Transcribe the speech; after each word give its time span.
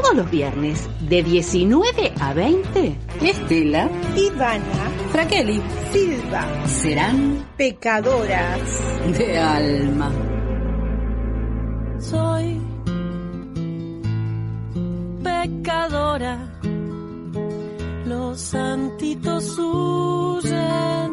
todos 0.00 0.14
los 0.14 0.30
viernes 0.30 0.88
de 1.00 1.22
19 1.22 2.12
a 2.20 2.32
20, 2.32 2.96
Estela, 3.20 3.90
Ivana, 4.16 4.90
Fraqueli, 5.10 5.60
Silva 5.92 6.46
serán 6.66 7.44
pecadoras 7.56 8.60
de 9.16 9.38
alma. 9.38 10.12
soy 11.98 12.60
pecadora. 15.24 16.60
Los 18.06 18.40
santitos 18.40 19.58
huyen 19.58 21.07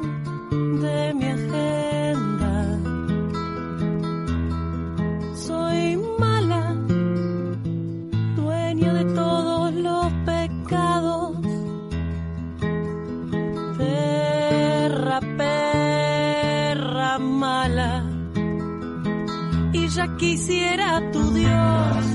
ya 19.95 20.07
quisiera 20.17 21.01
tu 21.13 21.31
Dios 21.31 22.05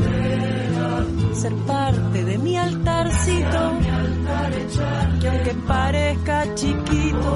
ser 1.33 1.55
parte 1.67 2.25
de 2.25 2.37
mi 2.37 2.55
altarcito 2.55 3.61
que 5.21 5.29
aunque 5.29 5.55
parezca 5.67 6.55
chiquito 6.55 7.31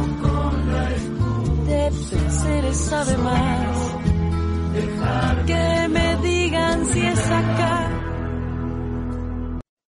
de 1.66 1.90
seres 2.30 2.76
sabe 2.76 3.16
más 3.16 3.96
que 5.46 5.88
me 5.88 6.16
digan 6.16 6.86
si 6.86 7.00
es 7.00 7.26
acá 7.26 7.90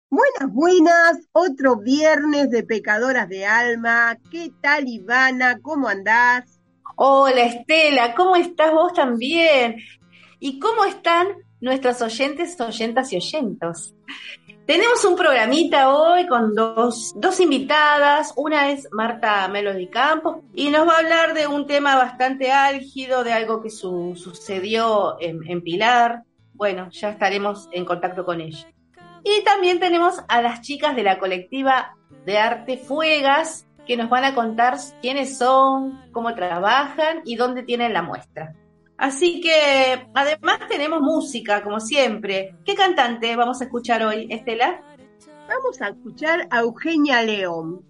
Buenas, 0.09 0.53
buenas, 0.53 1.27
otro 1.33 1.75
viernes 1.81 2.49
de 2.49 2.63
Pecadoras 2.63 3.27
de 3.27 3.45
Alma. 3.45 4.17
¿Qué 4.31 4.49
tal, 4.62 4.87
Ivana? 4.87 5.59
¿Cómo 5.62 5.90
andás? 5.90 6.62
Hola 6.95 7.43
Estela, 7.43 8.15
¿cómo 8.15 8.37
estás 8.37 8.71
vos 8.71 8.93
también? 8.93 9.75
¿Y 10.39 10.59
cómo 10.59 10.85
están 10.85 11.27
nuestros 11.61 12.01
oyentes, 12.01 12.59
oyentas 12.59 13.11
y 13.13 13.17
oyentos? 13.17 13.93
Tenemos 14.65 15.05
un 15.05 15.15
programita 15.15 15.93
hoy 15.93 16.27
con 16.27 16.55
dos, 16.55 17.13
dos 17.15 17.39
invitadas. 17.39 18.33
Una 18.35 18.71
es 18.71 18.87
Marta 18.91 19.47
Melody 19.47 19.87
Campos 19.87 20.37
y 20.55 20.69
nos 20.69 20.87
va 20.87 20.95
a 20.95 20.99
hablar 20.99 21.33
de 21.35 21.45
un 21.47 21.67
tema 21.67 21.95
bastante 21.95 22.51
álgido, 22.51 23.23
de 23.23 23.33
algo 23.33 23.61
que 23.61 23.69
su- 23.69 24.15
sucedió 24.15 25.17
en, 25.19 25.39
en 25.47 25.61
Pilar. 25.61 26.23
Bueno, 26.53 26.89
ya 26.91 27.09
estaremos 27.09 27.69
en 27.71 27.85
contacto 27.85 28.25
con 28.25 28.41
ella. 28.41 28.67
Y 29.23 29.43
también 29.43 29.79
tenemos 29.79 30.15
a 30.27 30.41
las 30.41 30.61
chicas 30.61 30.95
de 30.95 31.03
la 31.03 31.19
colectiva 31.19 31.95
de 32.25 32.37
arte 32.39 32.77
Fuegas 32.77 33.67
que 33.85 33.97
nos 33.97 34.09
van 34.09 34.23
a 34.25 34.33
contar 34.33 34.77
quiénes 35.01 35.37
son, 35.37 36.01
cómo 36.11 36.33
trabajan 36.33 37.21
y 37.23 37.35
dónde 37.35 37.61
tienen 37.61 37.93
la 37.93 38.01
muestra. 38.01 38.55
Así 38.98 39.41
que 39.41 40.07
además 40.13 40.60
tenemos 40.70 41.01
música, 41.01 41.62
como 41.63 41.79
siempre. 41.79 42.55
¿Qué 42.65 42.76
cantante 42.76 43.35
vamos 43.35 43.62
a 43.62 43.65
escuchar 43.65 44.04
hoy, 44.04 44.27
Estela? 44.29 44.82
Vamos 45.48 45.82
a 45.82 45.90
escuchar 45.90 46.48
a 46.49 46.60
Eugenia 46.62 47.21
León. 47.21 47.82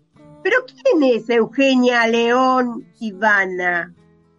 ¿Pero 0.43 0.57
quién 0.65 1.03
es 1.03 1.29
Eugenia 1.29 2.05
León, 2.07 2.87
Ivana? 2.99 3.93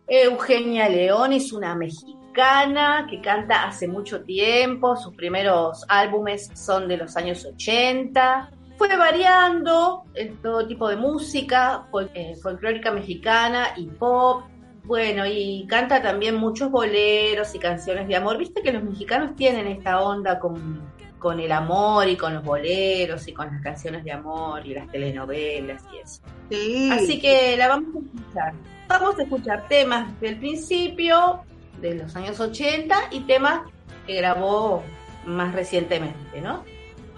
Eugenia 0.06 0.88
León 0.88 1.32
es 1.32 1.52
una 1.52 1.74
mexicana 1.74 3.06
que 3.10 3.20
canta 3.20 3.64
hace 3.66 3.88
mucho 3.88 4.22
tiempo. 4.22 4.96
Sus 4.96 5.14
primeros 5.14 5.84
álbumes 5.88 6.50
son 6.54 6.86
de 6.88 6.96
los 6.98 7.16
años 7.16 7.44
80. 7.44 8.50
Fue 8.76 8.94
variando 8.96 10.04
en 10.14 10.36
todo 10.42 10.66
tipo 10.66 10.88
de 10.88 10.96
música, 10.96 11.86
fol- 11.90 12.10
eh, 12.14 12.36
folclórica 12.42 12.90
mexicana 12.92 13.68
y 13.76 13.86
pop. 13.86 14.42
Bueno, 14.86 15.26
y 15.26 15.66
canta 15.68 16.00
también 16.00 16.36
muchos 16.36 16.70
boleros 16.70 17.52
y 17.56 17.58
canciones 17.58 18.06
de 18.06 18.14
amor. 18.14 18.38
Viste 18.38 18.62
que 18.62 18.72
los 18.72 18.84
mexicanos 18.84 19.34
tienen 19.34 19.66
esta 19.66 20.00
onda 20.00 20.38
con, 20.38 20.80
con 21.18 21.40
el 21.40 21.50
amor 21.50 22.08
y 22.08 22.16
con 22.16 22.34
los 22.34 22.44
boleros 22.44 23.26
y 23.26 23.32
con 23.32 23.48
las 23.48 23.60
canciones 23.62 24.04
de 24.04 24.12
amor 24.12 24.64
y 24.64 24.74
las 24.74 24.88
telenovelas 24.88 25.82
y 25.92 25.98
eso. 25.98 26.22
Sí. 26.50 26.90
Así 26.92 27.20
que 27.20 27.56
la 27.56 27.66
vamos 27.66 27.96
a 27.96 27.98
escuchar. 27.98 28.54
Vamos 28.86 29.18
a 29.18 29.22
escuchar 29.24 29.68
temas 29.68 30.20
del 30.20 30.38
principio, 30.38 31.40
de 31.80 31.96
los 31.96 32.14
años 32.14 32.38
80, 32.38 33.08
y 33.10 33.20
temas 33.20 33.62
que 34.06 34.14
grabó 34.14 34.84
más 35.24 35.52
recientemente, 35.52 36.40
¿no? 36.40 36.62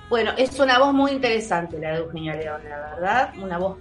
Bueno, 0.08 0.32
es 0.38 0.58
una 0.58 0.78
voz 0.78 0.94
muy 0.94 1.10
interesante 1.10 1.78
la 1.78 1.90
de 1.90 1.98
Eugenia 1.98 2.34
León, 2.34 2.62
la 2.66 2.78
verdad, 2.78 3.34
una 3.42 3.58
voz 3.58 3.76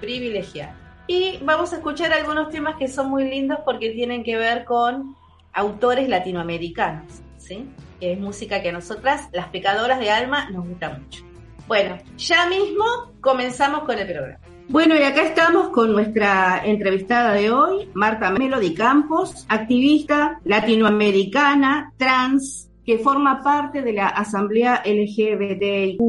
privilegiada. 0.00 0.79
Y 1.12 1.40
vamos 1.42 1.72
a 1.72 1.78
escuchar 1.78 2.12
algunos 2.12 2.50
temas 2.50 2.76
que 2.76 2.86
son 2.86 3.10
muy 3.10 3.28
lindos 3.28 3.58
porque 3.64 3.90
tienen 3.90 4.22
que 4.22 4.36
ver 4.36 4.64
con 4.64 5.16
autores 5.52 6.08
latinoamericanos, 6.08 7.20
¿sí? 7.36 7.68
Es 8.00 8.16
música 8.16 8.62
que 8.62 8.68
a 8.68 8.72
nosotras, 8.72 9.28
las 9.32 9.48
pecadoras 9.48 9.98
de 9.98 10.08
alma, 10.08 10.48
nos 10.50 10.68
gusta 10.68 10.90
mucho. 10.90 11.24
Bueno, 11.66 11.98
ya 12.16 12.48
mismo 12.48 12.84
comenzamos 13.20 13.80
con 13.80 13.98
el 13.98 14.06
programa. 14.06 14.38
Bueno, 14.68 14.94
y 14.94 15.02
acá 15.02 15.24
estamos 15.24 15.70
con 15.70 15.90
nuestra 15.90 16.62
entrevistada 16.64 17.32
de 17.32 17.50
hoy, 17.50 17.90
Marta 17.92 18.30
Melody 18.30 18.72
Campos, 18.72 19.46
activista 19.48 20.38
latinoamericana, 20.44 21.92
trans, 21.96 22.70
que 22.86 22.98
forma 22.98 23.42
parte 23.42 23.82
de 23.82 23.94
la 23.94 24.06
Asamblea 24.10 24.84
LGBTIQ 24.84 26.00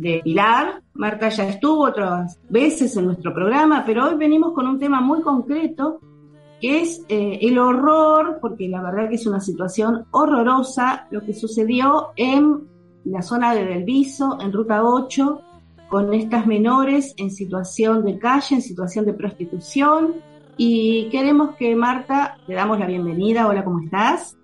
de 0.00 0.20
Pilar. 0.22 0.82
Marta 0.94 1.28
ya 1.28 1.48
estuvo 1.48 1.84
otras 1.84 2.38
veces 2.48 2.96
en 2.96 3.06
nuestro 3.06 3.34
programa, 3.34 3.82
pero 3.84 4.06
hoy 4.06 4.16
venimos 4.16 4.52
con 4.52 4.66
un 4.66 4.78
tema 4.78 5.00
muy 5.00 5.22
concreto, 5.22 6.00
que 6.60 6.82
es 6.82 7.04
eh, 7.08 7.38
el 7.42 7.58
horror, 7.58 8.38
porque 8.40 8.68
la 8.68 8.82
verdad 8.82 9.08
que 9.08 9.16
es 9.16 9.26
una 9.26 9.40
situación 9.40 10.06
horrorosa, 10.10 11.06
lo 11.10 11.22
que 11.22 11.34
sucedió 11.34 12.08
en 12.16 12.68
la 13.04 13.22
zona 13.22 13.54
de 13.54 13.64
Delviso, 13.64 14.38
en 14.40 14.52
Ruta 14.52 14.84
8, 14.84 15.40
con 15.88 16.14
estas 16.14 16.46
menores 16.46 17.14
en 17.16 17.30
situación 17.30 18.04
de 18.04 18.18
calle, 18.18 18.56
en 18.56 18.62
situación 18.62 19.04
de 19.04 19.14
prostitución. 19.14 20.16
Y 20.56 21.08
queremos 21.10 21.56
que 21.56 21.74
Marta, 21.74 22.38
le 22.46 22.54
damos 22.54 22.78
la 22.78 22.86
bienvenida. 22.86 23.46
Hola, 23.46 23.64
¿cómo 23.64 23.80
estás? 23.80 24.37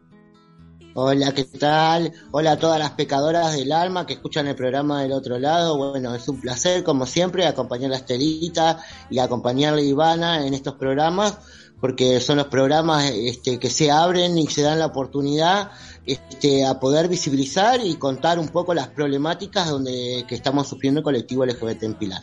Hola, 0.96 1.32
¿qué 1.32 1.42
tal? 1.42 2.12
Hola 2.30 2.52
a 2.52 2.56
todas 2.56 2.78
las 2.78 2.92
pecadoras 2.92 3.56
del 3.56 3.72
alma 3.72 4.06
que 4.06 4.12
escuchan 4.12 4.46
el 4.46 4.54
programa 4.54 5.02
del 5.02 5.10
otro 5.10 5.40
lado. 5.40 5.76
Bueno, 5.76 6.14
es 6.14 6.28
un 6.28 6.40
placer, 6.40 6.84
como 6.84 7.04
siempre, 7.04 7.48
acompañar 7.48 7.90
a 7.90 7.96
Estelita 7.96 8.78
y 9.10 9.18
acompañarle 9.18 9.82
a 9.82 9.86
Ivana 9.86 10.46
en 10.46 10.54
estos 10.54 10.74
programas, 10.74 11.36
porque 11.80 12.20
son 12.20 12.36
los 12.36 12.46
programas 12.46 13.10
este, 13.10 13.58
que 13.58 13.70
se 13.70 13.90
abren 13.90 14.38
y 14.38 14.46
se 14.46 14.62
dan 14.62 14.78
la 14.78 14.86
oportunidad 14.86 15.72
este, 16.06 16.64
a 16.64 16.78
poder 16.78 17.08
visibilizar 17.08 17.84
y 17.84 17.96
contar 17.96 18.38
un 18.38 18.50
poco 18.50 18.72
las 18.72 18.86
problemáticas 18.86 19.68
donde 19.68 20.24
que 20.28 20.36
estamos 20.36 20.68
sufriendo 20.68 21.00
el 21.00 21.04
colectivo 21.04 21.44
LGBT 21.44 21.82
en 21.82 21.94
Pilar. 21.94 22.22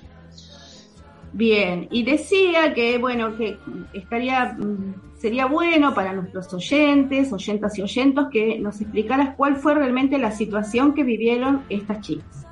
Bien, 1.33 1.87
y 1.91 2.03
decía 2.03 2.73
que, 2.73 2.97
bueno, 2.97 3.37
que 3.37 3.57
estaría, 3.93 4.53
mm, 4.53 5.19
sería 5.19 5.45
bueno 5.45 5.93
para 5.93 6.13
nuestros 6.13 6.53
oyentes, 6.53 7.31
oyentas 7.31 7.77
y 7.77 7.81
oyentos, 7.81 8.27
que 8.31 8.59
nos 8.59 8.81
explicaras 8.81 9.35
cuál 9.37 9.55
fue 9.55 9.73
realmente 9.73 10.17
la 10.17 10.31
situación 10.31 10.93
que 10.93 11.03
vivieron 11.03 11.63
estas 11.69 12.01
chicas. 12.01 12.45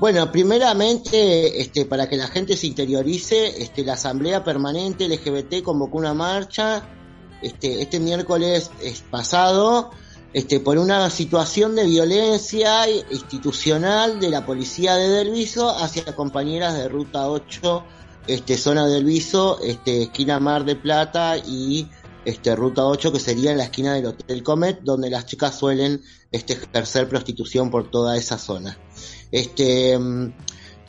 Bueno, 0.00 0.30
primeramente, 0.32 1.60
este, 1.60 1.86
para 1.86 2.08
que 2.08 2.16
la 2.16 2.26
gente 2.26 2.56
se 2.56 2.66
interiorice, 2.66 3.62
este, 3.62 3.84
la 3.84 3.92
Asamblea 3.92 4.42
Permanente 4.42 5.08
LGBT 5.08 5.62
convocó 5.62 5.98
una 5.98 6.14
marcha 6.14 6.82
este, 7.44 7.82
este 7.82 8.00
miércoles 8.00 8.70
es 8.82 9.02
pasado 9.02 9.90
este, 10.34 10.58
por 10.58 10.78
una 10.78 11.08
situación 11.10 11.76
de 11.76 11.86
violencia 11.86 12.90
institucional 12.90 14.18
de 14.18 14.30
la 14.30 14.44
policía 14.44 14.96
de 14.96 15.08
Delviso 15.08 15.70
hacia 15.70 16.14
compañeras 16.16 16.74
de 16.74 16.88
Ruta 16.88 17.30
8, 17.30 17.84
este, 18.26 18.58
zona 18.58 18.86
de 18.86 18.94
Delviso, 18.94 19.60
este, 19.62 20.02
esquina 20.02 20.40
Mar 20.40 20.64
de 20.64 20.74
Plata 20.74 21.36
y 21.38 21.88
este, 22.24 22.56
Ruta 22.56 22.84
8, 22.84 23.12
que 23.12 23.20
sería 23.20 23.54
la 23.54 23.64
esquina 23.64 23.94
del 23.94 24.06
Hotel 24.06 24.42
Comet, 24.42 24.80
donde 24.82 25.08
las 25.08 25.24
chicas 25.24 25.56
suelen 25.56 26.02
este, 26.32 26.54
ejercer 26.54 27.08
prostitución 27.08 27.70
por 27.70 27.88
toda 27.88 28.16
esa 28.16 28.36
zona. 28.36 28.76
Este, 29.30 29.96
mm, 29.96 30.32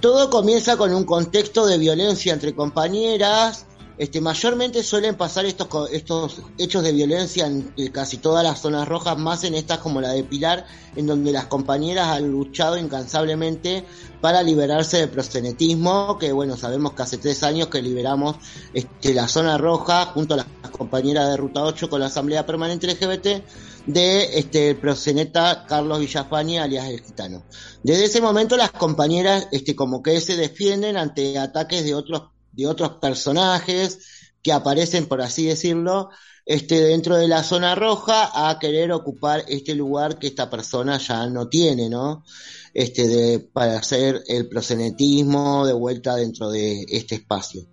todo 0.01 0.31
comienza 0.31 0.75
con 0.75 0.91
un 0.91 1.03
contexto 1.03 1.68
de 1.68 1.77
violencia 1.77 2.33
entre 2.33 2.56
compañeras. 2.56 3.68
Este, 3.97 4.19
mayormente 4.19 4.83
suelen 4.83 5.15
pasar 5.15 5.45
estos, 5.45 5.68
estos 5.92 6.42
hechos 6.57 6.83
de 6.83 6.92
violencia 6.92 7.47
en 7.47 7.71
eh, 7.77 7.92
casi 7.92 8.18
todas 8.18 8.44
las 8.44 8.59
zonas 8.59 8.88
rojas, 8.88 9.18
más 9.18 9.44
en 9.45 9.56
estas 9.56 9.77
como 9.77 10.01
la 10.01 10.09
de 10.09 10.24
Pilar, 10.24 10.65
en 10.95 11.07
donde 11.07 11.31
las 11.31 11.45
compañeras 11.45 12.07
han 12.09 12.30
luchado 12.30 12.77
incansablemente 12.77 13.86
para 14.19 14.44
liberarse 14.44 14.97
del 14.97 15.09
proxenetismo, 15.09 16.18
que 16.18 16.33
bueno, 16.33 16.57
sabemos 16.57 16.94
que 16.94 17.03
hace 17.03 17.18
tres 17.18 17.44
años 17.44 17.69
que 17.69 17.81
liberamos 17.81 18.36
este, 18.74 19.13
la 19.13 19.30
zona 19.30 19.57
roja 19.57 20.07
junto 20.07 20.33
a 20.33 20.38
las 20.38 20.48
compañeras 20.71 21.30
de 21.30 21.38
Ruta 21.38 21.63
8 21.63 21.89
con 21.89 22.01
la 22.01 22.07
Asamblea 22.07 22.45
Permanente 22.45 22.88
LGBT, 22.88 23.44
de 23.86 24.39
este 24.39 24.71
el 24.71 24.77
proxeneta 24.77 25.65
Carlos 25.68 26.00
Villafañe, 26.00 26.59
alias 26.59 26.88
el 26.88 27.01
gitano. 27.01 27.44
Desde 27.83 28.06
ese 28.06 28.19
momento 28.19 28.57
las 28.57 28.71
compañeras 28.71 29.48
este 29.51 29.75
como 29.75 30.01
que 30.01 30.19
se 30.21 30.36
defienden 30.36 30.98
ante 30.98 31.38
ataques 31.38 31.86
de 31.86 31.94
otros 31.94 32.34
de 32.55 32.67
otros 32.67 32.93
personajes 33.01 33.99
que 34.41 34.51
aparecen 34.51 35.07
por 35.07 35.21
así 35.21 35.45
decirlo 35.45 36.09
este 36.45 36.79
dentro 36.79 37.17
de 37.17 37.27
la 37.27 37.43
zona 37.43 37.73
roja 37.73 38.49
a 38.49 38.59
querer 38.59 38.91
ocupar 38.91 39.43
este 39.47 39.73
lugar 39.73 40.19
que 40.19 40.27
esta 40.27 40.49
persona 40.49 40.99
ya 40.99 41.25
no 41.27 41.47
tiene, 41.49 41.89
¿no? 41.89 42.23
Este 42.73 43.07
de 43.07 43.39
para 43.39 43.79
hacer 43.79 44.23
el 44.27 44.47
prosenetismo 44.47 45.65
de 45.65 45.73
vuelta 45.73 46.15
dentro 46.15 46.51
de 46.51 46.85
este 46.89 47.15
espacio. 47.15 47.67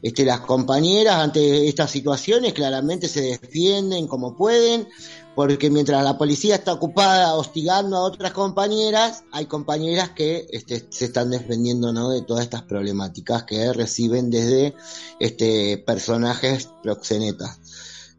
Este, 0.00 0.24
las 0.24 0.40
compañeras 0.40 1.16
ante 1.16 1.68
estas 1.68 1.90
situaciones 1.90 2.52
claramente 2.52 3.08
se 3.08 3.22
defienden 3.22 4.08
como 4.08 4.36
pueden, 4.36 4.88
porque 5.34 5.70
mientras 5.70 6.04
la 6.04 6.18
policía 6.18 6.56
está 6.56 6.72
ocupada 6.72 7.34
hostigando 7.34 7.96
a 7.96 8.02
otras 8.02 8.32
compañeras, 8.32 9.24
hay 9.32 9.46
compañeras 9.46 10.10
que 10.10 10.46
este, 10.50 10.86
se 10.90 11.06
están 11.06 11.30
defendiendo 11.30 11.92
¿no? 11.92 12.10
de 12.10 12.22
todas 12.22 12.44
estas 12.44 12.62
problemáticas 12.62 13.44
que 13.44 13.72
reciben 13.72 14.30
desde 14.30 14.74
este, 15.18 15.78
personajes 15.78 16.68
proxenetas 16.82 17.61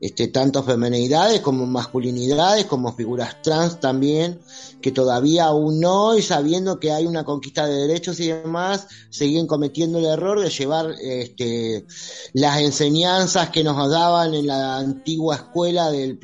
este, 0.03 0.27
tanto 0.27 0.63
femenidades 0.63 1.39
como 1.39 1.65
masculinidades, 1.65 2.65
como 2.65 2.93
figuras 2.93 3.41
trans 3.41 3.79
también, 3.79 4.41
que 4.81 4.91
todavía 4.91 5.45
aún 5.45 5.79
no, 5.79 6.17
y 6.17 6.21
sabiendo 6.21 6.77
que 6.77 6.91
hay 6.91 7.05
una 7.05 7.23
conquista 7.23 7.65
de 7.65 7.87
derechos 7.87 8.19
y 8.19 8.27
demás, 8.27 8.85
siguen 9.09 9.47
cometiendo 9.47 9.99
el 9.99 10.05
error 10.05 10.41
de 10.41 10.49
llevar 10.49 10.93
este, 11.01 11.85
las 12.33 12.59
enseñanzas 12.59 13.49
que 13.49 13.63
nos 13.63 13.89
daban 13.89 14.33
en 14.33 14.47
la 14.47 14.75
antigua 14.75 15.35
escuela 15.35 15.89
de 15.89 16.19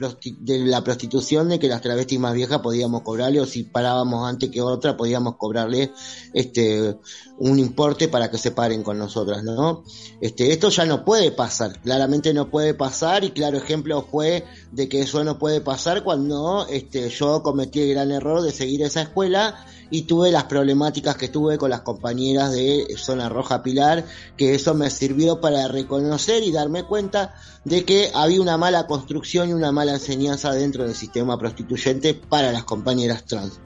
la 0.45 0.83
prostitución, 0.83 1.47
de 1.47 1.57
que 1.57 1.69
las 1.69 1.79
travestis 1.79 2.19
más 2.19 2.33
viejas 2.33 2.59
podíamos 2.59 3.03
cobrarle, 3.03 3.39
o 3.39 3.45
si 3.45 3.63
parábamos 3.63 4.27
antes 4.27 4.49
que 4.49 4.61
otra, 4.61 4.97
podíamos 4.97 5.37
cobrarle 5.37 5.93
este, 6.33 6.97
un 7.37 7.59
importe 7.59 8.09
para 8.09 8.29
que 8.29 8.37
se 8.37 8.51
paren 8.51 8.83
con 8.83 8.97
nosotras, 8.97 9.41
¿no? 9.41 9.85
Este, 10.19 10.51
esto 10.51 10.67
ya 10.67 10.83
no 10.83 11.05
puede 11.05 11.31
pasar, 11.31 11.79
claramente 11.81 12.33
no 12.33 12.49
puede 12.49 12.73
pasar, 12.73 13.23
y 13.23 13.31
claro, 13.31 13.57
ejemplo 13.69 14.01
fue 14.01 14.45
de 14.71 14.89
que 14.89 15.01
eso 15.01 15.23
no 15.23 15.37
puede 15.37 15.61
pasar 15.61 16.03
cuando 16.03 16.65
este, 16.67 17.09
yo 17.09 17.43
cometí 17.43 17.81
el 17.81 17.89
gran 17.91 18.11
error 18.11 18.41
de 18.41 18.51
seguir 18.51 18.81
esa 18.81 19.03
escuela 19.03 19.63
y 19.91 20.03
tuve 20.03 20.31
las 20.31 20.45
problemáticas 20.45 21.15
que 21.17 21.27
tuve 21.27 21.59
con 21.59 21.69
las 21.69 21.81
compañeras 21.81 22.51
de 22.51 22.87
Zona 22.97 23.29
Roja 23.29 23.61
Pilar, 23.61 24.05
que 24.37 24.55
eso 24.55 24.73
me 24.73 24.89
sirvió 24.89 25.39
para 25.39 25.67
reconocer 25.67 26.41
y 26.43 26.51
darme 26.51 26.83
cuenta 26.83 27.35
de 27.63 27.85
que 27.85 28.11
había 28.15 28.41
una 28.41 28.57
mala 28.57 28.87
construcción 28.87 29.49
y 29.49 29.53
una 29.53 29.71
mala 29.71 29.93
enseñanza 29.93 30.51
dentro 30.51 30.83
del 30.83 30.95
sistema 30.95 31.37
prostituyente 31.37 32.15
para 32.15 32.51
las 32.51 32.63
compañeras 32.63 33.25
trans. 33.25 33.59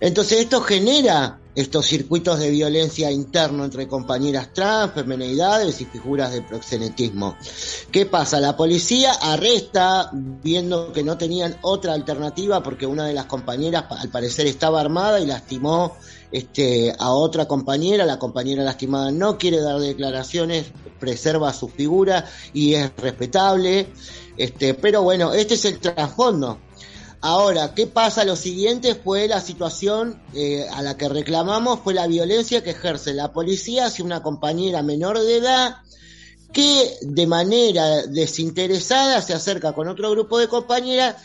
Entonces 0.00 0.40
esto 0.40 0.60
genera 0.62 1.40
estos 1.56 1.86
circuitos 1.86 2.38
de 2.38 2.50
violencia 2.50 3.10
interno 3.10 3.64
entre 3.64 3.88
compañeras 3.88 4.52
trans, 4.52 4.92
femenidades 4.92 5.80
y 5.80 5.86
figuras 5.86 6.30
de 6.32 6.42
proxenetismo. 6.42 7.36
¿Qué 7.90 8.04
pasa? 8.04 8.38
La 8.40 8.56
policía 8.56 9.12
arresta 9.12 10.10
viendo 10.12 10.92
que 10.92 11.02
no 11.02 11.16
tenían 11.16 11.56
otra 11.62 11.94
alternativa 11.94 12.62
porque 12.62 12.86
una 12.86 13.06
de 13.06 13.14
las 13.14 13.24
compañeras 13.24 13.86
al 13.88 14.10
parecer 14.10 14.46
estaba 14.46 14.82
armada 14.82 15.18
y 15.18 15.26
lastimó 15.26 15.96
este, 16.30 16.94
a 16.98 17.12
otra 17.12 17.46
compañera, 17.46 18.04
la 18.04 18.18
compañera 18.18 18.62
lastimada 18.62 19.10
no 19.10 19.38
quiere 19.38 19.60
dar 19.62 19.78
declaraciones, 19.80 20.66
preserva 21.00 21.54
su 21.54 21.68
figura 21.68 22.26
y 22.52 22.74
es 22.74 22.92
respetable, 22.98 23.88
este, 24.36 24.74
pero 24.74 25.02
bueno, 25.02 25.32
este 25.32 25.54
es 25.54 25.64
el 25.64 25.78
trasfondo 25.78 26.58
Ahora, 27.28 27.74
¿qué 27.74 27.88
pasa? 27.88 28.24
Lo 28.24 28.36
siguiente 28.36 28.94
fue 28.94 29.26
la 29.26 29.40
situación 29.40 30.22
eh, 30.32 30.64
a 30.72 30.80
la 30.80 30.96
que 30.96 31.08
reclamamos, 31.08 31.80
fue 31.80 31.92
la 31.92 32.06
violencia 32.06 32.62
que 32.62 32.70
ejerce 32.70 33.14
la 33.14 33.32
policía 33.32 33.86
hacia 33.86 34.04
una 34.04 34.22
compañera 34.22 34.80
menor 34.84 35.18
de 35.18 35.38
edad 35.38 35.78
que 36.52 36.96
de 37.02 37.26
manera 37.26 38.06
desinteresada 38.06 39.20
se 39.22 39.34
acerca 39.34 39.72
con 39.72 39.88
otro 39.88 40.08
grupo 40.12 40.38
de 40.38 40.46
compañeras 40.46 41.16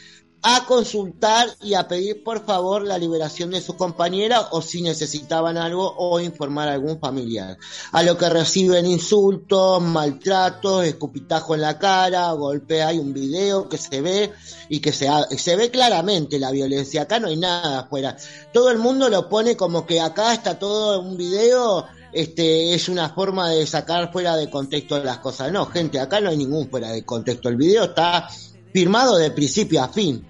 a 0.44 0.66
consultar 0.66 1.50
y 1.62 1.76
a 1.76 1.88
pedir 1.88 2.24
por 2.24 2.44
favor 2.46 2.84
la 2.84 2.98
liberación 2.98 3.52
de 3.52 3.62
su 3.62 3.76
compañera 3.76 4.48
o 4.52 4.62
si 4.62 4.82
necesitaban 4.82 5.58
algo 5.58 5.94
o 5.98 6.20
informar 6.20 6.68
a 6.68 6.74
algún 6.74 7.00
familiar. 7.00 7.58
A 7.92 8.02
lo 8.02 8.18
que 8.18 8.30
reciben 8.30 8.88
insultos, 8.88 9.82
maltratos, 9.84 10.86
escupitajo 10.86 11.54
en 11.54 11.62
la 11.62 11.78
cara, 11.78 12.32
golpe, 12.32 12.82
hay 12.82 12.98
un 12.98 13.14
video 13.14 13.70
que 13.70 13.78
se 13.78 14.02
ve 14.02 14.32
y 14.68 14.80
que 14.80 14.92
se, 14.92 15.08
se 15.38 15.56
ve 15.56 15.70
claramente 15.70 16.40
la 16.40 16.50
violencia. 16.50 17.04
Acá 17.04 17.20
no 17.20 17.28
hay 17.28 17.38
nada 17.38 17.82
afuera. 17.82 18.18
Todo 18.52 18.72
el 18.72 18.80
mundo 18.80 19.10
lo 19.10 19.30
pone 19.30 19.56
como 19.56 19.86
que 19.86 20.02
acá 20.02 20.34
está 20.34 20.58
todo 20.58 21.02
un 21.02 21.18
video 21.18 21.86
este 22.14 22.74
es 22.74 22.90
una 22.90 23.08
forma 23.08 23.50
de 23.50 23.66
sacar 23.66 24.12
fuera 24.12 24.36
de 24.36 24.50
contexto 24.50 25.02
las 25.02 25.20
cosas. 25.20 25.50
No, 25.50 25.66
gente, 25.68 25.98
acá 25.98 26.20
no 26.20 26.30
hay 26.30 26.36
ningún 26.36 26.70
fuera 26.70 26.90
de 26.90 27.06
contexto. 27.06 27.48
El 27.48 27.56
video 27.56 27.86
está 27.86 28.28
firmado 28.74 29.16
de 29.16 29.32
principio 29.32 29.82
a 29.82 29.88
fin 29.88 30.28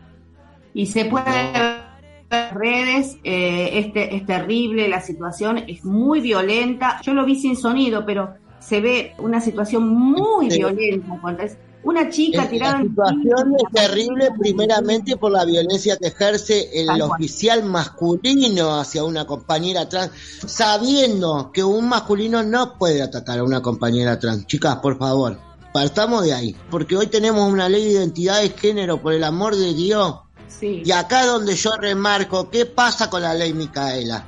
y 0.73 0.85
se 0.85 1.05
puede 1.05 1.25
ver 1.53 1.81
en 2.29 2.55
redes, 2.55 3.17
eh, 3.23 3.69
este, 3.73 4.15
es 4.15 4.25
terrible 4.25 4.87
la 4.87 5.01
situación, 5.01 5.57
es 5.67 5.83
muy 5.83 6.21
violenta. 6.21 7.01
Yo 7.03 7.13
lo 7.13 7.25
vi 7.25 7.35
sin 7.35 7.57
sonido, 7.57 8.05
pero 8.05 8.35
se 8.59 8.79
ve 8.79 9.13
una 9.17 9.41
situación 9.41 9.89
muy 9.89 10.47
violenta 10.47 11.17
cuando 11.21 11.43
es 11.43 11.57
una 11.83 12.09
chica 12.09 12.47
tirada 12.47 12.77
La 12.77 12.83
situación 12.83 13.55
es 13.57 13.73
terrible 13.73 14.29
primeramente 14.37 15.17
por 15.17 15.31
la 15.31 15.45
violencia 15.45 15.97
que 15.97 16.07
ejerce 16.07 16.69
el 16.73 17.01
oficial 17.01 17.63
masculino 17.63 18.79
hacia 18.79 19.03
una 19.03 19.25
compañera 19.25 19.89
trans, 19.89 20.11
sabiendo 20.45 21.51
que 21.51 21.63
un 21.63 21.89
masculino 21.89 22.43
no 22.43 22.77
puede 22.77 23.01
atacar 23.01 23.39
a 23.39 23.43
una 23.43 23.61
compañera 23.61 24.19
trans. 24.19 24.45
Chicas, 24.45 24.77
por 24.77 24.97
favor, 24.99 25.39
partamos 25.73 26.23
de 26.23 26.33
ahí, 26.33 26.55
porque 26.69 26.95
hoy 26.95 27.07
tenemos 27.07 27.51
una 27.51 27.67
ley 27.67 27.83
de 27.85 27.91
identidad 27.91 28.41
de 28.41 28.49
género, 28.49 29.01
por 29.01 29.13
el 29.13 29.23
amor 29.23 29.55
de 29.55 29.73
Dios 29.73 30.15
y 30.61 30.91
acá 30.91 31.25
donde 31.25 31.55
yo 31.55 31.75
remarco, 31.77 32.49
¿qué 32.49 32.65
pasa 32.65 33.09
con 33.09 33.21
la 33.21 33.33
ley 33.33 33.53
Micaela? 33.53 34.27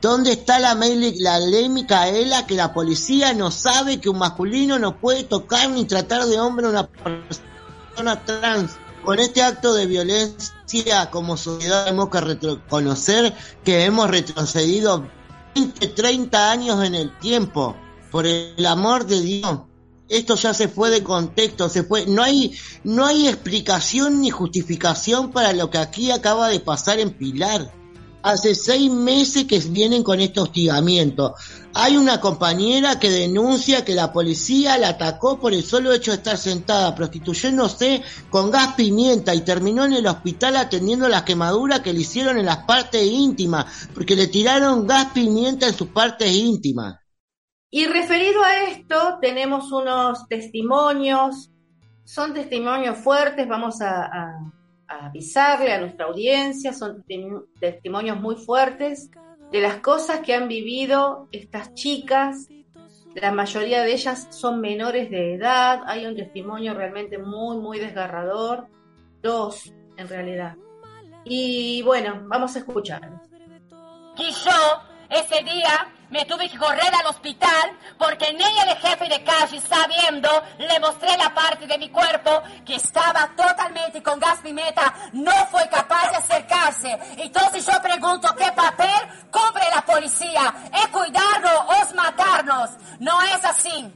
¿Dónde 0.00 0.32
está 0.32 0.58
la, 0.58 0.74
la 0.74 1.38
ley 1.40 1.68
Micaela 1.68 2.46
que 2.46 2.54
la 2.54 2.72
policía 2.72 3.32
no 3.32 3.50
sabe 3.50 4.00
que 4.00 4.08
un 4.08 4.18
masculino 4.18 4.78
no 4.78 4.98
puede 4.98 5.24
tocar 5.24 5.70
ni 5.70 5.84
tratar 5.84 6.26
de 6.26 6.38
hombre 6.40 6.66
a 6.66 6.70
una 6.70 6.86
persona 6.88 8.24
trans? 8.24 8.76
Con 9.04 9.18
este 9.18 9.42
acto 9.42 9.74
de 9.74 9.86
violencia 9.86 11.10
como 11.10 11.36
sociedad 11.36 11.84
tenemos 11.84 12.10
que 12.10 12.20
reconocer 12.20 13.34
que 13.64 13.84
hemos 13.84 14.10
retrocedido 14.10 15.08
20, 15.54 15.88
30 15.88 16.50
años 16.50 16.84
en 16.84 16.94
el 16.94 17.16
tiempo. 17.18 17.76
Por 18.10 18.26
el 18.26 18.64
amor 18.66 19.06
de 19.06 19.20
Dios 19.20 19.58
esto 20.08 20.36
ya 20.36 20.54
se 20.54 20.68
fue 20.68 20.90
de 20.90 21.02
contexto, 21.02 21.68
se 21.68 21.82
fue, 21.82 22.06
no 22.06 22.22
hay, 22.22 22.54
no 22.84 23.04
hay 23.04 23.28
explicación 23.28 24.20
ni 24.20 24.30
justificación 24.30 25.32
para 25.32 25.52
lo 25.52 25.70
que 25.70 25.78
aquí 25.78 26.10
acaba 26.10 26.48
de 26.48 26.60
pasar 26.60 26.98
en 26.98 27.10
Pilar. 27.10 27.74
Hace 28.20 28.54
seis 28.54 28.90
meses 28.90 29.44
que 29.44 29.58
vienen 29.60 30.02
con 30.02 30.18
este 30.20 30.40
hostigamiento. 30.40 31.34
Hay 31.72 31.96
una 31.96 32.20
compañera 32.20 32.98
que 32.98 33.10
denuncia 33.10 33.84
que 33.84 33.94
la 33.94 34.12
policía 34.12 34.76
la 34.76 34.88
atacó 34.88 35.38
por 35.38 35.54
el 35.54 35.62
solo 35.62 35.92
hecho 35.92 36.10
de 36.10 36.16
estar 36.16 36.36
sentada 36.36 36.94
prostituyéndose 36.96 38.02
con 38.28 38.50
gas 38.50 38.74
pimienta 38.74 39.34
y 39.34 39.42
terminó 39.42 39.84
en 39.84 39.92
el 39.92 40.06
hospital 40.06 40.56
atendiendo 40.56 41.08
las 41.08 41.22
quemaduras 41.22 41.80
que 41.80 41.92
le 41.92 42.00
hicieron 42.00 42.38
en 42.38 42.46
las 42.46 42.64
partes 42.64 43.06
íntimas, 43.06 43.88
porque 43.94 44.16
le 44.16 44.26
tiraron 44.26 44.86
gas 44.86 45.12
pimienta 45.14 45.68
en 45.68 45.74
sus 45.74 45.88
partes 45.88 46.34
íntimas. 46.34 46.96
Y 47.70 47.86
referido 47.86 48.42
a 48.42 48.62
esto, 48.62 49.18
tenemos 49.20 49.70
unos 49.72 50.26
testimonios, 50.26 51.50
son 52.04 52.32
testimonios 52.32 52.96
fuertes, 52.98 53.46
vamos 53.46 53.82
a, 53.82 54.40
avisarle 54.86 55.74
a 55.74 55.80
nuestra 55.80 56.06
audiencia, 56.06 56.72
son 56.72 57.04
testimonios 57.60 58.18
muy 58.18 58.36
fuertes 58.36 59.10
de 59.52 59.60
las 59.60 59.80
cosas 59.80 60.20
que 60.20 60.34
han 60.34 60.48
vivido 60.48 61.28
estas 61.30 61.74
chicas. 61.74 62.48
La 63.14 63.32
mayoría 63.32 63.82
de 63.82 63.92
ellas 63.92 64.28
son 64.30 64.62
menores 64.62 65.10
de 65.10 65.34
edad, 65.34 65.82
hay 65.86 66.06
un 66.06 66.16
testimonio 66.16 66.72
realmente 66.72 67.18
muy, 67.18 67.58
muy 67.58 67.78
desgarrador, 67.78 68.66
dos 69.20 69.74
en 69.98 70.08
realidad. 70.08 70.56
Y 71.24 71.82
bueno, 71.82 72.22
vamos 72.24 72.56
a 72.56 72.60
escuchar. 72.60 73.20
Y 74.16 74.30
yo, 74.30 74.82
ese 75.10 75.42
día, 75.44 75.92
me 76.10 76.24
tuve 76.24 76.48
que 76.48 76.58
correr 76.58 76.92
al 76.94 77.06
hospital 77.06 77.78
porque 77.98 78.32
ni 78.32 78.44
el 78.44 78.76
jefe 78.78 79.08
de 79.08 79.22
calle, 79.24 79.60
sabiendo, 79.60 80.28
le 80.58 80.80
mostré 80.80 81.16
la 81.16 81.34
parte 81.34 81.66
de 81.66 81.78
mi 81.78 81.90
cuerpo 81.90 82.42
que 82.64 82.76
estaba 82.76 83.28
totalmente 83.36 84.02
con 84.02 84.18
gas 84.18 84.38
pimenta, 84.42 84.94
no 85.12 85.32
fue 85.50 85.68
capaz 85.68 86.10
de 86.10 86.16
acercarse. 86.16 86.98
Entonces 87.18 87.66
yo 87.66 87.80
pregunto, 87.82 88.34
¿qué 88.36 88.50
papel 88.52 88.88
cubre 89.30 89.64
la 89.74 89.82
policía? 89.84 90.54
¿Es 90.72 90.88
cuidarnos 90.88 91.60
o 91.68 91.94
matarnos? 91.94 92.70
No 93.00 93.20
es 93.22 93.44
así. 93.44 93.92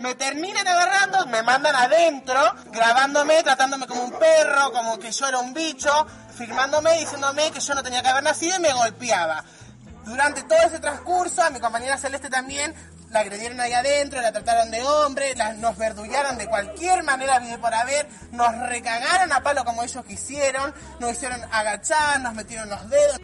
me 0.00 0.14
terminan 0.14 0.66
agarrando, 0.66 1.26
me 1.26 1.42
mandan 1.42 1.76
adentro, 1.76 2.40
grabándome, 2.72 3.42
tratándome 3.42 3.86
como 3.86 4.04
un 4.04 4.18
perro, 4.18 4.72
como 4.72 4.98
que 4.98 5.12
yo 5.12 5.26
era 5.26 5.38
un 5.38 5.52
bicho, 5.52 5.90
firmándome, 6.34 6.98
diciéndome 6.98 7.50
que 7.50 7.60
yo 7.60 7.74
no 7.74 7.82
tenía 7.82 8.00
que 8.02 8.08
haber 8.08 8.22
nacido 8.22 8.56
y 8.56 8.60
me 8.60 8.72
golpeaba. 8.72 9.44
Durante 10.10 10.42
todo 10.42 10.58
ese 10.66 10.80
transcurso, 10.80 11.40
a 11.40 11.50
mi 11.50 11.60
compañera 11.60 11.96
Celeste 11.96 12.28
también 12.28 12.74
la 13.12 13.20
agredieron 13.20 13.60
ahí 13.60 13.72
adentro, 13.72 14.20
la 14.20 14.32
trataron 14.32 14.68
de 14.68 14.82
hombre, 14.82 15.36
nos 15.58 15.78
verdullaron 15.78 16.36
de 16.36 16.48
cualquier 16.48 17.04
manera 17.04 17.40
por 17.60 17.72
haber, 17.72 18.08
nos 18.32 18.58
recagaron 18.68 19.32
a 19.32 19.40
palo 19.40 19.64
como 19.64 19.84
ellos 19.84 20.04
quisieron, 20.04 20.74
nos 20.98 21.12
hicieron 21.12 21.40
agachar, 21.52 22.20
nos 22.22 22.34
metieron 22.34 22.68
los 22.68 22.90
dedos. 22.90 23.20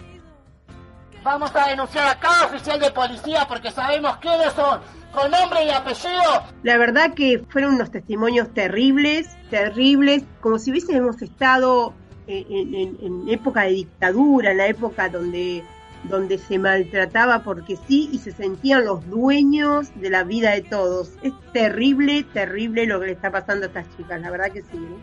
Vamos 1.24 1.50
a 1.56 1.66
denunciar 1.70 2.06
a 2.06 2.20
cada 2.20 2.46
oficial 2.46 2.78
de 2.78 2.92
policía 2.92 3.46
porque 3.48 3.72
sabemos 3.72 4.18
quiénes 4.18 4.52
son, 4.52 4.80
con 5.12 5.28
nombre 5.28 5.64
y 5.64 5.70
apellido. 5.70 6.44
La 6.62 6.76
verdad 6.76 7.14
que 7.14 7.44
fueron 7.48 7.74
unos 7.74 7.90
testimonios 7.90 8.54
terribles, 8.54 9.26
terribles, 9.50 10.22
como 10.40 10.60
si 10.60 10.70
hubiésemos 10.70 11.20
estado 11.20 11.94
en, 12.28 12.74
en 13.00 13.28
época 13.28 13.62
de 13.62 13.70
dictadura, 13.70 14.52
en 14.52 14.58
la 14.58 14.66
época 14.68 15.08
donde 15.08 15.64
donde 16.04 16.38
se 16.38 16.58
maltrataba 16.58 17.42
porque 17.42 17.78
sí 17.88 18.08
y 18.12 18.18
se 18.18 18.32
sentían 18.32 18.84
los 18.84 19.06
dueños 19.08 19.88
de 19.96 20.10
la 20.10 20.24
vida 20.24 20.52
de 20.52 20.62
todos. 20.62 21.10
Es 21.22 21.32
terrible, 21.52 22.24
terrible 22.32 22.86
lo 22.86 23.00
que 23.00 23.06
le 23.06 23.12
está 23.12 23.30
pasando 23.30 23.64
a 23.64 23.68
estas 23.68 23.86
chicas, 23.96 24.20
la 24.20 24.30
verdad 24.30 24.52
que 24.52 24.62
sí. 24.62 24.76
¿eh? 24.76 24.96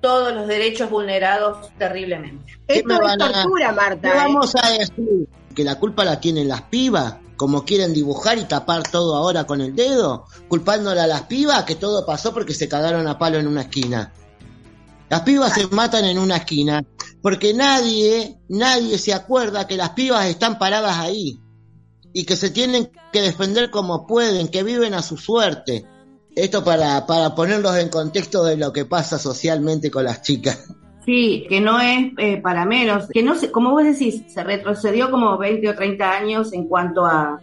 Todos 0.00 0.34
los 0.34 0.46
derechos 0.46 0.90
vulnerados 0.90 1.70
terriblemente. 1.78 2.58
Esto 2.68 2.94
es 3.02 3.18
tortura, 3.18 3.72
Marta. 3.72 4.10
¿Qué 4.10 4.16
¿eh? 4.16 4.20
vamos 4.20 4.54
a 4.54 4.70
decir? 4.70 5.28
¿Que 5.54 5.64
la 5.64 5.78
culpa 5.78 6.04
la 6.04 6.20
tienen 6.20 6.48
las 6.48 6.62
pibas? 6.62 7.16
Como 7.36 7.64
quieren 7.64 7.92
dibujar 7.92 8.38
y 8.38 8.44
tapar 8.44 8.82
todo 8.90 9.14
ahora 9.14 9.44
con 9.44 9.60
el 9.60 9.76
dedo, 9.76 10.26
culpándole 10.48 11.00
a 11.00 11.06
las 11.06 11.22
pibas 11.22 11.64
que 11.64 11.74
todo 11.74 12.06
pasó 12.06 12.32
porque 12.32 12.54
se 12.54 12.68
cagaron 12.68 13.06
a 13.08 13.18
palo 13.18 13.38
en 13.38 13.46
una 13.46 13.62
esquina. 13.62 14.12
Las 15.10 15.20
pibas 15.20 15.52
se 15.52 15.66
matan 15.68 16.04
en 16.06 16.18
una 16.18 16.36
esquina 16.36 16.82
porque 17.26 17.54
nadie, 17.54 18.36
nadie 18.48 18.98
se 18.98 19.12
acuerda 19.12 19.66
que 19.66 19.76
las 19.76 19.90
pibas 19.90 20.26
están 20.26 20.60
paradas 20.60 20.96
ahí 21.00 21.40
y 22.12 22.24
que 22.24 22.36
se 22.36 22.50
tienen 22.50 22.88
que 23.12 23.20
defender 23.20 23.68
como 23.70 24.06
pueden, 24.06 24.46
que 24.46 24.62
viven 24.62 24.94
a 24.94 25.02
su 25.02 25.16
suerte. 25.16 25.84
Esto 26.36 26.62
para, 26.62 27.04
para 27.04 27.34
ponerlos 27.34 27.76
en 27.78 27.88
contexto 27.88 28.44
de 28.44 28.56
lo 28.56 28.72
que 28.72 28.84
pasa 28.84 29.18
socialmente 29.18 29.90
con 29.90 30.04
las 30.04 30.22
chicas. 30.22 30.72
Sí, 31.04 31.46
que 31.48 31.60
no 31.60 31.80
es 31.80 32.12
eh, 32.16 32.36
para 32.40 32.64
menos, 32.64 33.08
que 33.08 33.24
no 33.24 33.34
se, 33.34 33.50
como 33.50 33.72
vos 33.72 33.82
decís, 33.82 34.22
se 34.28 34.44
retrocedió 34.44 35.10
como 35.10 35.36
20 35.36 35.68
o 35.68 35.74
30 35.74 36.08
años 36.08 36.52
en 36.52 36.68
cuanto 36.68 37.04
a, 37.04 37.40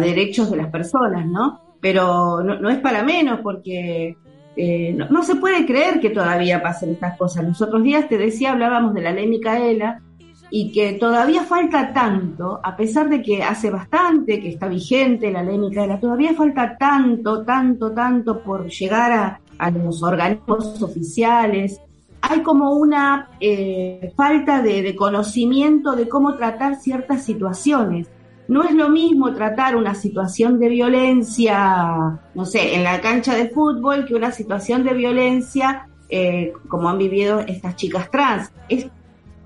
derechos 0.00 0.50
de 0.50 0.56
las 0.56 0.72
personas, 0.72 1.24
¿no? 1.26 1.76
Pero 1.80 2.42
no 2.42 2.68
es 2.68 2.78
para 2.78 3.04
menos 3.04 3.38
porque 3.44 4.16
eh, 4.56 4.96
no, 5.10 5.22
se 5.22 5.36
puede 5.36 5.64
creer 5.64 6.00
que 6.00 6.10
todavía 6.10 6.62
pasen 6.62 6.90
estas 6.90 7.16
cosas. 7.16 7.44
Los 7.44 7.62
otros 7.62 7.82
días 7.82 8.08
te 8.08 8.18
decía, 8.18 8.52
hablábamos 8.52 8.94
de 8.94 9.02
la 9.02 9.12
ley 9.12 9.26
Micaela 9.26 10.02
y 10.50 10.72
que 10.72 10.94
todavía 10.94 11.44
falta 11.44 11.92
tanto, 11.92 12.60
a 12.62 12.76
pesar 12.76 13.08
de 13.08 13.22
que 13.22 13.42
hace 13.42 13.70
bastante 13.70 14.40
que 14.40 14.48
está 14.48 14.66
vigente 14.66 15.30
la 15.30 15.44
ley 15.44 15.58
Micaela, 15.58 16.00
todavía 16.00 16.34
falta 16.34 16.76
tanto, 16.76 17.44
tanto, 17.44 17.92
tanto 17.92 18.42
por 18.42 18.68
llegar 18.68 19.40
a, 19.58 19.70
los 19.70 20.02
organismos 20.02 20.82
oficiales. 20.82 21.80
Hay 22.22 22.40
como 22.40 22.72
una 22.72 23.28
eh, 23.40 24.12
falta 24.16 24.62
de 24.62 24.96
conocimiento 24.96 25.94
de 25.94 26.08
cómo 26.08 26.34
tratar 26.34 26.76
ciertas 26.76 27.24
situaciones 27.24 28.08
no 28.50 28.64
es 28.64 28.74
lo 28.74 28.88
mismo 28.88 29.32
tratar 29.32 29.76
una 29.76 29.94
situación 29.94 30.58
de 30.58 30.68
violencia, 30.68 32.20
no 32.34 32.44
sé, 32.44 32.74
en 32.74 32.82
la 32.82 33.00
cancha 33.00 33.32
de 33.36 33.48
fútbol 33.48 34.04
que 34.04 34.16
una 34.16 34.32
situación 34.32 34.82
de 34.82 34.92
violencia 34.92 35.86
eh, 36.08 36.52
como 36.66 36.88
han 36.88 36.98
vivido 36.98 37.38
estas 37.38 37.76
chicas 37.76 38.10
trans. 38.10 38.50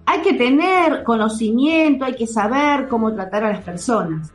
Hay 0.07 0.23
que 0.23 0.33
tener 0.33 1.05
conocimiento, 1.05 2.07
hay 2.07 2.15
que 2.15 2.27
saber 2.27 2.89
cómo 2.89 3.15
tratar 3.15 3.45
a 3.45 3.53
las 3.53 3.63
personas. 3.63 4.33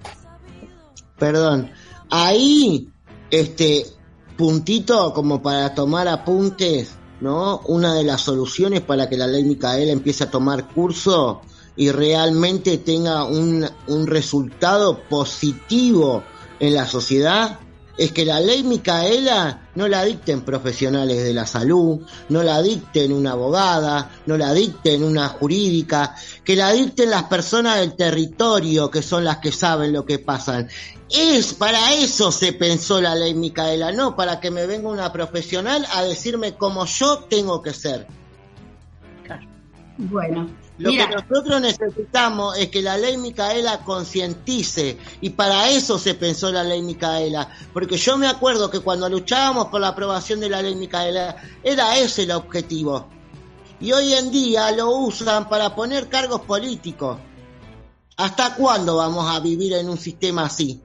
Perdón, 1.18 1.72
ahí, 2.12 2.90
este 3.32 3.88
puntito 4.38 5.12
como 5.16 5.42
para 5.42 5.74
tomar 5.74 6.08
apuntes, 6.08 6.96
¿no? 7.22 7.62
Una 7.66 7.96
de 7.96 8.04
las 8.04 8.22
soluciones 8.22 8.82
para 8.82 9.10
que 9.10 9.18
la 9.18 9.26
ley 9.26 9.44
Micaela 9.46 9.92
empiece 9.92 10.26
a 10.26 10.30
tomar 10.30 10.68
curso 10.68 11.42
y 11.80 11.92
realmente 11.92 12.78
tenga 12.78 13.24
un, 13.24 13.66
un 13.88 14.06
resultado 14.06 15.00
positivo 15.08 16.26
en 16.60 16.74
la 16.74 16.86
sociedad 16.86 17.58
es 17.98 18.12
que 18.12 18.26
la 18.26 18.42
ley 18.42 18.64
Micaela 18.64 19.70
no 19.76 19.88
la 19.88 20.04
dicten 20.04 20.42
profesionales 20.42 21.24
de 21.24 21.34
la 21.34 21.46
salud, 21.46 22.02
no 22.28 22.44
la 22.44 22.62
dicten 22.62 23.14
una 23.14 23.32
abogada, 23.32 24.12
no 24.26 24.38
la 24.38 24.54
dicten 24.54 25.06
una 25.06 25.30
jurídica, 25.30 26.16
que 26.44 26.58
la 26.58 26.74
dicten 26.74 27.10
las 27.10 27.24
personas 27.24 27.80
del 27.80 27.96
territorio, 27.96 28.92
que 28.92 29.02
son 29.02 29.24
las 29.24 29.38
que 29.38 29.54
saben 29.54 29.94
lo 29.94 30.06
que 30.06 30.20
pasa. 30.20 30.68
Es 31.10 31.54
para 31.54 31.94
eso 31.94 32.30
se 32.34 32.52
pensó 32.52 33.00
la 33.00 33.16
ley 33.16 33.34
Micaela, 33.34 33.94
no 33.94 34.18
para 34.18 34.42
que 34.42 34.52
me 34.52 34.66
venga 34.66 34.90
una 34.90 35.14
profesional 35.14 35.86
a 35.94 36.04
decirme 36.04 36.56
cómo 36.56 36.86
yo 36.86 37.20
tengo 37.30 37.62
que 37.62 37.74
ser. 37.74 38.06
Bueno, 39.98 40.50
lo 40.80 40.92
que 40.92 41.08
nosotros 41.08 41.60
necesitamos 41.60 42.58
es 42.58 42.70
que 42.70 42.82
la 42.82 42.98
ley 42.98 43.18
Micaela 43.18 43.84
concientice 43.84 44.98
y 45.20 45.32
para 45.32 45.70
eso 45.70 46.00
se 46.00 46.14
pensó 46.14 46.52
la 46.54 46.64
ley 46.64 46.82
Micaela, 46.82 47.50
porque 47.74 47.98
yo 47.98 48.18
me 48.18 48.28
acuerdo 48.28 48.72
que 48.72 48.80
cuando 48.80 49.10
luchábamos 49.10 49.68
por 49.68 49.82
la 49.82 49.90
aprobación 49.90 50.40
de 50.40 50.50
la 50.50 50.62
ley 50.62 50.76
Micaela 50.76 51.36
era 51.64 51.98
ese 51.98 52.24
el 52.24 52.32
objetivo. 52.32 53.10
Y 53.82 53.92
hoy 53.92 54.14
en 54.14 54.32
día 54.32 54.72
lo 54.72 54.90
usan 54.92 55.50
para 55.50 55.76
poner 55.76 56.08
cargos 56.08 56.42
políticos. 56.42 57.18
¿Hasta 58.16 58.56
cuándo 58.56 58.98
vamos 58.98 59.30
a 59.30 59.40
vivir 59.42 59.74
en 59.74 59.90
un 59.90 59.98
sistema 59.98 60.46
así? 60.46 60.82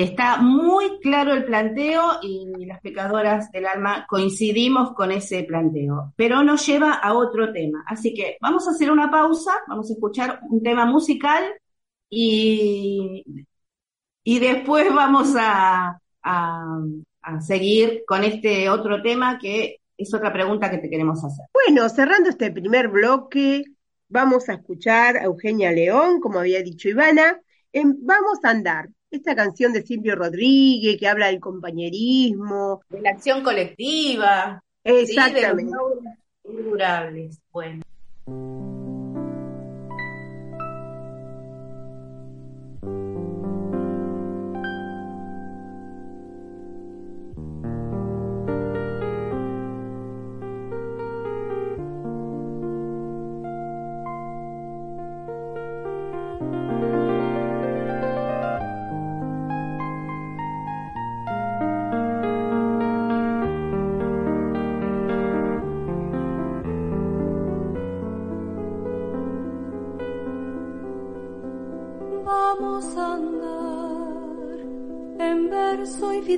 Está 0.00 0.38
muy 0.38 0.98
claro 1.00 1.34
el 1.34 1.44
planteo 1.44 2.20
y 2.22 2.64
las 2.64 2.80
pecadoras 2.80 3.52
del 3.52 3.66
alma 3.66 4.06
coincidimos 4.08 4.94
con 4.94 5.12
ese 5.12 5.42
planteo, 5.42 6.14
pero 6.16 6.42
nos 6.42 6.66
lleva 6.66 6.94
a 6.94 7.12
otro 7.12 7.52
tema. 7.52 7.84
Así 7.86 8.14
que 8.14 8.38
vamos 8.40 8.66
a 8.66 8.70
hacer 8.70 8.90
una 8.90 9.10
pausa, 9.10 9.52
vamos 9.68 9.90
a 9.90 9.92
escuchar 9.92 10.40
un 10.48 10.62
tema 10.62 10.86
musical 10.86 11.44
y, 12.08 13.44
y 14.24 14.38
después 14.38 14.88
vamos 14.94 15.34
a, 15.38 16.00
a 16.22 17.40
seguir 17.42 18.02
con 18.06 18.24
este 18.24 18.70
otro 18.70 19.02
tema 19.02 19.38
que 19.38 19.82
es 19.98 20.14
otra 20.14 20.32
pregunta 20.32 20.70
que 20.70 20.78
te 20.78 20.88
queremos 20.88 21.22
hacer. 21.22 21.44
Bueno, 21.52 21.86
cerrando 21.90 22.30
este 22.30 22.50
primer 22.50 22.88
bloque, 22.88 23.64
vamos 24.08 24.48
a 24.48 24.54
escuchar 24.54 25.18
a 25.18 25.24
Eugenia 25.24 25.70
León, 25.72 26.20
como 26.22 26.38
había 26.38 26.62
dicho 26.62 26.88
Ivana, 26.88 27.38
en 27.70 27.98
Vamos 28.06 28.38
a 28.44 28.48
andar 28.48 28.88
esta 29.10 29.34
canción 29.34 29.72
de 29.72 29.82
Silvio 29.82 30.14
Rodríguez 30.16 30.98
que 30.98 31.08
habla 31.08 31.26
del 31.26 31.40
compañerismo. 31.40 32.82
De 32.88 33.00
la 33.00 33.10
acción 33.10 33.42
colectiva. 33.42 34.62
Exactamente. 34.84 35.72
durables. 36.44 37.38
Bueno. 37.52 37.82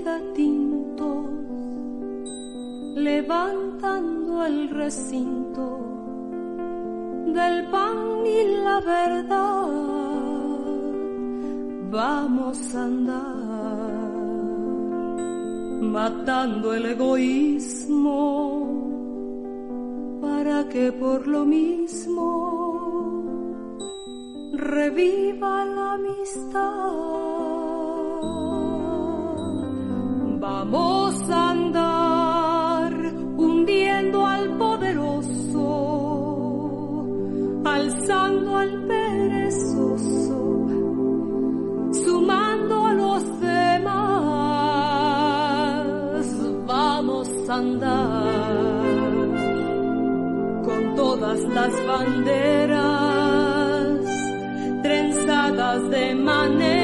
Tintos, 0.01 1.27
levantando 2.97 4.45
el 4.47 4.71
recinto 4.71 5.81
del 7.27 7.67
pan 7.71 8.27
y 8.27 8.45
la 8.65 8.81
verdad. 8.81 9.69
Vamos 11.91 12.75
a 12.75 12.85
andar 12.85 14.03
matando 15.83 16.73
el 16.73 16.87
egoísmo 16.87 18.23
para 20.23 20.69
que 20.71 20.91
por 20.93 21.27
lo 21.27 21.45
mismo 21.45 22.31
reviva 24.55 25.65
la 25.67 25.93
amistad. 25.93 27.32
Vamos 30.65 31.21
a 31.29 31.51
andar 31.51 32.93
hundiendo 33.37 34.25
al 34.25 34.49
poderoso, 34.59 35.65
alzando 37.65 38.57
al 38.59 38.71
perezoso, 38.87 40.69
sumando 42.05 42.87
a 42.87 42.93
los 42.95 43.41
demás. 43.41 44.13
Vamos 46.65 47.29
a 47.49 47.55
andar 47.55 48.23
con 50.63 50.95
todas 50.95 51.41
las 51.41 51.87
banderas 51.89 52.79
trenzadas 54.85 55.91
de 55.91 56.15
manera 56.15 56.82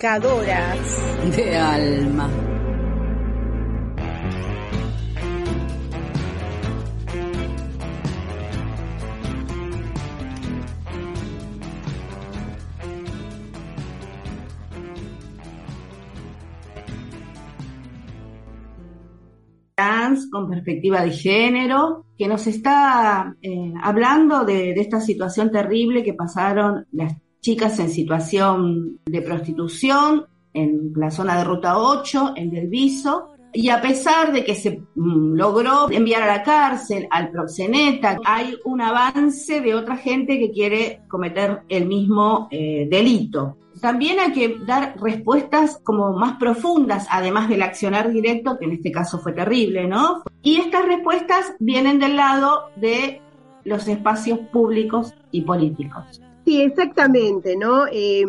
Pecadoras. 0.00 0.78
De 1.36 1.56
alma. 1.58 2.30
trans 19.74 20.30
con 20.30 20.48
perspectiva 20.48 21.02
de 21.02 21.10
género, 21.10 22.06
que 22.16 22.26
nos 22.26 22.46
está 22.46 23.34
eh, 23.42 23.74
hablando 23.82 24.46
de, 24.46 24.72
de 24.72 24.80
esta 24.80 25.00
situación 25.00 25.50
terrible 25.50 26.02
que 26.02 26.14
pasaron 26.14 26.86
las 26.92 27.12
chicas 27.40 27.78
en 27.78 27.90
situación 27.90 28.98
de 29.06 29.22
prostitución 29.22 30.26
en 30.52 30.92
la 30.96 31.10
zona 31.10 31.38
de 31.38 31.44
Ruta 31.44 31.78
8, 31.78 32.32
en 32.36 32.50
Del 32.50 32.68
Viso, 32.68 33.30
y 33.52 33.68
a 33.68 33.80
pesar 33.80 34.32
de 34.32 34.44
que 34.44 34.54
se 34.54 34.82
mm, 34.94 35.34
logró 35.34 35.90
enviar 35.90 36.22
a 36.22 36.26
la 36.26 36.42
cárcel 36.42 37.06
al 37.10 37.30
proxeneta, 37.30 38.18
hay 38.24 38.56
un 38.64 38.80
avance 38.80 39.60
de 39.60 39.74
otra 39.74 39.96
gente 39.96 40.38
que 40.38 40.52
quiere 40.52 41.00
cometer 41.08 41.62
el 41.68 41.86
mismo 41.86 42.48
eh, 42.50 42.86
delito. 42.88 43.56
También 43.80 44.20
hay 44.20 44.32
que 44.32 44.58
dar 44.66 44.94
respuestas 45.00 45.80
como 45.82 46.12
más 46.12 46.36
profundas, 46.36 47.06
además 47.10 47.48
del 47.48 47.62
accionar 47.62 48.12
directo, 48.12 48.58
que 48.58 48.66
en 48.66 48.72
este 48.72 48.92
caso 48.92 49.18
fue 49.18 49.32
terrible, 49.32 49.86
¿no? 49.86 50.22
Y 50.42 50.58
estas 50.58 50.84
respuestas 50.84 51.54
vienen 51.58 51.98
del 51.98 52.16
lado 52.16 52.70
de 52.76 53.22
los 53.64 53.88
espacios 53.88 54.38
públicos 54.52 55.14
y 55.30 55.42
políticos. 55.42 56.20
Sí, 56.50 56.62
exactamente, 56.62 57.56
¿no? 57.56 57.86
Eh, 57.92 58.26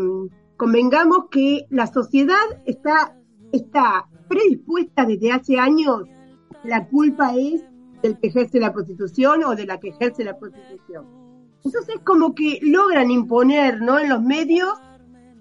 convengamos 0.55 1.25
que 1.31 1.65
la 1.71 1.87
sociedad 1.87 2.35
está, 2.67 3.17
está 3.51 4.07
predispuesta 4.29 5.07
desde 5.07 5.31
hace 5.31 5.57
años, 5.57 6.03
la 6.63 6.87
culpa 6.87 7.33
es 7.35 7.63
del 8.03 8.19
que 8.19 8.27
ejerce 8.27 8.59
la 8.59 8.71
prostitución 8.71 9.43
o 9.43 9.55
de 9.55 9.65
la 9.65 9.79
que 9.79 9.89
ejerce 9.89 10.23
la 10.23 10.37
prostitución. 10.37 11.07
Entonces 11.65 11.95
como 12.03 12.35
que 12.35 12.59
logran 12.61 13.09
imponer, 13.09 13.81
¿no? 13.81 13.97
En 13.97 14.09
los 14.09 14.21
medios, 14.21 14.71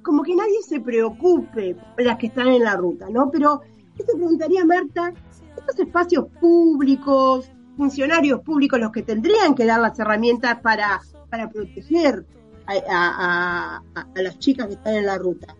como 0.03 0.23
que 0.23 0.35
nadie 0.35 0.63
se 0.67 0.81
preocupe 0.81 1.75
por 1.75 2.03
las 2.03 2.17
que 2.17 2.29
están 2.29 2.49
en 2.49 2.65
la 2.65 2.77
ruta, 2.77 3.11
¿no? 3.11 3.31
Pero 3.31 3.61
yo 3.99 4.07
te 4.07 4.15
preguntaría, 4.15 4.65
Marta, 4.65 5.13
estos 5.55 5.79
espacios 5.79 6.29
públicos, 6.41 7.53
funcionarios 7.77 8.41
públicos, 8.41 8.81
los 8.81 8.91
que 8.91 9.03
tendrían 9.03 9.55
que 9.55 9.67
dar 9.67 9.81
las 9.81 9.99
herramientas 9.99 10.63
para, 10.63 11.03
para 11.29 11.51
proteger 11.51 12.25
a, 12.89 13.83
las 14.15 14.39
chicas 14.39 14.67
que 14.69 14.75
están 14.75 14.95
en 14.95 15.07
la 15.07 15.19
ruta. 15.19 15.55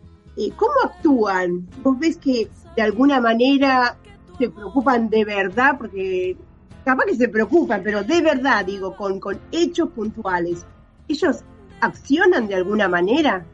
¿Cómo 0.57 0.73
actúan? 0.85 1.69
¿Vos 1.83 1.99
ves 1.99 2.17
que 2.17 2.49
de 2.77 2.83
alguna 2.83 3.21
manera 3.21 3.99
se 4.39 4.49
preocupan 4.49 5.11
de 5.11 5.25
verdad? 5.25 5.77
Porque 5.77 6.37
capaz 6.85 7.05
que 7.05 7.17
se 7.17 7.29
preocupan, 7.29 7.83
pero 7.83 8.03
de 8.03 8.23
verdad, 8.23 8.65
digo, 8.65 8.97
con, 8.97 9.21
con 9.21 9.39
hechos 9.53 9.91
puntuales. 9.91 10.65
¿Ellos 11.09 11.45
accionan 11.81 12.47
de 12.47 12.55
alguna 12.55 12.89
manera? 12.89 13.45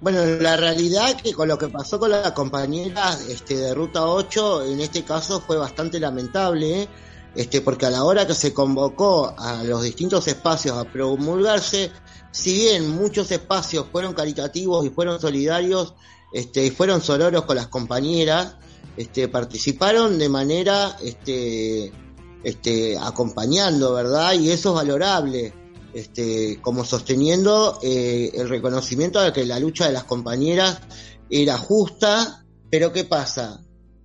Bueno, 0.00 0.24
la 0.40 0.56
realidad 0.56 1.16
que 1.16 1.32
con 1.32 1.48
lo 1.48 1.56
que 1.56 1.68
pasó 1.68 1.98
con 1.98 2.10
la 2.10 2.34
compañera 2.34 3.16
este, 3.28 3.56
de 3.56 3.74
Ruta 3.74 4.04
8, 4.04 4.64
en 4.64 4.80
este 4.80 5.02
caso 5.02 5.40
fue 5.40 5.56
bastante 5.56 5.98
lamentable, 5.98 6.82
¿eh? 6.82 6.88
este, 7.34 7.60
porque 7.62 7.86
a 7.86 7.90
la 7.90 8.04
hora 8.04 8.26
que 8.26 8.34
se 8.34 8.52
convocó 8.52 9.34
a 9.38 9.62
los 9.64 9.82
distintos 9.82 10.28
espacios 10.28 10.76
a 10.76 10.84
promulgarse, 10.84 11.90
si 12.34 12.52
bien 12.52 12.90
muchos 12.90 13.30
espacios 13.30 13.86
fueron 13.92 14.12
caritativos 14.12 14.84
y 14.84 14.90
fueron 14.90 15.20
solidarios, 15.20 15.94
este, 16.32 16.66
y 16.66 16.70
fueron 16.70 17.00
sororos 17.00 17.44
con 17.44 17.54
las 17.54 17.68
compañeras, 17.68 18.56
este, 18.96 19.28
participaron 19.28 20.18
de 20.18 20.28
manera 20.28 20.96
este, 21.00 21.92
este, 22.42 22.98
acompañando, 22.98 23.94
¿verdad? 23.94 24.32
Y 24.32 24.50
eso 24.50 24.70
es 24.70 24.74
valorable, 24.74 25.54
este, 25.94 26.58
como 26.60 26.84
sosteniendo 26.84 27.78
eh, 27.84 28.32
el 28.34 28.48
reconocimiento 28.48 29.20
de 29.20 29.32
que 29.32 29.46
la 29.46 29.60
lucha 29.60 29.86
de 29.86 29.92
las 29.92 30.04
compañeras 30.04 30.80
era 31.30 31.56
justa, 31.56 32.44
pero 32.68 32.92
¿qué 32.92 33.04
pasa? 33.04 33.60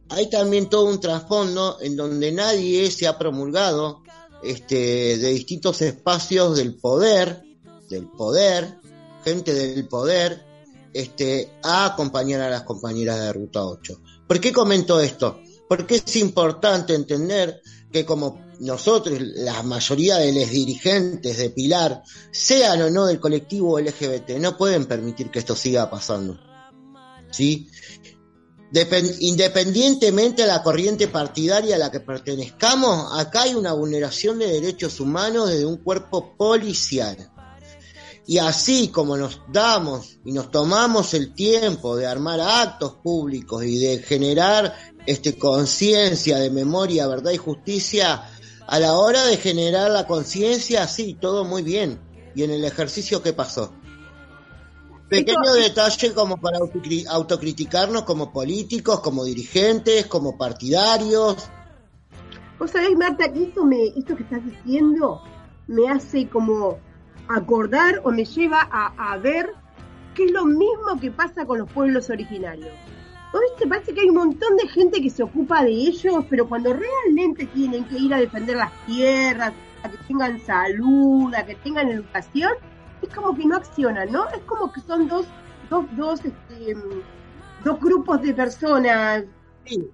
Hay 0.10 0.30
también 0.30 0.70
todo 0.70 0.86
un 0.86 1.00
trasfondo 1.00 1.80
en 1.82 1.96
donde 1.96 2.32
nadie 2.32 2.92
se 2.92 3.08
ha 3.08 3.18
promulgado 3.18 4.04
este, 4.44 5.18
de 5.18 5.30
distintos 5.30 5.82
espacios 5.82 6.58
del 6.58 6.76
poder, 6.76 7.49
del 7.90 8.08
poder, 8.10 8.80
gente 9.24 9.54
del 9.54 9.88
poder, 9.88 10.46
este, 10.94 11.52
a 11.64 11.86
acompañar 11.86 12.42
a 12.42 12.50
las 12.50 12.64
compañeras 12.64 13.20
de 13.20 13.34
Ruta 13.34 13.66
8. 13.66 14.02
¿Por 14.28 14.40
qué 14.40 14.54
comento 14.54 15.00
esto? 15.00 15.40
Porque 15.68 15.96
es 15.96 16.16
importante 16.16 16.94
entender 16.96 17.62
que 17.92 18.06
como 18.06 18.40
nosotros, 18.60 19.20
la 19.20 19.64
mayoría 19.64 20.18
de 20.18 20.34
los 20.34 20.50
dirigentes 20.50 21.38
de 21.38 21.50
Pilar, 21.50 22.04
sean 22.32 22.82
o 22.82 22.90
no 22.90 23.06
del 23.06 23.20
colectivo 23.20 23.80
LGBT, 23.80 24.32
no 24.40 24.58
pueden 24.58 24.86
permitir 24.86 25.32
que 25.32 25.40
esto 25.40 25.56
siga 25.56 25.90
pasando. 25.90 26.38
¿Sí? 27.32 27.70
Depen- 28.72 29.16
independientemente 29.20 30.44
de 30.44 30.48
la 30.48 30.62
corriente 30.62 31.08
partidaria 31.08 31.76
a 31.76 31.80
la 31.80 31.92
que 31.92 32.00
pertenezcamos, 32.02 33.20
acá 33.20 33.44
hay 33.44 33.56
una 33.56 33.74
vulneración 33.74 34.38
de 34.40 34.48
derechos 34.48 35.00
humanos 35.00 35.50
desde 35.50 35.66
un 35.66 35.78
cuerpo 35.78 36.36
policial. 36.38 37.32
Y 38.30 38.38
así 38.38 38.90
como 38.90 39.18
nos 39.18 39.42
damos 39.52 40.20
y 40.24 40.34
nos 40.34 40.52
tomamos 40.52 41.16
el 41.16 41.34
tiempo 41.34 41.96
de 41.96 42.06
armar 42.06 42.40
actos 42.40 42.98
públicos 43.02 43.64
y 43.64 43.80
de 43.80 44.04
generar 44.04 44.72
este 45.08 45.40
conciencia 45.40 46.38
de 46.38 46.52
memoria, 46.52 47.08
verdad 47.08 47.32
y 47.32 47.38
justicia, 47.38 48.30
a 48.68 48.80
la 48.80 48.94
hora 49.00 49.26
de 49.26 49.38
generar 49.38 49.90
la 49.90 50.06
conciencia, 50.06 50.88
sí, 50.88 51.18
todo 51.20 51.44
muy 51.44 51.64
bien. 51.64 52.00
¿Y 52.36 52.44
en 52.44 52.52
el 52.52 52.66
ejercicio 52.66 53.24
qué 53.24 53.34
pasó? 53.34 53.74
Pequeño 55.10 55.54
detalle 55.56 56.14
como 56.14 56.40
para 56.40 56.60
autocri- 56.60 57.08
autocriticarnos 57.08 58.04
como 58.04 58.32
políticos, 58.32 59.00
como 59.00 59.24
dirigentes, 59.24 60.06
como 60.06 60.38
partidarios. 60.38 61.50
Vos 62.60 62.70
sabés, 62.70 62.96
Marta, 62.96 63.34
que 63.34 63.42
esto, 63.42 63.66
me, 63.66 63.88
esto 63.88 64.16
que 64.16 64.22
estás 64.22 64.42
diciendo 64.46 65.20
me 65.66 65.90
hace 65.90 66.30
como 66.30 66.78
acordar 67.30 68.02
o 68.04 68.12
me 68.12 68.26
lleva 68.26 68.68
a, 68.72 69.18
ver 69.18 69.54
que 70.16 70.26
es 70.26 70.32
lo 70.32 70.46
mismo 70.46 71.00
que 71.00 71.12
pasa 71.12 71.46
con 71.46 71.60
los 71.60 71.72
pueblos 71.72 72.10
originarios. 72.10 72.74
¿Vos 73.32 73.42
viste? 73.52 73.68
Parece 73.68 73.94
que 73.94 74.02
hay 74.02 74.10
un 74.10 74.16
montón 74.16 74.58
de 74.58 74.68
gente 74.68 75.02
que 75.02 75.10
se 75.10 75.22
ocupa 75.22 75.64
de 75.64 75.70
ellos, 75.70 76.26
pero 76.30 76.50
cuando 76.50 76.74
realmente 76.74 77.46
tienen 77.46 77.86
que 77.86 78.00
ir 78.00 78.14
a 78.14 78.18
defender 78.18 78.58
las 78.58 78.72
tierras, 78.88 79.54
a 79.84 79.90
que 79.90 79.98
tengan 80.08 80.40
salud, 80.40 81.34
a 81.36 81.46
que 81.46 81.56
tengan 81.56 81.90
educación, 81.90 82.52
es 83.02 83.14
como 83.14 83.36
que 83.36 83.46
no 83.46 83.58
accionan, 83.58 84.12
¿no? 84.12 84.28
Es 84.30 84.42
como 84.46 84.72
que 84.74 84.82
son 84.82 85.08
dos, 85.08 85.28
dos, 85.70 85.86
dos, 85.96 86.26
este, 86.26 86.76
dos 87.64 87.80
grupos 87.80 88.22
de 88.24 88.34
personas. 88.34 89.24
Sí, 89.66 89.88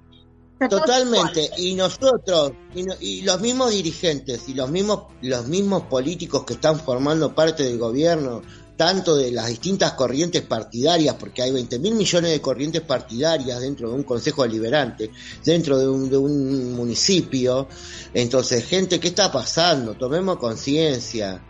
Totalmente, 0.57 1.49
y 1.57 1.75
nosotros, 1.75 2.53
y, 2.73 2.83
no- 2.83 2.95
y 2.99 3.21
los 3.23 3.41
mismos 3.41 3.71
dirigentes, 3.71 4.47
y 4.47 4.53
los 4.53 4.69
mismos, 4.69 5.03
los 5.21 5.47
mismos 5.47 5.83
políticos 5.83 6.43
que 6.45 6.53
están 6.53 6.79
formando 6.79 7.35
parte 7.35 7.63
del 7.63 7.77
gobierno, 7.77 8.41
tanto 8.77 9.15
de 9.15 9.31
las 9.31 9.47
distintas 9.47 9.93
corrientes 9.93 10.41
partidarias, 10.43 11.15
porque 11.15 11.41
hay 11.41 11.51
20 11.51 11.79
mil 11.79 11.95
millones 11.95 12.31
de 12.31 12.41
corrientes 12.41 12.81
partidarias 12.81 13.59
dentro 13.61 13.89
de 13.89 13.95
un 13.95 14.03
consejo 14.03 14.43
deliberante, 14.43 15.11
dentro 15.43 15.77
de 15.77 15.87
un, 15.87 16.09
de 16.09 16.17
un 16.17 16.73
municipio, 16.73 17.67
entonces, 18.13 18.65
gente, 18.65 18.99
¿qué 18.99 19.09
está 19.09 19.31
pasando? 19.31 19.95
Tomemos 19.95 20.37
conciencia. 20.37 21.41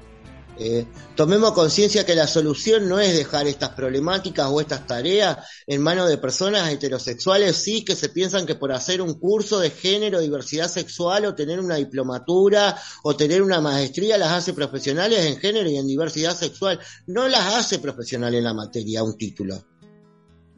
Eh, 0.57 0.85
tomemos 1.15 1.51
conciencia 1.51 2.05
que 2.05 2.15
la 2.15 2.27
solución 2.27 2.87
no 2.87 2.99
es 2.99 3.15
dejar 3.15 3.47
estas 3.47 3.71
problemáticas 3.71 4.47
o 4.49 4.61
estas 4.61 4.87
tareas 4.87 5.37
en 5.67 5.81
manos 5.81 6.07
de 6.07 6.17
personas 6.17 6.71
heterosexuales, 6.71 7.57
sí, 7.57 7.83
que 7.83 7.95
se 7.95 8.09
piensan 8.09 8.45
que 8.45 8.55
por 8.55 8.71
hacer 8.71 9.01
un 9.01 9.19
curso 9.19 9.59
de 9.59 9.69
género, 9.69 10.21
diversidad 10.21 10.69
sexual 10.69 11.25
o 11.25 11.35
tener 11.35 11.59
una 11.59 11.75
diplomatura 11.75 12.77
o 13.03 13.15
tener 13.15 13.41
una 13.41 13.59
maestría 13.59 14.17
las 14.17 14.31
hace 14.31 14.53
profesionales 14.53 15.25
en 15.25 15.37
género 15.37 15.69
y 15.69 15.77
en 15.77 15.87
diversidad 15.87 16.35
sexual. 16.35 16.79
No 17.07 17.27
las 17.27 17.55
hace 17.55 17.79
profesional 17.79 18.33
en 18.33 18.43
la 18.43 18.53
materia 18.53 19.03
un 19.03 19.17
título. 19.17 19.61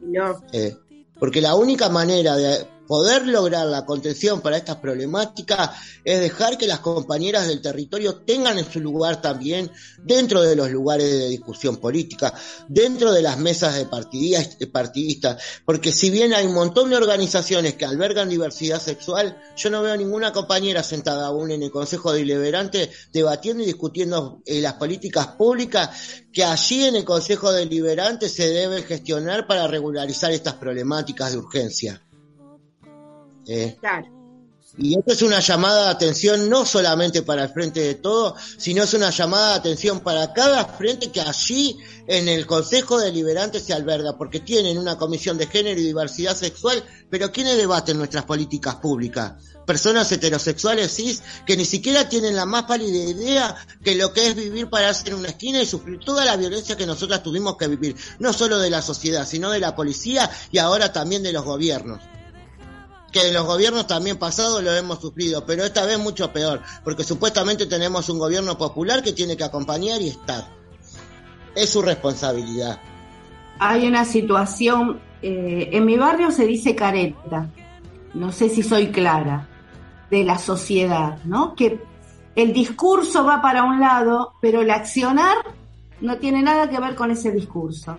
No. 0.00 0.44
Eh, 0.52 0.76
porque 1.18 1.40
la 1.40 1.56
única 1.56 1.88
manera 1.88 2.36
de 2.36 2.77
poder 2.88 3.26
lograr 3.26 3.66
la 3.66 3.84
contención 3.84 4.40
para 4.40 4.56
estas 4.56 4.76
problemáticas 4.76 5.70
es 6.04 6.20
dejar 6.20 6.56
que 6.56 6.66
las 6.66 6.80
compañeras 6.80 7.46
del 7.46 7.60
territorio 7.60 8.16
tengan 8.16 8.58
en 8.58 8.68
su 8.68 8.80
lugar 8.80 9.20
también 9.20 9.70
dentro 10.02 10.42
de 10.42 10.56
los 10.56 10.70
lugares 10.70 11.10
de 11.10 11.28
discusión 11.28 11.76
política, 11.76 12.34
dentro 12.66 13.12
de 13.12 13.22
las 13.22 13.38
mesas 13.38 13.76
de 13.76 13.84
partidistas, 13.84 14.56
partidistas, 14.72 15.42
porque 15.66 15.92
si 15.92 16.08
bien 16.08 16.32
hay 16.32 16.46
un 16.46 16.54
montón 16.54 16.88
de 16.88 16.96
organizaciones 16.96 17.74
que 17.74 17.84
albergan 17.84 18.30
diversidad 18.30 18.80
sexual, 18.80 19.38
yo 19.56 19.70
no 19.70 19.82
veo 19.82 19.96
ninguna 19.96 20.32
compañera 20.32 20.82
sentada 20.82 21.26
aún 21.26 21.50
en 21.50 21.62
el 21.62 21.70
Consejo 21.70 22.12
Deliberante 22.12 22.90
debatiendo 23.12 23.62
y 23.62 23.66
discutiendo 23.66 24.42
eh, 24.46 24.62
las 24.62 24.74
políticas 24.74 25.28
públicas 25.28 25.90
que 26.32 26.42
allí 26.42 26.84
en 26.84 26.96
el 26.96 27.04
Consejo 27.04 27.52
Deliberante 27.52 28.30
se 28.30 28.48
deben 28.48 28.82
gestionar 28.84 29.46
para 29.46 29.66
regularizar 29.66 30.32
estas 30.32 30.54
problemáticas 30.54 31.32
de 31.32 31.38
urgencia. 31.38 32.02
Eh, 33.48 33.76
Claro. 33.80 34.06
y 34.76 34.96
esto 34.98 35.12
es 35.12 35.22
una 35.22 35.40
llamada 35.40 35.84
de 35.86 35.90
atención 35.90 36.50
no 36.50 36.66
solamente 36.66 37.22
para 37.22 37.44
el 37.44 37.48
Frente 37.48 37.80
de 37.80 37.94
Todo, 37.94 38.36
sino 38.58 38.82
es 38.82 38.92
una 38.92 39.08
llamada 39.08 39.52
de 39.52 39.58
atención 39.60 40.00
para 40.00 40.34
cada 40.34 40.66
frente 40.66 41.10
que 41.10 41.22
allí 41.22 41.78
en 42.06 42.28
el 42.28 42.46
Consejo 42.46 42.98
Deliberante 42.98 43.58
se 43.58 43.72
alberga, 43.72 44.18
porque 44.18 44.40
tienen 44.40 44.76
una 44.76 44.98
comisión 44.98 45.38
de 45.38 45.46
género 45.46 45.80
y 45.80 45.84
diversidad 45.84 46.36
sexual, 46.36 46.84
pero 47.10 47.32
¿quiénes 47.32 47.56
debaten 47.56 47.96
nuestras 47.96 48.24
políticas 48.26 48.76
públicas? 48.76 49.32
Personas 49.66 50.12
heterosexuales 50.12 50.94
cis 50.94 51.22
que 51.46 51.56
ni 51.56 51.64
siquiera 51.64 52.08
tienen 52.08 52.36
la 52.36 52.46
más 52.46 52.64
pálida 52.64 53.10
idea 53.10 53.56
que 53.82 53.96
lo 53.96 54.12
que 54.12 54.28
es 54.28 54.34
vivir 54.34 54.68
para 54.68 54.90
en 54.90 55.14
una 55.14 55.28
esquina 55.28 55.60
y 55.60 55.66
sufrir 55.66 55.98
toda 56.00 56.24
la 56.24 56.36
violencia 56.36 56.76
que 56.76 56.86
nosotras 56.86 57.22
tuvimos 57.22 57.56
que 57.56 57.66
vivir, 57.68 57.96
no 58.18 58.32
solo 58.32 58.58
de 58.58 58.70
la 58.70 58.82
sociedad, 58.82 59.26
sino 59.26 59.50
de 59.50 59.58
la 59.58 59.74
policía 59.74 60.30
y 60.52 60.58
ahora 60.58 60.92
también 60.92 61.22
de 61.22 61.32
los 61.32 61.44
gobiernos 61.44 62.00
que 63.12 63.32
los 63.32 63.46
gobiernos 63.46 63.86
también 63.86 64.18
pasados 64.18 64.62
lo 64.62 64.74
hemos 64.74 65.00
sufrido, 65.00 65.44
pero 65.46 65.64
esta 65.64 65.86
vez 65.86 65.98
mucho 65.98 66.32
peor, 66.32 66.62
porque 66.84 67.04
supuestamente 67.04 67.66
tenemos 67.66 68.08
un 68.08 68.18
gobierno 68.18 68.58
popular 68.58 69.02
que 69.02 69.12
tiene 69.12 69.36
que 69.36 69.44
acompañar 69.44 70.00
y 70.02 70.08
estar. 70.08 70.48
Es 71.54 71.70
su 71.70 71.82
responsabilidad. 71.82 72.80
Hay 73.58 73.86
una 73.86 74.04
situación, 74.04 75.00
eh, 75.22 75.70
en 75.72 75.84
mi 75.84 75.96
barrio 75.96 76.30
se 76.30 76.46
dice 76.46 76.74
careta, 76.74 77.48
no 78.14 78.30
sé 78.32 78.48
si 78.48 78.62
soy 78.62 78.88
clara, 78.88 79.48
de 80.10 80.24
la 80.24 80.38
sociedad, 80.38 81.18
¿no? 81.24 81.54
Que 81.54 81.80
el 82.34 82.52
discurso 82.52 83.24
va 83.24 83.42
para 83.42 83.64
un 83.64 83.80
lado, 83.80 84.34
pero 84.40 84.62
el 84.62 84.70
accionar 84.70 85.36
no 86.00 86.18
tiene 86.18 86.42
nada 86.42 86.70
que 86.70 86.78
ver 86.78 86.94
con 86.94 87.10
ese 87.10 87.32
discurso. 87.32 87.98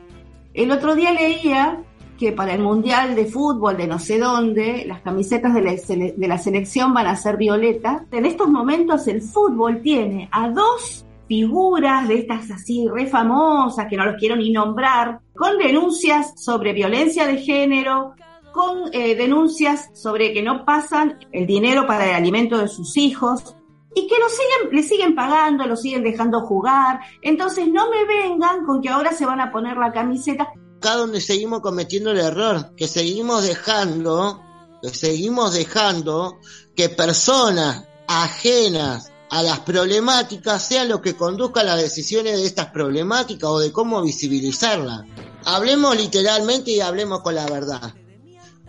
El 0.54 0.72
otro 0.72 0.96
día 0.96 1.12
leía 1.12 1.84
que 2.20 2.34
para 2.34 2.54
el 2.54 2.62
Mundial 2.62 3.16
de 3.16 3.26
Fútbol 3.26 3.78
de 3.78 3.88
no 3.88 3.98
sé 3.98 4.20
dónde, 4.20 4.84
las 4.86 5.02
camisetas 5.02 5.54
de 5.54 5.62
la, 5.62 5.72
de 5.72 6.28
la 6.28 6.38
selección 6.38 6.94
van 6.94 7.08
a 7.08 7.16
ser 7.16 7.38
violetas. 7.38 8.04
En 8.12 8.26
estos 8.26 8.50
momentos 8.50 9.08
el 9.08 9.22
fútbol 9.22 9.82
tiene 9.82 10.28
a 10.32 10.50
dos 10.50 11.06
figuras 11.30 12.08
de 12.08 12.20
estas 12.20 12.52
así 12.52 12.88
re 12.94 13.06
famosas, 13.08 13.88
que 13.88 13.96
no 13.96 14.06
los 14.06 14.18
quiero 14.18 14.36
ni 14.36 14.52
nombrar, 14.52 15.22
con 15.34 15.58
denuncias 15.58 16.34
sobre 16.36 16.74
violencia 16.74 17.26
de 17.26 17.38
género, 17.38 18.16
con 18.52 18.90
eh, 18.92 19.16
denuncias 19.16 19.90
sobre 19.94 20.34
que 20.34 20.42
no 20.42 20.66
pasan 20.66 21.20
el 21.32 21.46
dinero 21.46 21.88
para 21.88 22.10
el 22.10 22.16
alimento 22.16 22.58
de 22.58 22.68
sus 22.68 22.98
hijos 22.98 23.56
y 23.96 24.08
que 24.08 24.20
lo 24.20 24.28
siguen, 24.28 24.76
le 24.76 24.84
siguen 24.84 25.16
pagando, 25.16 25.66
lo 25.66 25.78
siguen 25.78 26.04
dejando 26.04 26.42
jugar. 26.42 27.00
Entonces 27.22 27.68
no 27.68 27.90
me 27.90 28.06
vengan 28.06 28.66
con 28.66 28.82
que 28.82 28.90
ahora 28.90 29.14
se 29.14 29.26
van 29.26 29.40
a 29.40 29.52
poner 29.52 29.78
la 29.78 29.94
camiseta. 29.94 30.52
Acá 30.80 30.96
donde 30.96 31.20
seguimos 31.20 31.60
cometiendo 31.60 32.12
el 32.12 32.20
error, 32.20 32.74
que 32.78 32.88
seguimos 32.88 33.44
dejando, 33.44 34.42
que 34.82 34.94
seguimos 34.94 35.54
dejando 35.54 36.40
que 36.74 36.88
personas 36.88 37.84
ajenas 38.08 39.12
a 39.30 39.44
las 39.44 39.60
problemáticas 39.60 40.66
sean 40.66 40.88
los 40.88 41.02
que 41.02 41.18
conduzcan 41.18 41.66
las 41.66 41.82
decisiones 41.82 42.38
de 42.38 42.46
estas 42.46 42.68
problemáticas 42.68 43.50
o 43.50 43.60
de 43.60 43.74
cómo 43.74 44.02
visibilizarlas. 44.02 45.02
Hablemos 45.44 45.98
literalmente 45.98 46.72
y 46.72 46.80
hablemos 46.80 47.20
con 47.24 47.36
la 47.36 47.46
verdad. 47.48 47.94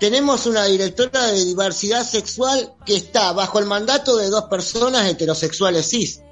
Tenemos 0.01 0.46
una 0.46 0.64
directora 0.64 1.29
de 1.29 1.44
diversidad 1.44 2.05
sexual 2.05 2.75
que 2.85 2.96
está 2.96 3.31
bajo 3.33 3.61
el 3.61 3.66
mandato 3.66 4.16
de 4.16 4.31
dos 4.31 4.46
personas 4.46 5.09
heterosexuales 5.09 5.88
cis. 5.88 6.23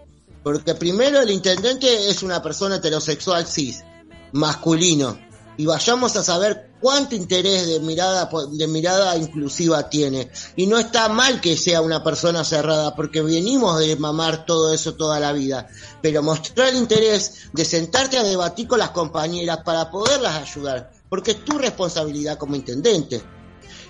Porque 0.43 0.75
primero 0.75 1.21
el 1.21 1.31
intendente 1.31 2.09
es 2.11 2.25
una 2.25 2.43
persona 2.43 2.77
heterosexual 2.77 3.47
cis, 3.47 3.85
masculino. 4.33 5.28
Y 5.59 5.66
vayamos 5.66 6.16
a 6.16 6.23
saber 6.23 6.71
cuánto 6.81 7.16
interés 7.16 7.66
de 7.66 7.81
mirada, 7.81 8.31
de 8.53 8.66
mirada 8.68 9.16
inclusiva 9.16 9.90
tiene. 9.90 10.31
Y 10.55 10.68
no 10.68 10.79
está 10.79 11.09
mal 11.09 11.40
que 11.40 11.57
sea 11.57 11.83
una 11.83 12.03
persona 12.03 12.44
cerrada, 12.44 12.94
porque 12.94 13.21
venimos 13.23 13.79
de 13.81 13.97
mamar 13.97 14.47
todo 14.47 14.73
eso 14.73 14.94
toda 14.94 15.18
la 15.18 15.33
vida. 15.33 15.66
Pero 16.01 16.23
mostrar 16.23 16.68
el 16.68 16.77
interés 16.77 17.51
de 17.53 17.64
sentarte 17.64 18.18
a 18.18 18.23
debatir 18.23 18.68
con 18.68 18.79
las 18.79 18.90
compañeras 18.90 19.59
para 19.64 19.90
poderlas 19.90 20.37
ayudar, 20.37 20.92
porque 21.09 21.33
es 21.33 21.44
tu 21.44 21.59
responsabilidad 21.59 22.38
como 22.38 22.55
intendente. 22.55 23.21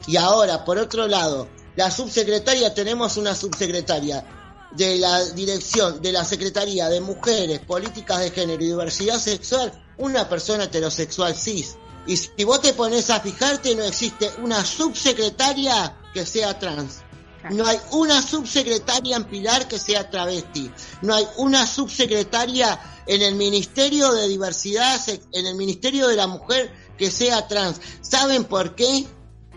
Y 0.07 0.17
ahora, 0.17 0.65
por 0.65 0.79
otro 0.79 1.07
lado, 1.07 1.49
la 1.77 1.91
subsecretaria, 1.91 2.73
tenemos 2.73 3.19
una 3.19 3.35
subsecretaria 3.35 4.38
de 4.73 4.99
la 4.99 5.25
dirección 5.25 6.01
de 6.03 6.13
la 6.13 6.25
Secretaría 6.25 6.89
de 6.89 7.01
Mujeres, 7.01 7.61
Políticas 7.61 8.21
de 8.21 8.31
Género 8.31 8.63
y 8.63 8.67
Diversidad 8.67 9.19
Sexual, 9.19 9.73
una 9.97 10.29
persona 10.29 10.65
heterosexual 10.65 11.35
cis. 11.35 11.77
Y 12.07 12.17
si 12.17 12.45
vos 12.45 12.61
te 12.61 12.73
pones 12.73 13.11
a 13.11 13.21
fijarte, 13.21 13.75
no 13.75 13.85
existe 13.85 14.31
una 14.43 14.65
subsecretaria 14.65 15.97
que 16.15 16.25
sea 16.25 16.59
trans. 16.59 17.03
No 17.51 17.67
hay 17.67 17.79
una 17.93 18.21
subsecretaria 18.21 19.17
en 19.17 19.25
Pilar 19.25 19.69
que 19.69 19.79
sea 19.79 20.11
travesti. 20.11 20.71
No 21.03 21.15
hay 21.15 21.27
una 21.37 21.67
subsecretaria 21.67 22.79
en 23.07 23.23
el 23.23 23.37
Ministerio 23.37 24.13
de 24.13 24.29
Diversidad, 24.29 25.01
en 25.33 25.47
el 25.47 25.55
Ministerio 25.55 26.09
de 26.09 26.17
la 26.17 26.27
Mujer 26.27 26.71
que 26.97 27.11
sea 27.11 27.47
trans. 27.47 27.81
¿Saben 28.03 28.45
por 28.45 28.75
qué? 28.75 29.07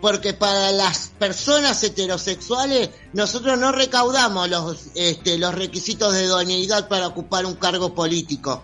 Porque 0.01 0.33
para 0.33 0.71
las 0.71 1.11
personas 1.19 1.81
heterosexuales 1.83 2.89
nosotros 3.13 3.57
no 3.57 3.71
recaudamos 3.71 4.49
los, 4.49 4.77
este, 4.95 5.37
los 5.37 5.53
requisitos 5.53 6.13
de 6.13 6.25
idoneidad 6.25 6.87
para 6.87 7.07
ocupar 7.07 7.45
un 7.45 7.55
cargo 7.55 7.93
político. 7.93 8.63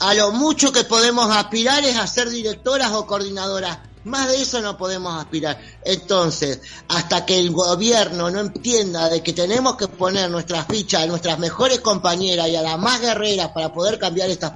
A 0.00 0.14
lo 0.14 0.32
mucho 0.32 0.72
que 0.72 0.84
podemos 0.84 1.30
aspirar 1.30 1.84
es 1.84 1.98
a 1.98 2.06
ser 2.06 2.30
directoras 2.30 2.90
o 2.92 3.06
coordinadoras. 3.06 3.80
Más 4.04 4.28
de 4.28 4.40
eso 4.40 4.62
no 4.62 4.78
podemos 4.78 5.20
aspirar. 5.20 5.60
Entonces, 5.84 6.60
hasta 6.88 7.26
que 7.26 7.38
el 7.38 7.50
gobierno 7.50 8.30
no 8.30 8.40
entienda 8.40 9.10
de 9.10 9.22
que 9.22 9.34
tenemos 9.34 9.76
que 9.76 9.88
poner 9.88 10.30
nuestras 10.30 10.66
fichas 10.66 11.02
a 11.02 11.06
nuestras 11.06 11.38
mejores 11.38 11.80
compañeras 11.80 12.48
y 12.48 12.56
a 12.56 12.62
las 12.62 12.78
más 12.78 12.98
guerreras 13.02 13.48
para 13.48 13.74
poder 13.74 13.98
cambiar 13.98 14.30
estas 14.30 14.52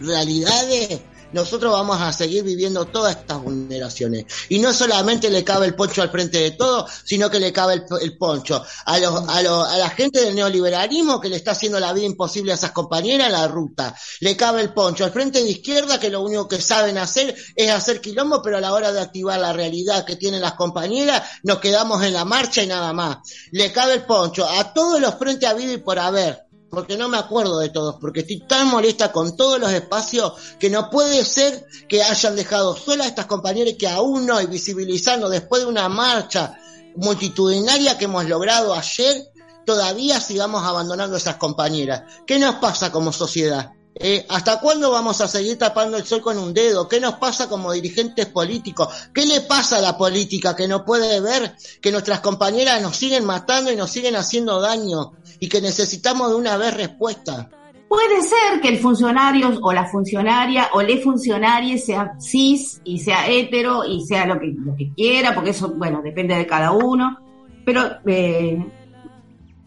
realidades, 0.00 1.00
nosotros 1.36 1.70
vamos 1.70 2.00
a 2.00 2.14
seguir 2.14 2.42
viviendo 2.42 2.86
todas 2.86 3.14
estas 3.14 3.42
vulneraciones. 3.42 4.24
Y 4.48 4.58
no 4.58 4.72
solamente 4.72 5.28
le 5.28 5.44
cabe 5.44 5.66
el 5.66 5.74
poncho 5.74 6.00
al 6.00 6.10
frente 6.10 6.38
de 6.38 6.52
todo, 6.52 6.86
sino 7.04 7.30
que 7.30 7.38
le 7.38 7.52
cabe 7.52 7.84
el, 8.00 8.16
poncho 8.16 8.64
a, 8.86 8.98
los, 8.98 9.28
a, 9.28 9.42
los, 9.42 9.68
a 9.68 9.76
la 9.76 9.90
gente 9.90 10.22
del 10.22 10.34
neoliberalismo 10.34 11.20
que 11.20 11.28
le 11.28 11.36
está 11.36 11.50
haciendo 11.50 11.78
la 11.78 11.92
vida 11.92 12.06
imposible 12.06 12.52
a 12.52 12.54
esas 12.54 12.70
compañeras 12.70 13.26
en 13.26 13.34
la 13.34 13.46
ruta. 13.48 13.94
Le 14.20 14.34
cabe 14.34 14.62
el 14.62 14.72
poncho 14.72 15.04
al 15.04 15.12
frente 15.12 15.42
de 15.42 15.50
izquierda 15.50 16.00
que 16.00 16.08
lo 16.08 16.22
único 16.22 16.48
que 16.48 16.58
saben 16.58 16.96
hacer 16.96 17.36
es 17.54 17.70
hacer 17.70 18.00
quilombo, 18.00 18.40
pero 18.40 18.56
a 18.56 18.60
la 18.62 18.72
hora 18.72 18.90
de 18.90 19.00
activar 19.00 19.38
la 19.38 19.52
realidad 19.52 20.06
que 20.06 20.16
tienen 20.16 20.40
las 20.40 20.54
compañeras 20.54 21.22
nos 21.42 21.58
quedamos 21.58 22.02
en 22.02 22.14
la 22.14 22.24
marcha 22.24 22.62
y 22.62 22.66
nada 22.66 22.94
más. 22.94 23.18
Le 23.50 23.72
cabe 23.72 23.92
el 23.92 24.06
poncho 24.06 24.48
a 24.48 24.72
todos 24.72 25.00
los 25.02 25.16
frentes 25.16 25.46
habido 25.46 25.74
y 25.74 25.78
por 25.78 25.98
haber 25.98 26.45
porque 26.70 26.96
no 26.96 27.08
me 27.08 27.18
acuerdo 27.18 27.58
de 27.58 27.68
todos, 27.68 27.96
porque 28.00 28.20
estoy 28.20 28.40
tan 28.40 28.68
molesta 28.68 29.12
con 29.12 29.36
todos 29.36 29.58
los 29.58 29.72
espacios 29.72 30.32
que 30.58 30.70
no 30.70 30.90
puede 30.90 31.24
ser 31.24 31.66
que 31.88 32.02
hayan 32.02 32.36
dejado 32.36 32.76
solas 32.76 33.06
a 33.06 33.10
estas 33.10 33.26
compañeras 33.26 33.74
que 33.78 33.88
aún 33.88 34.26
no, 34.26 34.40
y 34.40 34.46
visibilizando 34.46 35.28
después 35.28 35.62
de 35.62 35.68
una 35.68 35.88
marcha 35.88 36.58
multitudinaria 36.96 37.96
que 37.96 38.06
hemos 38.06 38.24
logrado 38.26 38.74
ayer, 38.74 39.30
todavía 39.64 40.20
sigamos 40.20 40.64
abandonando 40.64 41.16
a 41.16 41.18
esas 41.18 41.36
compañeras. 41.36 42.02
¿Qué 42.26 42.38
nos 42.38 42.56
pasa 42.56 42.90
como 42.90 43.12
sociedad? 43.12 43.72
Eh, 43.98 44.26
¿Hasta 44.28 44.60
cuándo 44.60 44.90
vamos 44.90 45.22
a 45.22 45.28
seguir 45.28 45.58
tapando 45.58 45.96
el 45.96 46.06
sol 46.06 46.20
con 46.20 46.38
un 46.38 46.52
dedo? 46.52 46.86
¿Qué 46.86 47.00
nos 47.00 47.14
pasa 47.14 47.48
como 47.48 47.72
dirigentes 47.72 48.26
políticos? 48.26 48.88
¿Qué 49.14 49.24
le 49.24 49.40
pasa 49.40 49.78
a 49.78 49.80
la 49.80 49.96
política 49.96 50.54
que 50.54 50.68
no 50.68 50.84
puede 50.84 51.20
ver 51.20 51.56
que 51.80 51.90
nuestras 51.90 52.20
compañeras 52.20 52.82
nos 52.82 52.96
siguen 52.96 53.24
matando 53.24 53.72
y 53.72 53.76
nos 53.76 53.90
siguen 53.90 54.16
haciendo 54.16 54.60
daño 54.60 55.12
y 55.40 55.48
que 55.48 55.60
necesitamos 55.60 56.30
de 56.30 56.36
una 56.36 56.56
vez 56.56 56.76
respuesta? 56.76 57.48
Puede 57.88 58.22
ser 58.22 58.60
que 58.60 58.68
el 58.68 58.78
funcionario 58.78 59.58
o 59.62 59.72
la 59.72 59.86
funcionaria 59.86 60.70
o 60.72 60.82
le 60.82 60.98
funcionarie 60.98 61.78
sea 61.78 62.14
cis 62.18 62.80
y 62.84 62.98
sea 62.98 63.28
hetero 63.28 63.84
y 63.84 64.04
sea 64.04 64.26
lo 64.26 64.40
que, 64.40 64.52
lo 64.56 64.74
que 64.74 64.90
quiera, 64.92 65.34
porque 65.34 65.50
eso, 65.50 65.72
bueno, 65.74 66.02
depende 66.02 66.34
de 66.34 66.46
cada 66.46 66.72
uno. 66.72 67.18
Pero 67.64 67.82
eh, 68.06 68.58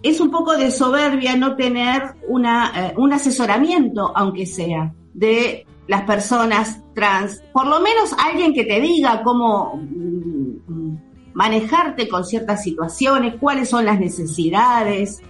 es 0.03 0.19
un 0.19 0.31
poco 0.31 0.57
de 0.57 0.71
soberbia 0.71 1.35
no 1.35 1.55
tener 1.55 2.15
una, 2.27 2.71
eh, 2.75 2.93
un 2.97 3.13
asesoramiento, 3.13 4.11
aunque 4.15 4.45
sea, 4.45 4.93
de 5.13 5.65
las 5.87 6.03
personas 6.03 6.81
trans. 6.93 7.41
Por 7.53 7.67
lo 7.67 7.79
menos 7.79 8.13
alguien 8.17 8.53
que 8.53 8.65
te 8.65 8.79
diga 8.79 9.21
cómo 9.23 9.75
mm, 9.75 10.97
manejarte 11.33 12.07
con 12.07 12.25
ciertas 12.25 12.63
situaciones, 12.63 13.35
cuáles 13.39 13.69
son 13.69 13.85
las 13.85 13.99
necesidades. 13.99 15.21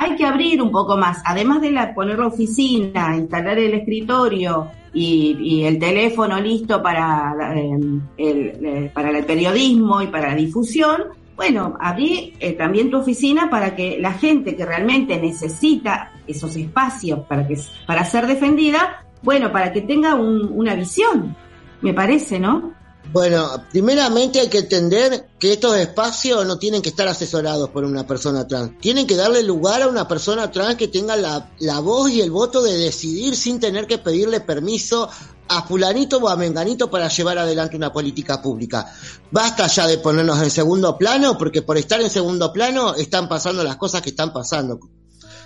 Hay 0.00 0.16
que 0.16 0.24
abrir 0.24 0.60
un 0.62 0.70
poco 0.70 0.96
más, 0.96 1.22
además 1.24 1.60
de 1.60 1.70
la, 1.70 1.94
poner 1.94 2.18
la 2.18 2.26
oficina, 2.28 3.14
instalar 3.16 3.58
el 3.58 3.74
escritorio 3.74 4.68
y, 4.92 5.36
y 5.40 5.64
el 5.64 5.78
teléfono 5.78 6.40
listo 6.40 6.82
para, 6.82 7.34
el, 7.54 8.02
eh, 8.18 8.90
para 8.94 9.10
el 9.10 9.24
periodismo 9.24 10.02
y 10.02 10.06
para 10.08 10.28
la 10.28 10.34
difusión, 10.34 11.02
bueno, 11.36 11.76
abrí 11.80 12.32
eh, 12.40 12.52
también 12.52 12.90
tu 12.90 12.96
oficina 12.98 13.50
para 13.50 13.74
que 13.76 13.98
la 14.00 14.12
gente 14.12 14.56
que 14.56 14.64
realmente 14.64 15.18
necesita 15.20 16.12
esos 16.26 16.56
espacios 16.56 17.20
para, 17.28 17.46
que, 17.46 17.58
para 17.86 18.04
ser 18.04 18.26
defendida, 18.26 19.04
bueno, 19.22 19.52
para 19.52 19.72
que 19.72 19.82
tenga 19.82 20.14
un- 20.14 20.50
una 20.54 20.74
visión, 20.74 21.36
me 21.82 21.92
parece, 21.92 22.38
¿no? 22.40 22.72
Bueno, 23.12 23.64
primeramente 23.70 24.40
hay 24.40 24.48
que 24.48 24.58
entender 24.58 25.28
que 25.38 25.52
estos 25.52 25.76
espacios 25.76 26.44
no 26.46 26.58
tienen 26.58 26.82
que 26.82 26.90
estar 26.90 27.08
asesorados 27.08 27.70
por 27.70 27.84
una 27.84 28.06
persona 28.06 28.46
trans. 28.46 28.78
Tienen 28.80 29.06
que 29.06 29.16
darle 29.16 29.42
lugar 29.42 29.82
a 29.82 29.88
una 29.88 30.06
persona 30.06 30.50
trans 30.50 30.76
que 30.76 30.88
tenga 30.88 31.16
la, 31.16 31.50
la 31.60 31.80
voz 31.80 32.10
y 32.10 32.20
el 32.20 32.30
voto 32.30 32.62
de 32.62 32.76
decidir 32.76 33.36
sin 33.36 33.60
tener 33.60 33.86
que 33.86 33.98
pedirle 33.98 34.40
permiso 34.40 35.08
a 35.48 35.62
fulanito 35.62 36.18
o 36.18 36.28
a 36.28 36.36
menganito 36.36 36.90
para 36.90 37.08
llevar 37.08 37.38
adelante 37.38 37.76
una 37.76 37.92
política 37.92 38.42
pública. 38.42 38.92
Basta 39.30 39.66
ya 39.66 39.86
de 39.86 39.98
ponernos 39.98 40.42
en 40.42 40.50
segundo 40.50 40.98
plano, 40.98 41.38
porque 41.38 41.62
por 41.62 41.78
estar 41.78 42.00
en 42.00 42.10
segundo 42.10 42.52
plano 42.52 42.94
están 42.94 43.28
pasando 43.28 43.62
las 43.62 43.76
cosas 43.76 44.02
que 44.02 44.10
están 44.10 44.32
pasando. 44.32 44.80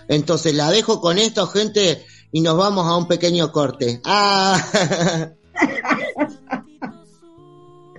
Entonces 0.08 0.54
la 0.54 0.70
dejo 0.70 1.00
con 1.00 1.18
esto, 1.18 1.46
gente, 1.46 2.04
y 2.32 2.40
nos 2.40 2.56
vamos 2.56 2.86
a 2.86 2.96
un 2.96 3.06
pequeño 3.06 3.52
corte. 3.52 4.00
Ah, 4.04 4.60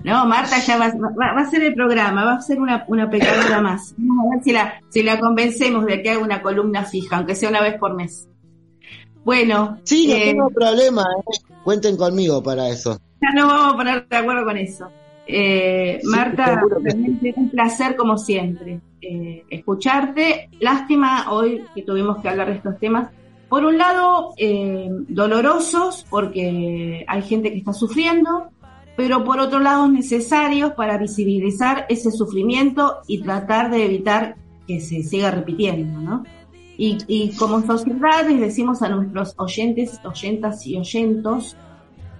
No, 0.03 0.25
Marta 0.25 0.57
ya 0.59 0.77
va, 0.77 0.87
va- 0.89 1.33
va 1.33 1.41
a 1.41 1.49
ser 1.49 1.63
el 1.63 1.73
programa, 1.73 2.25
va 2.25 2.33
a 2.35 2.41
ser 2.41 2.59
una, 2.59 2.83
una 2.87 3.09
pecadora 3.09 3.61
más. 3.61 3.93
Vamos 3.97 4.25
a 4.25 4.35
ver 4.35 4.43
si 4.43 4.51
la, 4.51 4.73
si 4.89 5.03
la 5.03 5.19
convencemos 5.19 5.85
de 5.85 6.01
que 6.01 6.09
haga 6.11 6.19
una 6.23 6.41
columna 6.41 6.83
fija, 6.85 7.17
aunque 7.17 7.35
sea 7.35 7.49
una 7.49 7.61
vez 7.61 7.77
por 7.77 7.95
mes. 7.95 8.27
Bueno, 9.23 9.77
sí, 9.83 10.07
no 10.07 10.15
eh, 10.15 10.21
tengo 10.25 10.49
problema, 10.49 11.03
¿eh? 11.03 11.39
cuenten 11.63 11.95
conmigo 11.95 12.41
para 12.41 12.69
eso. 12.69 12.99
ya 13.21 13.29
nos 13.39 13.47
vamos 13.47 13.73
a 13.73 13.77
poner 13.77 14.07
de 14.07 14.17
acuerdo 14.17 14.43
con 14.45 14.57
eso. 14.57 14.87
Eh, 15.27 15.99
Sí, 16.01 16.07
Marta, 16.07 16.59
realmente 16.81 17.33
un 17.37 17.49
placer 17.51 17.95
como 17.95 18.17
siempre 18.17 18.79
eh, 19.01 19.43
escucharte. 19.49 20.49
Lástima 20.59 21.31
hoy 21.31 21.63
que 21.75 21.83
tuvimos 21.83 22.17
que 22.21 22.29
hablar 22.29 22.47
de 22.47 22.55
estos 22.55 22.79
temas. 22.79 23.09
Por 23.47 23.63
un 23.65 23.77
lado, 23.77 24.33
eh, 24.37 24.89
dolorosos 25.07 26.05
porque 26.09 27.05
hay 27.07 27.21
gente 27.21 27.51
que 27.51 27.59
está 27.59 27.73
sufriendo, 27.73 28.47
pero 29.01 29.23
por 29.23 29.39
otro 29.39 29.59
lado 29.59 29.87
necesarios 29.87 30.73
para 30.73 30.95
visibilizar 30.99 31.87
ese 31.89 32.11
sufrimiento 32.11 32.99
y 33.07 33.23
tratar 33.23 33.71
de 33.71 33.83
evitar 33.83 34.35
que 34.67 34.79
se 34.79 35.01
siga 35.01 35.31
repitiendo, 35.31 35.99
¿no? 35.99 36.23
Y, 36.77 37.31
como 37.35 37.63
sociedad 37.63 38.27
les 38.27 38.39
decimos 38.39 38.83
a 38.83 38.89
nuestros 38.89 39.33
oyentes, 39.37 39.99
oyentas 40.03 40.67
y 40.67 40.77
oyentos 40.77 41.57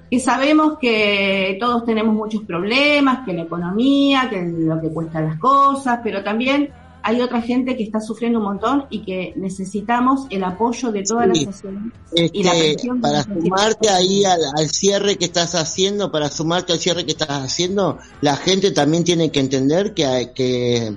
que 0.10 0.20
sabemos 0.20 0.80
que 0.80 1.56
todos 1.60 1.86
tenemos 1.86 2.16
muchos 2.16 2.42
problemas, 2.46 3.26
que 3.26 3.34
la 3.34 3.44
economía, 3.44 4.28
que 4.28 4.42
lo 4.42 4.82
que 4.82 4.90
cuestan 4.90 5.26
las 5.26 5.40
cosas, 5.40 6.00
pero 6.04 6.24
también 6.24 6.72
hay 7.04 7.22
otra 7.22 7.42
gente 7.42 7.76
que 7.76 7.84
está 7.84 8.00
sufriendo 8.00 8.40
un 8.40 8.46
montón 8.46 8.86
y 8.90 9.04
que 9.04 9.34
necesitamos 9.36 10.28
el 10.30 10.44
apoyo 10.44 10.92
de 10.92 11.04
toda 11.04 11.24
Sí. 11.34 11.46
la 11.46 11.52
sociedad. 11.52 11.82
Y 12.34 12.44
la 12.44 12.52
presión 12.52 13.02
para 13.02 13.24
sumarte 13.24 13.90
ahí 13.90 14.24
al, 14.26 14.40
al 14.58 14.70
cierre 14.70 15.18
que 15.18 15.26
estás 15.26 15.56
haciendo, 15.56 16.12
para 16.12 16.30
sumarte 16.30 16.74
al 16.74 16.80
cierre 16.80 17.06
que 17.06 17.12
estás 17.12 17.30
haciendo, 17.30 17.98
la 18.22 18.36
gente 18.36 18.72
también 18.72 19.04
tiene 19.04 19.32
que 19.32 19.40
entender 19.40 19.94
que, 19.94 20.06
hay- 20.06 20.34
que 20.34 20.96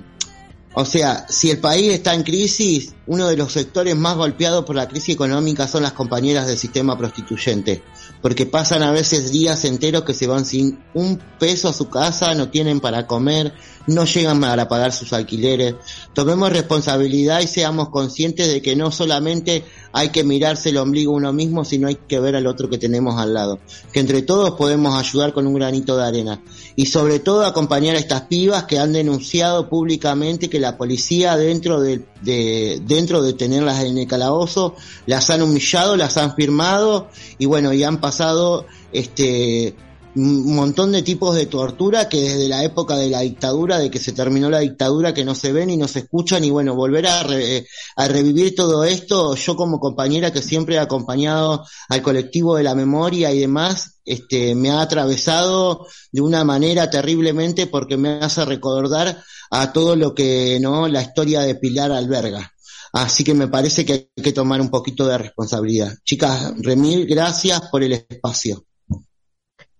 o 0.73 0.83
sea, 0.83 1.25
si 1.29 1.51
el 1.51 1.59
país 1.59 1.93
está 1.93 2.13
en 2.13 2.23
crisis, 2.23 2.93
uno 3.07 3.27
de 3.29 3.37
los 3.37 3.53
sectores 3.53 3.95
más 3.95 4.17
golpeados 4.17 4.65
por 4.65 4.75
la 4.75 4.87
crisis 4.89 5.15
económica 5.15 5.67
son 5.67 5.83
las 5.83 5.93
compañeras 5.93 6.47
del 6.47 6.57
sistema 6.57 6.97
prostituyente, 6.97 7.81
porque 8.21 8.45
pasan 8.45 8.83
a 8.83 8.91
veces 8.91 9.31
días 9.31 9.65
enteros 9.65 10.03
que 10.03 10.13
se 10.13 10.27
van 10.27 10.45
sin 10.45 10.79
un 10.93 11.19
peso 11.39 11.69
a 11.69 11.73
su 11.73 11.89
casa, 11.89 12.33
no 12.35 12.49
tienen 12.49 12.79
para 12.79 13.07
comer, 13.07 13.53
no 13.87 14.05
llegan 14.05 14.41
para 14.41 14.67
pagar 14.67 14.93
sus 14.93 15.13
alquileres. 15.13 15.75
Tomemos 16.13 16.51
responsabilidad 16.51 17.41
y 17.41 17.47
seamos 17.47 17.89
conscientes 17.89 18.47
de 18.47 18.61
que 18.61 18.75
no 18.75 18.91
solamente 18.91 19.63
hay 19.91 20.09
que 20.09 20.23
mirarse 20.23 20.69
el 20.69 20.77
ombligo 20.77 21.13
uno 21.13 21.33
mismo, 21.33 21.65
sino 21.65 21.87
hay 21.87 21.95
que 22.07 22.19
ver 22.19 22.35
al 22.35 22.47
otro 22.47 22.69
que 22.69 22.77
tenemos 22.77 23.19
al 23.19 23.33
lado. 23.33 23.59
Que 23.91 23.99
entre 23.99 24.21
todos 24.21 24.51
podemos 24.51 24.97
ayudar 24.97 25.33
con 25.33 25.47
un 25.47 25.53
granito 25.53 25.95
de 25.95 26.05
arena. 26.05 26.41
Y 26.77 26.87
sobre 26.87 27.19
todo 27.19 27.45
acompañar 27.45 27.95
a 27.95 27.99
estas 27.99 28.23
pibas 28.23 28.63
que 28.65 28.79
han 28.79 28.91
denunciado 28.91 29.69
públicamente 29.69 30.49
que 30.49 30.59
la 30.59 30.77
policía 30.77 31.37
dentro 31.37 31.79
de, 31.79 32.03
de- 32.21 32.81
dentro 32.85 33.21
de 33.21 33.31
tenerlas 33.33 33.83
en 33.83 33.97
el 33.97 34.07
calabozo 34.07 34.75
las 35.05 35.29
han 35.29 35.41
humillado, 35.41 35.95
las 35.95 36.17
han 36.17 36.35
firmado 36.35 37.07
y 37.37 37.45
bueno, 37.45 37.71
y 37.71 37.83
han 37.83 38.01
pasado 38.01 38.65
este 38.91 39.73
un 40.15 40.55
montón 40.55 40.91
de 40.91 41.01
tipos 41.01 41.35
de 41.35 41.45
tortura 41.45 42.07
que 42.09 42.21
desde 42.21 42.47
la 42.47 42.63
época 42.63 42.95
de 42.97 43.09
la 43.09 43.21
dictadura, 43.21 43.77
de 43.79 43.91
que 43.91 43.99
se 43.99 44.13
terminó 44.13 44.49
la 44.49 44.59
dictadura, 44.59 45.13
que 45.13 45.25
no 45.25 45.35
se 45.35 45.51
ven 45.51 45.69
y 45.69 45.77
no 45.77 45.87
se 45.87 45.99
escuchan 45.99 46.43
y 46.43 46.49
bueno, 46.49 46.75
volver 46.75 47.05
a, 47.07 47.23
re- 47.23 47.67
a 47.95 48.07
revivir 48.07 48.55
todo 48.55 48.83
esto, 48.85 49.35
yo 49.35 49.55
como 49.55 49.79
compañera 49.79 50.31
que 50.31 50.41
siempre 50.41 50.75
he 50.75 50.79
acompañado 50.79 51.65
al 51.89 52.01
colectivo 52.01 52.55
de 52.55 52.63
la 52.63 52.75
memoria 52.75 53.31
y 53.33 53.39
demás, 53.39 53.99
este, 54.05 54.55
me 54.55 54.69
ha 54.71 54.81
atravesado 54.81 55.85
de 56.11 56.21
una 56.21 56.43
manera 56.43 56.89
terriblemente 56.89 57.67
porque 57.67 57.97
me 57.97 58.19
hace 58.19 58.45
recordar 58.45 59.21
a 59.51 59.73
todo 59.73 59.95
lo 59.95 60.15
que, 60.15 60.59
¿no? 60.61 60.87
La 60.87 61.01
historia 61.01 61.41
de 61.41 61.55
Pilar 61.55 61.91
alberga. 61.91 62.51
Así 62.93 63.23
que 63.25 63.33
me 63.33 63.49
parece 63.49 63.85
que 63.85 64.09
hay 64.15 64.23
que 64.23 64.31
tomar 64.31 64.61
un 64.61 64.69
poquito 64.69 65.05
de 65.07 65.17
responsabilidad. 65.17 65.93
Chicas, 66.05 66.53
remil, 66.57 67.05
gracias 67.05 67.61
por 67.69 67.83
el 67.83 67.91
espacio. 67.93 68.63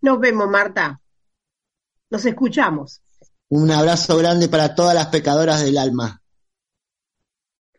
Nos 0.06 0.20
vemos, 0.20 0.48
Marta. 0.48 1.02
Nos 2.12 2.24
escuchamos. 2.28 3.02
Un 3.50 3.72
abrazo 3.72 4.16
grande 4.20 4.48
para 4.48 4.76
todas 4.76 4.94
las 4.94 5.08
pecadoras 5.08 5.66
del 5.66 5.80
alma. 5.80 6.22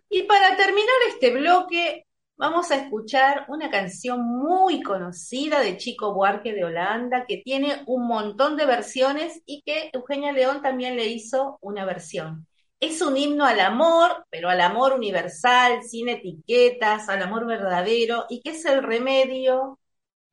Y 0.09 0.25
para 0.25 0.57
terminar 0.57 0.97
este 1.09 1.31
bloque, 1.31 2.05
vamos 2.37 2.73
a 2.73 2.79
escuchar 2.79 3.45
una 3.47 3.71
canción 3.71 4.27
muy 4.27 4.83
conocida 4.83 5.61
de 5.61 5.77
Chico 5.77 6.15
Buarque 6.15 6.53
de 6.53 6.65
Holanda, 6.65 7.27
que 7.29 7.43
tiene 7.45 7.85
un 7.87 8.09
montón 8.09 8.57
de 8.57 8.67
versiones 8.67 9.41
y 9.47 9.63
que 9.63 9.91
Eugenia 9.93 10.33
León 10.33 10.63
también 10.63 10.97
le 10.97 11.07
hizo 11.07 11.59
una 11.61 11.85
versión. 11.85 12.49
Es 12.81 13.03
un 13.03 13.17
himno 13.17 13.45
al 13.45 13.61
amor, 13.61 14.27
pero 14.31 14.49
al 14.49 14.63
amor 14.63 14.95
universal, 14.95 15.85
sin 15.85 16.09
etiquetas, 16.09 17.09
al 17.09 17.23
amor 17.23 17.47
verdadero, 17.47 18.27
y 18.29 18.41
que 18.41 18.51
es 18.51 18.65
el 18.65 18.83
remedio 18.83 19.79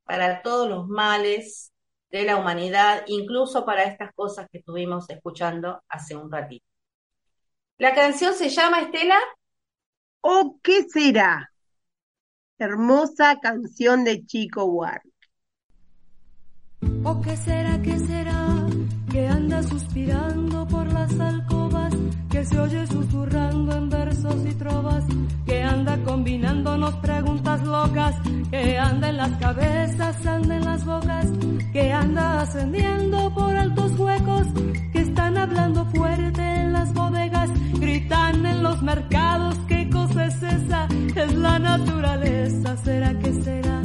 para 0.05 0.41
todos 0.41 0.67
los 0.67 0.87
males 0.87 1.69
de 2.13 2.25
la 2.25 2.37
humanidad, 2.37 3.03
incluso 3.07 3.65
para 3.65 3.85
estas 3.85 4.13
cosas 4.13 4.47
que 4.51 4.59
estuvimos 4.59 5.09
escuchando 5.09 5.81
hace 5.89 6.15
un 6.15 6.31
ratito. 6.31 6.65
La 7.79 7.95
canción 7.95 8.35
se 8.35 8.49
llama 8.49 8.81
Estela. 8.81 9.17
¿O 10.21 10.59
qué 10.61 10.83
será? 10.83 11.51
Hermosa 12.59 13.39
canción 13.41 14.03
de 14.03 14.23
Chico 14.27 14.67
Buarque. 14.67 15.09
¿O 17.03 17.19
qué 17.19 17.35
será, 17.35 17.81
qué 17.81 17.97
será? 17.97 18.47
Que 19.11 19.27
anda 19.27 19.63
suspirando 19.63 20.67
por 20.67 20.85
las 20.93 21.19
alcobas, 21.19 21.72
que 22.43 22.49
se 22.49 22.59
oye 22.59 22.87
susurrando 22.87 23.73
en 23.73 23.89
versos 23.89 24.35
y 24.45 24.53
trovas, 24.55 25.05
que 25.45 25.63
anda 25.63 25.97
combinándonos 26.03 26.93
preguntas 26.95 27.63
locas, 27.63 28.15
que 28.51 28.77
anda 28.77 29.09
en 29.09 29.17
las 29.17 29.31
cabezas, 29.37 30.25
anda 30.25 30.57
en 30.57 30.65
las 30.65 30.83
bocas, 30.83 31.27
que 31.71 31.93
anda 31.93 32.41
ascendiendo 32.41 33.33
por 33.33 33.55
altos 33.55 33.97
huecos, 33.97 34.47
que 34.91 34.99
están 34.99 35.37
hablando 35.37 35.85
fuerte 35.85 36.41
en 36.41 36.73
las 36.73 36.93
bodegas, 36.93 37.49
gritan 37.79 38.45
en 38.45 38.61
los 38.61 38.81
mercados, 38.81 39.55
¿qué 39.69 39.89
cosa 39.89 40.25
es 40.25 40.43
esa? 40.43 40.87
Es 41.15 41.33
la 41.35 41.59
naturaleza, 41.59 42.75
¿será 42.83 43.17
que 43.19 43.33
será? 43.41 43.81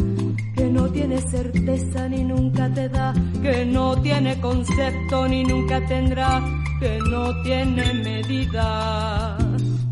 No 0.79 0.89
tiene 0.91 1.21
certeza 1.21 2.09
ni 2.09 2.23
nunca 2.23 2.73
te 2.73 2.89
da, 2.89 3.13
que 3.43 3.65
no 3.67 4.01
tiene 4.01 4.41
concepto 4.41 5.27
ni 5.27 5.43
nunca 5.43 5.85
tendrá, 5.87 6.41
que 6.79 6.99
no 7.11 7.43
tiene 7.43 7.95
medida. 7.95 9.37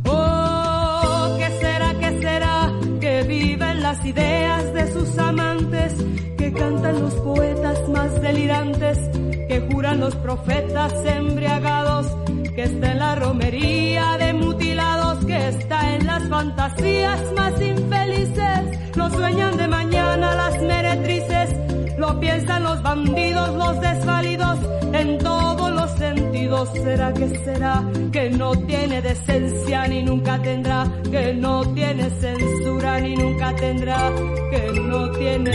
Oh, 0.05 1.37
¿qué 1.39 1.49
será, 1.61 1.93
qué 1.99 2.21
será? 2.21 2.73
Que 3.01 3.25
viven 3.25 3.83
las 3.83 4.05
ideas 4.05 4.73
de 4.75 4.93
sus 4.93 5.19
amantes, 5.19 5.95
que 6.39 6.53
cantan 6.53 7.01
los 7.03 7.15
poetas 7.15 7.89
más 7.89 8.21
delirantes, 8.21 8.97
que 9.49 9.69
juran 9.69 9.99
los 9.99 10.15
profetas 10.15 10.93
embriagados, 11.05 12.07
que 12.55 12.63
está 12.63 12.93
en 12.93 12.99
la 13.01 13.17
romería 13.17 14.17
de 14.19 14.33
mutilados, 14.35 14.96
está 15.49 15.95
en 15.95 16.07
las 16.07 16.29
fantasías 16.29 17.21
más 17.37 17.61
infelices, 17.61 18.97
lo 18.97 19.11
sueñan 19.11 19.57
de 19.57 19.69
mañana 19.69 20.35
las 20.35 20.61
meretrices, 20.61 21.55
lo 21.99 22.19
piensan 22.19 22.65
los 22.65 22.83
bandidos, 22.83 23.55
los 23.55 23.81
desvalidos, 23.81 24.59
en 24.93 25.19
todos 25.19 25.71
los 25.71 25.91
sentidos. 25.93 26.71
¿Será 26.73 27.13
que 27.13 27.29
será 27.45 27.85
que 28.13 28.31
no 28.31 28.53
tiene 28.53 29.03
decencia 29.03 29.87
ni 29.89 30.03
nunca 30.03 30.41
tendrá? 30.41 30.87
Que 31.11 31.35
no 31.35 31.65
tiene 31.75 32.11
censura 32.11 33.01
ni 33.01 33.17
nunca 33.17 33.55
tendrá? 33.57 34.11
Que 34.51 34.81
no 34.81 35.11
tiene 35.13 35.53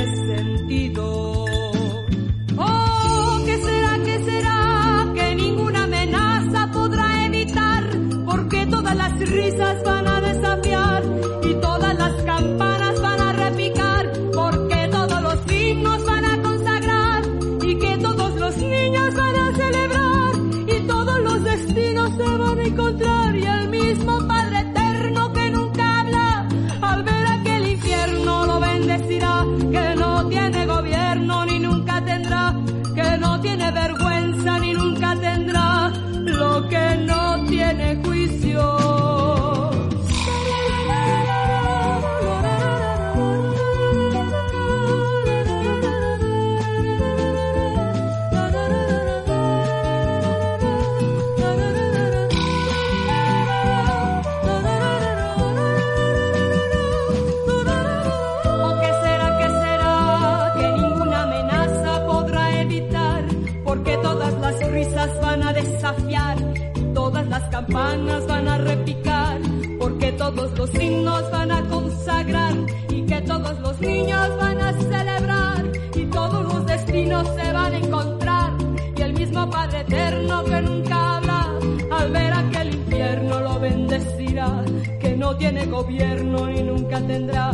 van 67.72 68.48
a 68.48 68.58
repicar, 68.58 69.40
porque 69.80 70.12
todos 70.14 70.58
los 70.58 70.74
himnos 70.76 71.32
van 71.32 71.52
a 71.52 71.62
consagrar, 71.70 72.54
y 72.90 73.06
que 73.06 73.22
todos 73.22 73.60
los 73.60 73.80
niños 73.80 74.38
van 74.38 74.60
a 74.60 74.74
celebrar, 74.74 75.72
y 75.96 76.06
todos 76.06 76.54
los 76.54 76.66
destinos 76.66 77.28
se 77.36 77.52
van 77.54 77.74
a 77.74 77.78
encontrar, 77.78 78.54
y 78.96 79.02
el 79.02 79.14
mismo 79.14 79.50
Padre 79.50 79.82
eterno 79.82 80.44
que 80.44 80.62
nunca 80.62 81.18
habla, 81.18 81.60
al 81.92 82.12
ver 82.12 82.34
aquel 82.34 82.76
infierno 82.76 83.40
lo 83.40 83.60
bendecirá, 83.60 84.64
que 85.00 85.16
no 85.16 85.38
tiene 85.38 85.66
gobierno 85.66 86.52
y 86.52 86.64
nunca 86.64 87.00
tendrá, 87.08 87.52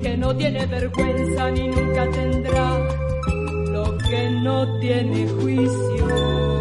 que 0.00 0.16
no 0.16 0.36
tiene 0.36 0.66
vergüenza 0.66 1.50
ni 1.50 1.68
nunca 1.68 2.10
tendrá, 2.10 2.78
lo 3.72 3.98
que 3.98 4.30
no 4.42 4.78
tiene 4.78 5.28
juicio. 5.28 6.55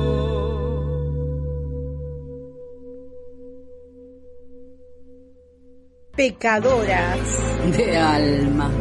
Pecadoras. 6.29 7.19
De 7.77 7.95
alma. 7.95 8.71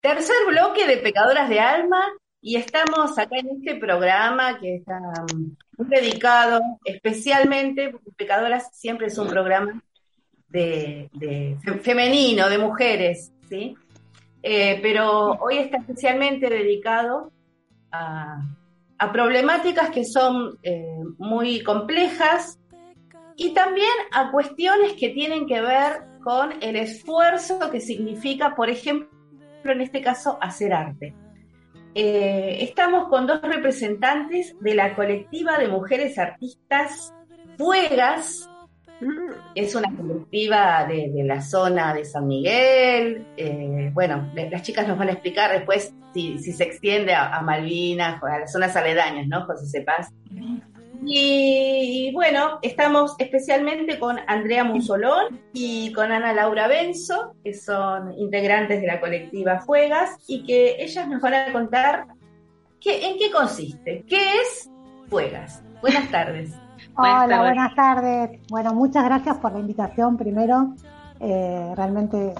Tercer 0.00 0.36
bloque 0.46 0.86
de 0.86 0.98
Pecadoras 0.98 1.48
de 1.48 1.58
Alma 1.58 2.04
y 2.40 2.54
estamos 2.54 3.18
acá 3.18 3.36
en 3.36 3.48
este 3.56 3.80
programa 3.80 4.60
que 4.60 4.76
está 4.76 5.00
um, 5.32 5.56
muy 5.76 5.88
dedicado 5.88 6.60
especialmente, 6.84 7.90
porque 7.90 8.12
Pecadoras 8.16 8.68
siempre 8.74 9.08
es 9.08 9.18
un 9.18 9.26
programa 9.26 9.82
de, 10.48 11.10
de 11.14 11.56
fe- 11.64 11.80
femenino, 11.80 12.48
de 12.48 12.58
mujeres, 12.58 13.32
¿sí? 13.48 13.74
Eh, 14.40 14.78
pero 14.82 15.32
hoy 15.40 15.58
está 15.58 15.78
especialmente 15.78 16.48
dedicado 16.48 17.32
a, 17.90 18.40
a 18.98 19.12
problemáticas 19.12 19.90
que 19.90 20.04
son 20.04 20.60
eh, 20.62 20.94
muy 21.18 21.60
complejas 21.64 22.60
y 23.36 23.54
también 23.54 23.90
a 24.12 24.30
cuestiones 24.30 24.94
que 24.98 25.10
tienen 25.10 25.46
que 25.46 25.60
ver 25.60 26.02
con 26.22 26.52
el 26.62 26.76
esfuerzo 26.76 27.58
que 27.70 27.80
significa, 27.80 28.54
por 28.54 28.70
ejemplo, 28.70 29.08
en 29.64 29.80
este 29.80 30.00
caso, 30.00 30.38
hacer 30.40 30.72
arte. 30.72 31.14
Eh, 31.94 32.58
estamos 32.60 33.08
con 33.08 33.26
dos 33.26 33.42
representantes 33.42 34.56
de 34.60 34.74
la 34.74 34.94
colectiva 34.94 35.58
de 35.58 35.68
mujeres 35.68 36.18
artistas 36.18 37.12
Fuegas. 37.58 38.48
Es 39.54 39.74
una 39.74 39.94
colectiva 39.94 40.86
de, 40.86 41.10
la 41.24 41.42
zona 41.42 41.92
de 41.92 42.04
San 42.04 42.26
Miguel. 42.26 43.26
Eh, 43.36 43.90
bueno, 43.92 44.30
las 44.34 44.62
chicas 44.62 44.86
nos 44.86 44.96
van 44.96 45.08
a 45.08 45.12
explicar 45.12 45.52
después 45.52 45.92
si, 46.14 46.38
se 46.38 46.64
extiende 46.64 47.12
a, 47.12 47.36
a 47.36 47.42
Malvinas, 47.42 48.22
a 48.22 48.38
las 48.38 48.52
zonas 48.52 48.74
aledañas, 48.76 49.26
¿no, 49.26 49.44
José 49.44 49.66
Sepas? 49.66 50.08
Y, 51.04 52.08
y 52.08 52.12
bueno, 52.12 52.58
estamos 52.62 53.14
especialmente 53.18 53.98
con 53.98 54.18
Andrea 54.28 54.62
Musolón 54.64 55.40
y 55.52 55.92
con 55.92 56.12
Ana 56.12 56.32
Laura 56.32 56.68
Benzo, 56.68 57.34
que 57.42 57.54
son 57.54 58.12
integrantes 58.18 58.80
de 58.80 58.86
la 58.86 59.00
colectiva 59.00 59.60
Fuegas, 59.60 60.16
y 60.28 60.44
que 60.44 60.76
ellas 60.82 61.08
nos 61.08 61.20
van 61.20 61.34
a 61.34 61.52
contar 61.52 62.06
qué, 62.80 63.06
en 63.08 63.18
qué 63.18 63.30
consiste, 63.32 64.04
qué 64.08 64.16
es 64.40 64.70
Fuegas. 65.08 65.62
Buenas 65.80 66.08
tardes. 66.10 66.52
Hola, 66.96 67.40
buenas 67.40 67.74
tardes. 67.74 68.40
Bueno, 68.48 68.74
muchas 68.74 69.04
gracias 69.04 69.38
por 69.38 69.52
la 69.52 69.58
invitación 69.60 70.16
primero. 70.16 70.74
Eh, 71.20 71.72
realmente 71.76 72.34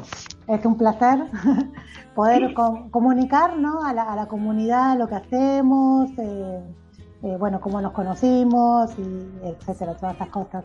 es 0.49 0.65
un 0.67 0.77
placer 0.77 1.19
poder 2.15 2.53
com- 2.55 2.91
comunicar 2.91 3.57
¿no? 3.59 3.85
a, 3.85 3.93
la, 3.93 4.03
a 4.05 4.17
la 4.17 4.27
comunidad 4.27 4.97
lo 4.99 5.07
que 5.09 5.15
hacemos, 5.15 6.11
eh, 6.19 6.61
eh, 7.23 7.37
bueno, 7.39 7.61
cómo 7.61 7.81
nos 7.81 7.93
conocimos 7.93 8.91
y 8.99 9.47
etcétera, 9.47 9.95
todas 9.95 10.16
esas 10.16 10.29
cosas. 10.29 10.64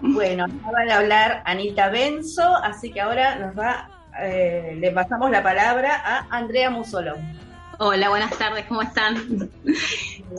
Bueno, 0.00 0.44
acaba 0.44 0.80
de 0.84 0.92
hablar 0.92 1.42
Anita 1.44 1.88
Benzo, 1.88 2.56
así 2.56 2.92
que 2.92 3.00
ahora 3.00 3.36
nos 3.36 3.56
va, 3.56 3.88
eh, 4.20 4.76
le 4.78 4.90
pasamos 4.90 5.30
la 5.30 5.42
palabra 5.42 6.02
a 6.04 6.26
Andrea 6.30 6.70
Musolón. 6.70 7.40
Hola, 7.78 8.10
buenas 8.10 8.36
tardes, 8.38 8.64
¿cómo 8.66 8.82
están? 8.82 9.50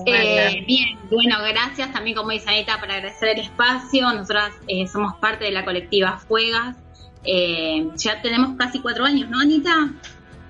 Eh, 0.08 0.64
bien, 0.66 0.98
bueno, 1.12 1.38
gracias 1.48 1.92
también 1.94 2.16
como 2.16 2.32
dice 2.32 2.50
Anita 2.50 2.80
por 2.80 2.90
agradecer 2.90 3.30
el 3.30 3.40
espacio. 3.42 4.12
Nosotras 4.12 4.52
eh, 4.68 4.88
somos 4.88 5.16
parte 5.18 5.46
de 5.46 5.52
la 5.52 5.64
colectiva 5.66 6.18
Fuegas. 6.18 6.78
Eh, 7.24 7.90
ya 7.96 8.22
tenemos 8.22 8.58
casi 8.58 8.80
cuatro 8.80 9.06
años, 9.06 9.30
¿no, 9.30 9.40
Anita? 9.40 9.92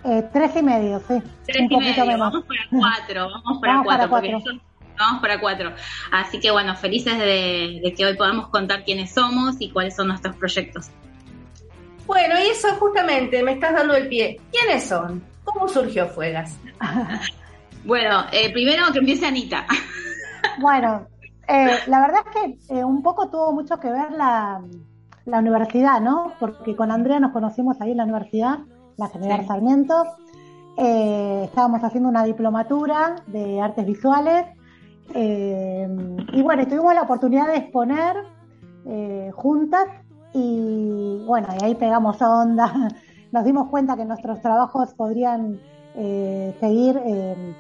Eh, 0.04 0.30
tres 0.34 0.56
y 0.56 0.62
medio, 0.64 1.00
sí. 1.08 1.22
Tres 1.46 1.66
un 1.66 1.72
y 1.72 1.76
poquito 1.76 2.06
medio, 2.06 2.06
menos. 2.06 2.32
vamos 2.32 2.46
para 2.46 2.60
cuatro, 2.70 3.30
vamos 3.44 3.60
para 3.62 3.74
Vamos 3.74 3.88
para 3.88 4.08
cuatro, 4.08 4.10
porque 4.10 4.30
cuatro. 4.32 4.62
vamos 5.00 5.22
para 5.22 5.40
cuatro. 5.40 5.74
Así 6.12 6.40
que 6.40 6.52
bueno, 6.52 6.76
felices 6.76 7.18
de, 7.18 7.80
de 7.84 7.94
que 7.96 8.06
hoy 8.06 8.16
podamos 8.18 8.50
contar 8.50 8.84
quiénes 8.84 9.14
somos 9.14 9.56
y 9.60 9.72
cuáles 9.72 9.96
son 9.96 10.08
nuestros 10.10 10.36
proyectos. 10.38 10.92
Bueno, 12.06 12.36
y 12.40 12.50
eso 12.50 12.68
justamente 12.76 13.42
me 13.44 13.54
estás 13.54 13.74
dando 13.74 13.96
el 13.96 14.10
pie. 14.10 14.42
¿Quiénes 14.52 14.88
son? 14.90 15.24
¿Cómo 15.44 15.68
surgió 15.68 16.08
Fuegas? 16.08 16.58
Bueno, 17.86 18.26
eh, 18.32 18.50
primero 18.54 18.86
que 18.94 19.00
empiece 19.00 19.26
Anita. 19.26 19.66
Bueno, 20.60 21.08
eh, 21.48 21.80
la 21.88 22.00
verdad 22.00 22.22
es 22.26 22.32
que 22.68 22.76
eh, 22.80 22.84
un 22.86 23.02
poco 23.02 23.30
tuvo 23.30 23.52
mucho 23.54 23.80
que 23.80 23.90
ver 23.90 24.12
la, 24.12 24.62
la 25.26 25.40
universidad, 25.40 26.00
¿no? 26.00 26.34
Porque 26.40 26.76
con 26.76 26.92
Andrea 26.92 27.20
nos 27.20 27.32
conocimos 27.32 27.82
ahí 27.82 27.92
en 27.92 27.98
la 27.98 28.04
universidad, 28.04 28.60
la 28.98 29.08
General 29.10 29.42
Sí. 29.42 29.48
Sarmiento. 29.48 30.04
Eh, 30.78 31.42
estábamos 31.46 31.84
haciendo 31.84 32.10
una 32.10 32.24
diplomatura 32.24 33.16
de 33.28 33.62
artes 33.62 33.86
visuales. 33.86 34.46
eh, 35.14 35.88
y 36.32 36.42
bueno, 36.42 36.66
tuvimos 36.66 36.96
la 36.96 37.02
oportunidad 37.04 37.48
de 37.48 37.58
exponer 37.58 38.16
eh, 38.86 39.32
juntas 39.36 39.86
y 40.34 41.24
bueno, 41.28 41.48
y 41.60 41.64
ahí 41.64 41.76
pegamos 41.76 42.22
onda. 42.22 42.72
Nos 43.32 43.44
dimos 43.46 43.70
cuenta 43.70 43.96
que 43.98 44.06
nuestros 44.06 44.42
trabajos 44.42 44.94
podrían 44.94 45.60
seguir 45.96 47.00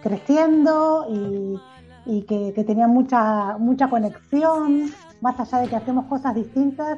creciendo 0.01 1.05
y, 1.07 1.59
y 2.05 2.23
que, 2.23 2.51
que 2.53 2.63
tenían 2.63 2.89
mucha 2.91 3.57
mucha 3.59 3.89
conexión, 3.89 4.85
más 5.21 5.39
allá 5.39 5.59
de 5.59 5.67
que 5.67 5.75
hacemos 5.75 6.05
cosas 6.05 6.33
distintas, 6.33 6.97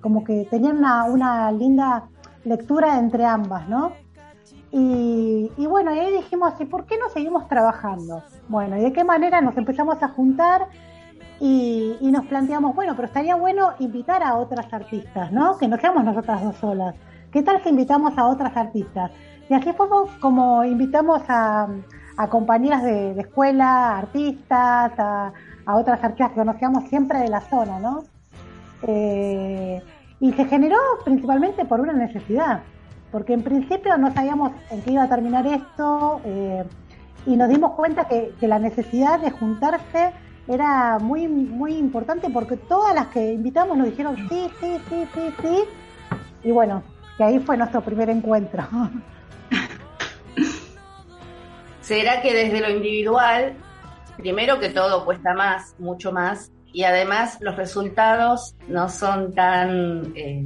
como 0.00 0.24
que 0.24 0.46
tenían 0.50 0.78
una, 0.78 1.04
una 1.04 1.52
linda 1.52 2.08
lectura 2.44 2.98
entre 2.98 3.24
ambas, 3.24 3.68
¿no? 3.68 3.92
Y, 4.70 5.52
y 5.56 5.66
bueno, 5.66 5.92
ahí 5.92 6.12
dijimos, 6.12 6.54
¿y 6.58 6.64
por 6.64 6.84
qué 6.86 6.98
no 6.98 7.08
seguimos 7.08 7.48
trabajando? 7.48 8.22
Bueno, 8.48 8.76
¿y 8.76 8.80
de 8.80 8.92
qué 8.92 9.04
manera 9.04 9.40
nos 9.40 9.56
empezamos 9.56 10.02
a 10.02 10.08
juntar? 10.08 10.68
Y, 11.40 11.98
nos 12.00 12.26
planteamos, 12.26 12.74
bueno, 12.74 12.94
pero 12.94 13.06
estaría 13.08 13.34
bueno 13.34 13.72
invitar 13.78 14.22
a 14.22 14.36
otras 14.36 14.72
artistas, 14.72 15.32
¿no? 15.32 15.58
Que 15.58 15.66
no 15.68 15.76
seamos 15.78 16.04
nosotras 16.04 16.42
dos 16.42 16.56
solas. 16.56 16.94
¿Qué 17.32 17.42
tal 17.42 17.62
si 17.62 17.70
invitamos 17.70 18.16
a 18.16 18.26
otras 18.26 18.56
artistas? 18.56 19.10
Y 19.48 19.54
así 19.54 19.72
fuimos 19.72 20.10
como 20.20 20.64
invitamos 20.64 21.22
a, 21.28 21.68
a 22.16 22.28
compañeras 22.28 22.82
de, 22.84 23.20
escuela, 23.20 23.98
artistas, 23.98 24.92
a, 24.98 25.32
a 25.66 25.76
otras 25.76 26.02
artistas 26.02 26.30
que 26.30 26.36
conocíamos 26.36 26.84
siempre 26.84 27.18
de 27.18 27.28
la 27.28 27.40
zona, 27.40 27.80
¿no? 27.80 28.04
Eh, 28.82 29.82
y 30.24 30.32
se 30.32 30.46
generó 30.46 30.78
principalmente 31.04 31.66
por 31.66 31.82
una 31.82 31.92
necesidad, 31.92 32.62
porque 33.12 33.34
en 33.34 33.42
principio 33.42 33.98
no 33.98 34.10
sabíamos 34.14 34.52
en 34.70 34.80
qué 34.80 34.92
iba 34.92 35.02
a 35.02 35.08
terminar 35.10 35.46
esto 35.46 36.22
eh, 36.24 36.64
y 37.26 37.36
nos 37.36 37.50
dimos 37.50 37.72
cuenta 37.72 38.08
que, 38.08 38.32
que 38.40 38.48
la 38.48 38.58
necesidad 38.58 39.20
de 39.20 39.30
juntarse 39.30 40.12
era 40.48 40.98
muy 40.98 41.28
muy 41.28 41.74
importante 41.74 42.30
porque 42.30 42.56
todas 42.56 42.94
las 42.94 43.08
que 43.08 43.34
invitamos 43.34 43.76
nos 43.76 43.86
dijeron 43.86 44.16
sí, 44.30 44.50
sí, 44.60 44.78
sí, 44.88 45.06
sí, 45.12 45.34
sí, 45.42 45.64
y 46.42 46.52
bueno, 46.52 46.82
que 47.18 47.24
ahí 47.24 47.38
fue 47.38 47.58
nuestro 47.58 47.82
primer 47.82 48.08
encuentro. 48.08 48.66
¿Será 51.82 52.22
que 52.22 52.32
desde 52.32 52.62
lo 52.62 52.70
individual, 52.70 53.56
primero 54.16 54.58
que 54.58 54.70
todo 54.70 55.04
cuesta 55.04 55.34
más, 55.34 55.74
mucho 55.78 56.12
más, 56.12 56.50
y 56.74 56.82
además 56.82 57.38
los 57.40 57.54
resultados 57.56 58.56
no 58.66 58.88
son 58.88 59.32
tan, 59.32 60.12
eh, 60.16 60.44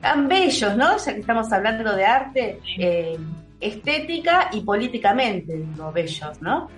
tan 0.00 0.26
bellos, 0.26 0.76
¿no? 0.76 0.98
Ya 0.98 1.14
que 1.14 1.20
estamos 1.20 1.52
hablando 1.52 1.94
de 1.94 2.04
arte, 2.04 2.60
eh, 2.76 3.16
estética 3.60 4.50
y 4.52 4.62
políticamente, 4.62 5.56
digo, 5.56 5.92
bellos, 5.92 6.42
¿no? 6.42 6.68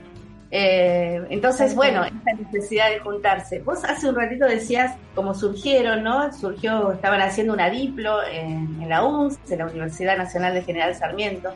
Eh, 0.50 1.24
entonces, 1.30 1.74
bueno, 1.74 2.04
esta 2.04 2.34
necesidad 2.34 2.90
de 2.90 2.98
juntarse. 2.98 3.60
Vos 3.60 3.82
hace 3.84 4.06
un 4.06 4.16
ratito 4.16 4.44
decías 4.44 4.96
cómo 5.14 5.32
surgieron, 5.32 6.02
¿no? 6.02 6.30
Surgió, 6.34 6.92
estaban 6.92 7.22
haciendo 7.22 7.54
una 7.54 7.70
diplo 7.70 8.22
en, 8.22 8.82
en 8.82 8.86
la 8.86 9.02
UNS, 9.02 9.38
en 9.50 9.60
la 9.60 9.64
Universidad 9.64 10.18
Nacional 10.18 10.52
de 10.52 10.62
General 10.62 10.94
Sarmiento. 10.94 11.54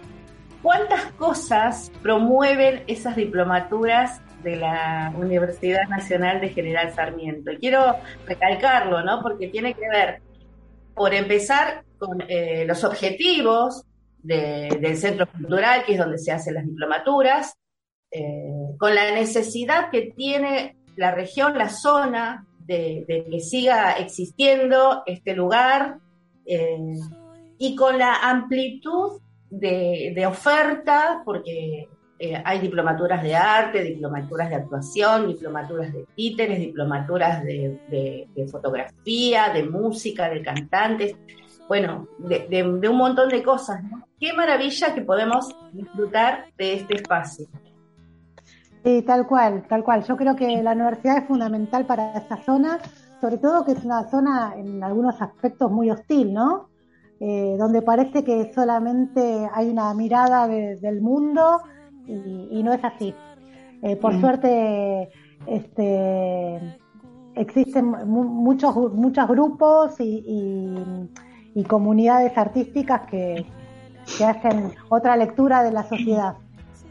¿Cuántas 0.63 1.05
cosas 1.13 1.93
promueven 2.03 2.85
esas 2.87 3.17
diplomaturas 3.17 4.23
de 4.47 4.57
la 4.57 5.13
Universidad 5.17 5.89
Nacional 5.89 6.41
de 6.41 6.51
General 6.51 6.93
Sarmiento? 6.95 7.51
Y 7.51 7.59
quiero 7.59 7.97
recalcarlo, 8.27 9.03
¿no? 9.03 9.21
Porque 9.21 9.49
tiene 9.49 9.75
que 9.75 9.89
ver, 9.89 10.21
por 10.95 11.13
empezar, 11.13 11.83
con 11.99 12.23
eh, 12.29 12.65
los 12.67 12.85
objetivos 12.85 13.85
de- 14.23 14.79
del 14.81 14.97
Centro 14.97 15.27
Cultural, 15.27 15.83
que 15.85 15.93
es 15.95 15.99
donde 15.99 16.19
se 16.19 16.31
hacen 16.31 16.55
las 16.55 16.65
diplomaturas, 16.65 17.55
eh, 18.11 18.77
con 18.79 18.95
la 18.95 19.11
necesidad 19.13 19.91
que 19.91 20.13
tiene 20.17 20.77
la 20.97 21.11
región, 21.11 21.59
la 21.59 21.69
zona, 21.69 22.47
de, 22.67 23.05
que 23.31 23.41
siga 23.41 23.93
existiendo 24.05 25.03
este 25.07 25.35
lugar, 25.35 25.99
eh, 26.47 26.95
y 27.59 27.75
con 27.75 27.99
la 27.99 28.15
amplitud 28.31 29.21
de 29.51 30.27
oferta, 30.27 31.23
porque 31.25 31.89
eh, 32.19 32.41
hay 32.45 32.61
diplomaturas 32.61 33.23
de 33.23 33.35
arte, 33.35 33.83
diplomaturas 33.83 34.49
de 34.49 34.57
actuación, 34.57 35.29
diplomaturas 35.29 35.93
de 35.93 36.07
títeres, 36.15 36.59
diplomaturas 36.59 37.45
de, 37.45 38.49
fotografía, 38.51 39.51
de 39.53 39.65
música, 39.65 40.29
de 40.29 40.43
cantantes, 40.43 41.15
bueno, 41.69 42.09
de, 42.19 42.63
un 42.63 42.97
montón 42.97 43.29
de 43.29 43.43
cosas. 43.43 43.83
¿no? 43.85 44.07
Qué 44.19 44.33
maravilla 44.33 44.95
que 44.95 45.03
podemos 45.03 45.55
disfrutar 45.73 46.47
de 46.57 46.75
este 46.75 46.95
espacio. 46.97 47.47
Tal 49.05 49.27
cual, 49.27 49.67
tal 49.69 49.83
cual. 49.83 50.05
Yo 50.05 50.17
creo 50.17 50.37
que 50.37 50.63
la 50.63 50.73
universidad 50.73 51.19
es 51.19 51.25
fundamental 51.27 51.87
para 51.87 52.13
esta 52.17 52.37
zona, 52.37 52.79
sobre 53.21 53.39
todo 53.39 53.65
que 53.65 53.73
es 53.73 53.85
una 53.85 54.09
zona 54.09 54.55
en 54.57 54.83
algunos 54.85 55.21
aspectos 55.21 55.73
muy 55.73 55.91
hostil, 55.91 56.33
¿no? 56.33 56.69
Eh, 57.19 57.57
donde 57.59 57.83
parece 57.83 58.23
que 58.23 58.53
solamente 58.55 59.49
hay 59.53 59.71
una 59.71 59.93
mirada 59.95 60.47
de- 60.47 60.77
del 60.77 61.01
mundo 61.01 61.63
y, 62.07 62.49
y 62.59 62.63
no 62.63 62.73
es 62.73 62.83
así. 62.85 63.15
Eh, 63.83 63.97
por 63.97 64.15
Mm. 64.15 64.21
suerte, 64.21 65.09
este, 65.47 66.79
existen 67.35 67.87
mu- 67.87 68.25
muchos, 68.25 68.75
muchos 68.95 69.29
grupos 69.29 70.01
y, 70.01 70.25
y- 70.27 71.61
y 71.61 71.65
comunidades 71.65 72.37
artísticas 72.37 73.03
que, 73.11 73.45
que 74.19 74.25
hacen 74.25 74.73
otra 74.89 75.17
lectura 75.17 75.63
de 75.63 75.73
la 75.73 75.83
sociedad. 75.85 76.35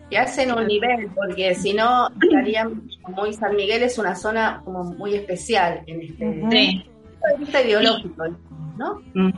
que 0.10 0.20
hacen 0.20 0.52
un 0.52 0.68
nivel, 0.68 1.10
porque 1.16 1.56
si 1.56 1.74
no 1.74 2.10
estarían, 2.22 2.84
como 3.02 3.26
dice 3.26 3.40
San 3.40 3.56
Miguel, 3.56 3.82
es 3.82 3.98
una 3.98 4.14
zona 4.16 4.62
como 4.64 4.84
muy 4.84 5.16
especial 5.16 5.82
en 5.88 6.02
este 6.02 6.32
Sí. 6.52 6.84
punto 6.84 7.28
de 7.32 7.38
vista 7.40 7.62
ideológico, 7.64 8.24
¿no? 8.78 9.02
Mm. 9.16 9.32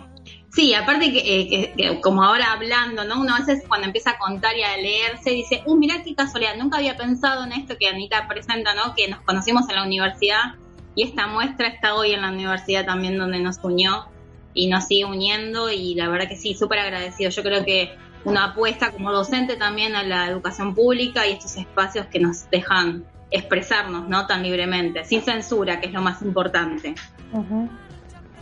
Sí, 0.58 0.74
aparte 0.74 1.12
que, 1.14 1.20
eh, 1.20 1.48
que- 1.48 1.74
que 1.78 2.02
como 2.02 2.24
ahora 2.24 2.52
hablando, 2.52 3.04
¿no? 3.04 3.22
Uno 3.22 3.36
a 3.36 3.40
veces 3.42 3.64
cuando 3.68 3.86
empieza 3.86 4.10
a 4.10 4.18
contar 4.18 4.58
y 4.58 4.64
a 4.64 4.76
leerse 4.76 5.30
dice, 5.30 5.62
uh, 5.68 5.76
mirá 5.78 6.02
qué 6.04 6.16
casualidad, 6.16 6.56
nunca 6.58 6.80
había 6.80 6.98
pensado 6.98 7.44
en 7.44 7.52
esto 7.52 7.76
que 7.80 7.88
Anita 7.88 8.28
presenta, 8.28 8.74
¿no? 8.74 8.96
Que 8.96 9.08
nos 9.08 9.22
conocimos 9.22 9.70
en 9.70 9.76
la 9.76 9.84
universidad 9.84 10.56
y 10.96 11.04
esta 11.04 11.28
muestra 11.28 11.68
está 11.68 11.94
hoy 11.94 12.14
en 12.14 12.24
la 12.24 12.30
universidad 12.32 12.88
también 12.88 13.20
donde 13.20 13.40
nos 13.40 13.60
unió 13.62 14.08
y 14.56 14.66
nos 14.66 14.86
sigue 14.88 15.06
uniendo 15.06 15.70
y 15.72 15.94
la 15.94 16.10
verdad 16.10 16.28
que 16.28 16.36
sí, 16.36 16.56
súper 16.56 16.80
agradecido. 16.80 17.30
Yo 17.30 17.44
creo 17.44 17.64
que 17.64 17.96
uno 18.24 18.40
apuesta 18.42 18.92
como 18.92 19.12
docente 19.12 19.58
también 19.58 19.96
a 19.96 20.02
la 20.02 20.26
educación 20.28 20.74
pública 20.74 21.28
y 21.28 21.34
estos 21.34 21.56
espacios 21.58 22.08
que 22.08 22.20
nos 22.20 22.50
dejan 22.50 23.06
expresarnos, 23.30 24.10
¿no? 24.10 24.26
Tan 24.26 24.42
libremente, 24.42 25.06
sin 25.06 25.22
censura, 25.22 25.80
que 25.80 25.86
es 25.90 25.94
lo 25.94 26.02
más 26.02 26.24
importante. 26.24 26.96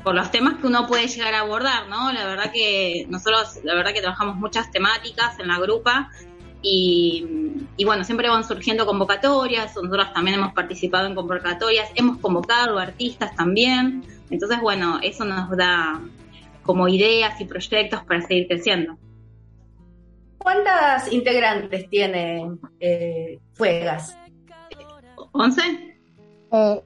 Por 0.06 0.14
los 0.14 0.30
temas 0.30 0.60
que 0.60 0.68
uno 0.68 0.86
puede 0.86 1.08
llegar 1.08 1.34
a 1.34 1.40
abordar, 1.40 1.90
¿no? 1.90 2.14
La 2.14 2.28
verdad 2.28 2.52
que 2.54 3.08
nosotros, 3.10 3.60
la 3.64 3.74
verdad 3.74 3.92
que 3.92 4.02
trabajamos 4.02 4.36
muchas 4.36 4.70
temáticas 4.70 5.40
en 5.40 5.48
la 5.48 5.58
grupa 5.58 6.12
y, 6.62 7.26
y 7.76 7.86
bueno, 7.86 8.04
siempre 8.04 8.30
van 8.30 8.44
surgiendo 8.44 8.86
convocatorias, 8.86 9.76
nosotros 9.76 10.14
también 10.14 10.38
hemos 10.38 10.54
participado 10.54 11.08
en 11.08 11.16
convocatorias, 11.16 11.90
hemos 11.96 12.20
convocado 12.20 12.78
artistas 12.78 13.36
también, 13.36 14.04
entonces 14.30 14.62
bueno, 14.62 15.00
eso 15.02 15.26
nos 15.26 15.50
da 15.58 16.00
como 16.62 16.88
ideas 16.88 17.42
y 17.42 17.46
proyectos 17.46 18.04
para 18.04 18.22
seguir 18.22 18.48
creciendo. 18.48 18.98
¿Cuántas 20.38 21.12
integrantes 21.12 21.90
tiene 21.90 22.48
eh, 22.80 23.40
Fuegas? 23.54 24.16
¿11? 25.32 25.96
Eh, 26.52 26.84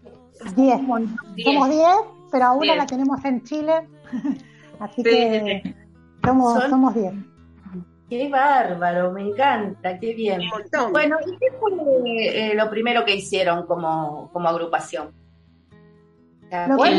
diez. 0.55 0.77
Somos 1.43 1.69
diez, 1.69 2.18
pero 2.31 2.45
a 2.45 2.51
una 2.53 2.63
Diez. 2.73 2.77
la 2.77 2.85
tenemos 2.85 3.25
en 3.25 3.43
Chile. 3.43 3.87
Así 4.79 4.95
Sí, 5.03 5.03
que 5.03 5.75
somos, 6.23 6.53
Son- 6.61 6.69
somos 6.69 6.95
diez. 6.95 7.13
Qué 8.09 8.27
bárbaro, 8.29 9.11
me 9.11 9.21
encanta, 9.29 9.99
qué 9.99 10.13
bien. 10.15 10.41
Un. 10.41 10.91
Bueno, 10.91 11.17
¿y 11.27 11.31
qué 11.37 11.45
fue 11.59 11.71
eh, 12.15 12.55
lo 12.55 12.67
primero 12.69 13.05
que 13.05 13.15
hicieron 13.15 13.67
como, 13.67 14.29
como 14.33 14.47
agrupación? 14.49 15.11
¿Se 16.49 16.67
Lo 16.67 16.77
que- 16.77 16.89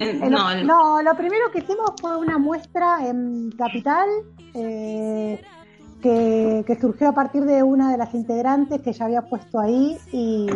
Eh, 0.00 0.10
Eh, 0.10 0.28
no, 0.28 0.38
lo, 0.38 0.50
el- 0.50 0.66
no, 0.66 1.02
lo 1.02 1.14
primero 1.16 1.50
que 1.52 1.60
hicimos 1.60 1.92
fue 2.00 2.16
una 2.18 2.36
muestra 2.36 3.06
en 3.06 3.52
Capital 3.52 4.08
eh, 4.54 5.40
que, 6.02 6.64
que 6.66 6.80
surgió 6.80 7.08
a 7.08 7.12
partir 7.12 7.44
de 7.44 7.62
una 7.62 7.90
de 7.92 7.96
las 7.96 8.12
integrantes 8.12 8.82
que 8.82 8.92
ya 8.92 9.04
había 9.06 9.22
puesto 9.22 9.60
ahí 9.60 9.96
y, 10.12 10.46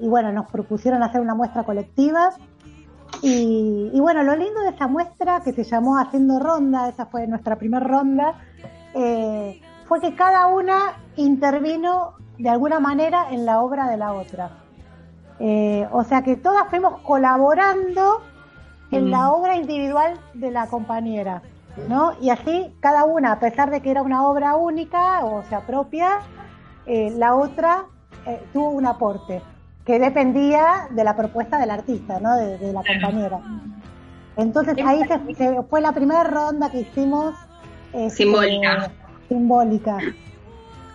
y 0.00 0.08
bueno, 0.08 0.32
nos 0.32 0.50
propusieron 0.50 1.02
hacer 1.02 1.20
una 1.20 1.34
muestra 1.34 1.62
colectiva. 1.64 2.30
Y, 3.22 3.90
y 3.92 4.00
bueno, 4.00 4.22
lo 4.22 4.36
lindo 4.36 4.60
de 4.60 4.70
esa 4.70 4.86
muestra 4.86 5.40
que 5.40 5.52
se 5.52 5.64
llamó 5.64 5.98
Haciendo 5.98 6.38
Ronda, 6.38 6.88
esa 6.88 7.06
fue 7.06 7.26
nuestra 7.26 7.56
primera 7.56 7.84
ronda, 7.84 8.34
eh, 8.94 9.60
fue 9.86 10.00
que 10.00 10.14
cada 10.14 10.46
una 10.46 10.94
intervino 11.16 12.14
de 12.38 12.48
alguna 12.48 12.78
manera 12.78 13.26
en 13.30 13.44
la 13.44 13.60
obra 13.60 13.88
de 13.88 13.96
la 13.96 14.12
otra. 14.12 14.50
Eh, 15.40 15.88
o 15.92 16.04
sea 16.04 16.22
que 16.22 16.36
todas 16.36 16.68
fuimos 16.68 17.00
colaborando 17.02 18.22
en 18.90 19.10
la 19.10 19.32
obra 19.32 19.56
individual 19.56 20.18
de 20.34 20.50
la 20.50 20.66
compañera, 20.66 21.42
¿no? 21.88 22.12
Y 22.20 22.30
así 22.30 22.74
cada 22.80 23.04
una, 23.04 23.32
a 23.32 23.38
pesar 23.40 23.70
de 23.70 23.80
que 23.82 23.90
era 23.90 24.02
una 24.02 24.26
obra 24.26 24.56
única, 24.56 25.24
o 25.24 25.42
sea, 25.44 25.60
propia, 25.66 26.20
eh, 26.86 27.12
la 27.16 27.34
otra 27.34 27.86
tuvo 28.52 28.70
un 28.70 28.84
aporte 28.84 29.40
que 29.88 29.98
dependía 29.98 30.86
de 30.90 31.02
la 31.02 31.16
propuesta 31.16 31.58
del 31.58 31.70
artista, 31.70 32.20
¿no? 32.20 32.36
De, 32.36 32.58
de 32.58 32.72
la 32.72 32.82
compañera. 32.84 33.40
Entonces 34.36 34.76
ahí 34.86 35.00
se, 35.04 35.34
se- 35.34 35.62
fue 35.68 35.80
la 35.80 35.92
primera 35.92 36.22
ronda 36.24 36.70
que 36.70 36.80
hicimos. 36.82 37.34
este, 37.92 38.22
Simbólica. 38.24 38.92
Simbólica. 39.28 39.98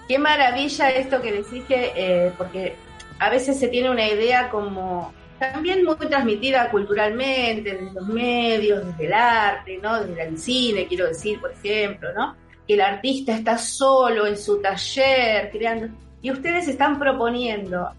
Qué 0.07 0.17
maravilla 0.19 0.91
esto 0.91 1.21
que 1.21 1.31
decís 1.31 1.63
que, 1.65 1.91
eh, 1.95 2.31
porque 2.37 2.75
a 3.19 3.29
veces 3.29 3.59
se 3.59 3.67
tiene 3.67 3.89
una 3.89 4.07
idea 4.07 4.49
como 4.49 5.11
también 5.39 5.83
muy 5.83 5.95
transmitida 5.95 6.69
culturalmente, 6.69 7.73
desde 7.73 7.91
los 7.93 8.07
medios, 8.07 8.85
desde 8.85 9.05
el 9.07 9.13
arte, 9.13 9.79
¿no? 9.81 10.01
Desde 10.03 10.23
el 10.27 10.37
cine, 10.37 10.87
quiero 10.87 11.07
decir, 11.07 11.41
por 11.41 11.51
ejemplo, 11.51 12.09
¿no? 12.15 12.35
Que 12.67 12.75
el 12.75 12.81
artista 12.81 13.33
está 13.33 13.57
solo 13.57 14.25
en 14.27 14.37
su 14.37 14.61
taller 14.61 15.49
creando. 15.51 15.87
Y 16.21 16.31
ustedes 16.31 16.67
están 16.69 16.97
proponiendo, 16.99 17.89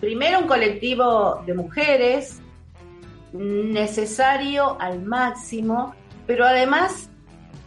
primero, 0.00 0.40
un 0.40 0.46
colectivo 0.46 1.42
de 1.46 1.54
mujeres 1.54 2.40
necesario 3.32 4.76
al 4.80 5.02
máximo, 5.02 5.94
pero 6.26 6.44
además 6.46 7.10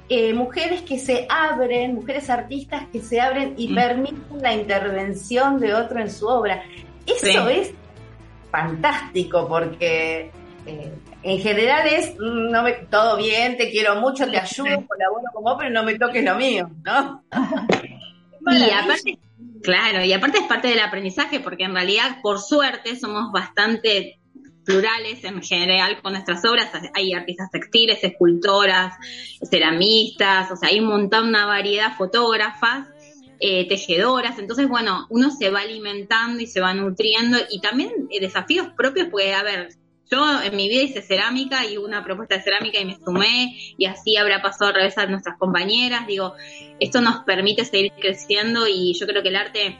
eh, 0.09 0.33
mujeres 0.33 0.81
que 0.81 0.99
se 0.99 1.25
abren, 1.29 1.95
mujeres 1.95 2.29
artistas 2.29 2.83
que 2.91 2.99
se 2.99 3.21
abren 3.21 3.53
y 3.57 3.69
Mm. 3.69 3.75
permiten 3.75 4.41
la 4.41 4.53
intervención 4.53 5.57
de 5.59 5.73
otro 5.73 6.01
en 6.01 6.11
su 6.11 6.27
obra. 6.27 6.63
Eso 7.05 7.25
Sí. 7.27 7.37
es 7.49 7.71
fantástico 8.51 9.47
porque 9.47 10.29
eh, 10.67 10.91
en 11.23 11.39
general 11.39 11.87
es, 11.87 12.13
mm, 12.19 12.51
no 12.51 12.61
me, 12.61 12.73
todo 12.73 13.17
bien, 13.17 13.55
te 13.57 13.71
quiero 13.71 13.95
mucho, 13.95 14.29
te 14.29 14.37
ayudo, 14.37 14.85
colaboro 14.85 15.23
con 15.33 15.43
vos, 15.43 15.55
pero 15.57 15.69
no 15.71 15.83
me 15.83 15.97
toques 15.97 16.23
lo 16.23 16.35
mío, 16.35 16.69
¿no? 16.83 17.23
Y 18.51 18.69
aparte, 18.71 19.17
claro, 19.63 20.03
y 20.03 20.13
aparte 20.13 20.39
es 20.39 20.47
parte 20.47 20.67
del 20.67 20.79
aprendizaje, 20.79 21.39
porque 21.39 21.63
en 21.63 21.73
realidad, 21.73 22.21
por 22.21 22.39
suerte, 22.39 22.95
somos 22.95 23.31
bastante 23.31 24.19
plurales 24.63 25.23
en 25.23 25.41
general 25.41 26.01
con 26.01 26.13
nuestras 26.13 26.43
obras. 26.45 26.69
Hay 26.93 27.13
artistas 27.13 27.49
textiles, 27.51 28.03
escultoras, 28.03 28.93
ceramistas, 29.49 30.51
o 30.51 30.55
sea, 30.55 30.69
hay 30.69 30.79
un 30.79 30.87
montón, 30.87 31.29
una 31.29 31.45
variedad, 31.45 31.95
fotógrafas, 31.95 32.87
eh, 33.39 33.67
tejedoras. 33.67 34.37
Entonces, 34.37 34.69
bueno, 34.69 35.07
uno 35.09 35.31
se 35.31 35.49
va 35.49 35.61
alimentando 35.61 36.41
y 36.41 36.47
se 36.47 36.61
va 36.61 36.73
nutriendo 36.73 37.37
y 37.49 37.59
también 37.59 37.91
eh, 38.11 38.19
desafíos 38.19 38.67
propios, 38.77 39.07
a 39.07 39.43
ver, 39.43 39.69
yo 40.11 40.41
en 40.43 40.55
mi 40.57 40.67
vida 40.67 40.83
hice 40.83 41.01
cerámica 41.01 41.65
y 41.65 41.77
una 41.77 42.03
propuesta 42.03 42.35
de 42.35 42.43
cerámica 42.43 42.79
y 42.79 42.85
me 42.85 42.97
sumé 42.99 43.55
y 43.77 43.85
así 43.85 44.17
habrá 44.17 44.41
pasado 44.41 44.69
al 44.69 44.75
revés 44.75 44.97
a 44.97 45.05
nuestras 45.05 45.37
compañeras. 45.37 46.05
Digo, 46.05 46.33
esto 46.81 46.99
nos 46.99 47.23
permite 47.23 47.63
seguir 47.63 47.93
creciendo 47.97 48.67
y 48.67 48.93
yo 48.99 49.07
creo 49.07 49.23
que 49.23 49.29
el 49.29 49.37
arte, 49.37 49.79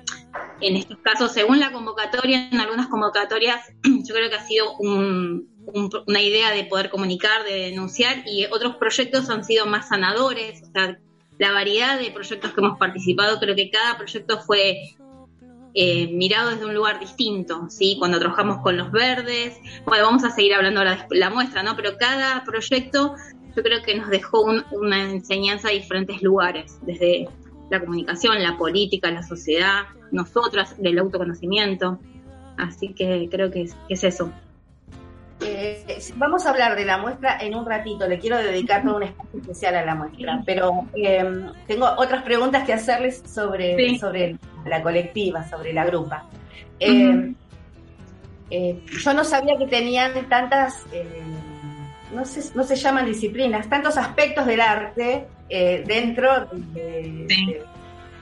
en 0.62 0.78
estos 0.78 0.98
casos, 1.00 1.34
según 1.34 1.60
la 1.60 1.74
convocatoria, 1.74 2.48
en 2.50 2.60
algunas 2.62 2.88
convocatorias, 2.88 3.60
yo 3.84 4.16
creo 4.16 4.30
que 4.30 4.36
ha 4.38 4.48
sido 4.48 4.78
un- 4.78 5.50
un- 5.66 5.90
una 6.08 6.22
idea 6.22 6.52
de 6.52 6.64
poder 6.64 6.90
comunicar, 6.90 7.44
de 7.44 7.66
denunciar 7.70 8.24
y 8.26 8.46
otros 8.46 8.78
proyectos 8.78 9.30
han 9.30 9.44
sido 9.44 9.66
más 9.66 9.90
sanadores. 9.90 10.62
O 10.64 10.72
sea, 10.72 10.98
la 11.40 11.52
variedad 11.52 12.00
de 12.00 12.10
proyectos 12.12 12.54
que 12.54 12.62
hemos 12.62 12.78
participado, 12.80 13.38
creo 13.40 13.56
que 13.56 13.70
cada 13.70 13.98
proyecto 13.98 14.40
fue 14.40 14.78
eh, 15.74 16.08
mirado 16.12 16.52
desde 16.52 16.66
un 16.66 16.74
lugar 16.74 17.00
distinto, 17.00 17.68
¿sí? 17.70 17.96
Cuando 17.98 18.20
trabajamos 18.20 18.58
con 18.62 18.78
los 18.78 18.92
verdes, 18.92 19.58
bueno, 19.86 20.06
vamos 20.06 20.24
a 20.24 20.30
seguir 20.32 20.54
hablando 20.54 20.82
de 20.82 20.98
la 21.18 21.30
muestra, 21.30 21.64
¿no? 21.64 21.76
Pero 21.76 21.98
cada 21.98 22.44
proyecto 22.44 23.16
yo 23.56 23.64
creo 23.64 23.82
que 23.84 23.96
nos 23.96 24.10
dejó 24.10 24.42
un- 24.42 24.64
una 24.72 25.12
enseñanza 25.12 25.70
a 25.70 25.72
diferentes 25.72 26.22
lugares, 26.22 26.80
desde 26.84 27.28
la 27.70 27.80
comunicación, 27.80 28.42
la 28.44 28.58
política, 28.58 29.12
la 29.12 29.24
sociedad, 29.24 29.84
nosotras, 30.12 30.76
del 30.82 31.00
autoconocimiento. 31.00 32.00
Así 32.58 32.94
que 32.94 33.28
creo 33.32 33.50
que 33.50 33.70
es 33.90 34.04
eso. 34.04 34.32
Eh, 35.44 35.84
vamos 36.16 36.46
a 36.46 36.52
hablar 36.52 36.76
de 36.76 36.86
la 36.86 36.98
muestra 36.98 37.38
en 37.42 37.56
un 37.56 37.66
ratito, 37.66 38.08
le 38.08 38.20
quiero 38.20 38.38
dedicar 38.38 38.84
todo 38.84 38.98
un 38.98 39.04
espacio 39.04 39.40
especial 39.40 39.76
a 39.76 39.86
la 39.86 39.96
muestra, 39.96 40.42
pero 40.46 40.86
eh, 40.96 41.24
tengo 41.68 41.88
otras 41.98 42.22
preguntas 42.24 42.64
que 42.64 42.74
hacerles 42.74 43.24
sobre, 43.26 43.76
Sí. 43.76 43.98
sobre 43.98 44.38
la 44.66 44.82
colectiva, 44.84 45.44
sobre 45.48 45.74
la 45.74 45.86
grupa. 45.86 46.26
Eh, 46.80 47.10
Ujú. 47.10 47.36
eh, 48.52 48.82
yo 49.04 49.14
no 49.14 49.24
sabía 49.24 49.58
que 49.58 49.66
tenían 49.68 50.14
tantas, 50.30 50.86
eh, 50.92 51.06
no, 52.14 52.24
sé, 52.26 52.52
no 52.56 52.64
se 52.64 52.76
llaman 52.76 53.06
disciplinas, 53.06 53.68
tantos 53.68 53.98
aspectos 53.98 54.46
del 54.46 54.62
arte 54.62 55.26
eh, 55.50 55.84
dentro 55.86 56.46
de- 56.52 57.26
Sí. 57.30 57.46
de- 57.48 57.64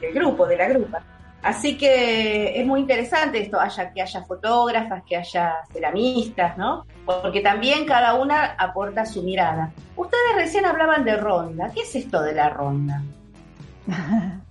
del 0.01 0.13
grupo, 0.13 0.47
de 0.47 0.55
la 0.57 0.67
grupa. 0.69 1.01
Así 1.41 1.77
que 1.77 2.59
es 2.59 2.65
muy 2.65 2.81
interesante 2.81 3.41
esto, 3.41 3.59
haya 3.59 3.93
que 3.93 4.01
haya 4.01 4.23
fotógrafas, 4.23 5.03
que 5.07 5.15
haya 5.15 5.53
ceramistas, 5.71 6.57
¿no? 6.57 6.85
Porque 7.05 7.39
también 7.39 7.85
cada 7.85 8.15
una 8.15 8.55
aporta 8.57 9.05
su 9.05 9.23
mirada. 9.23 9.71
Ustedes 9.95 10.35
recién 10.35 10.65
hablaban 10.65 11.05
de 11.05 11.15
ronda. 11.15 11.71
¿Qué 11.73 11.81
es 11.81 11.95
esto 11.95 12.21
de 12.21 12.33
la 12.33 12.49
ronda? 12.49 13.01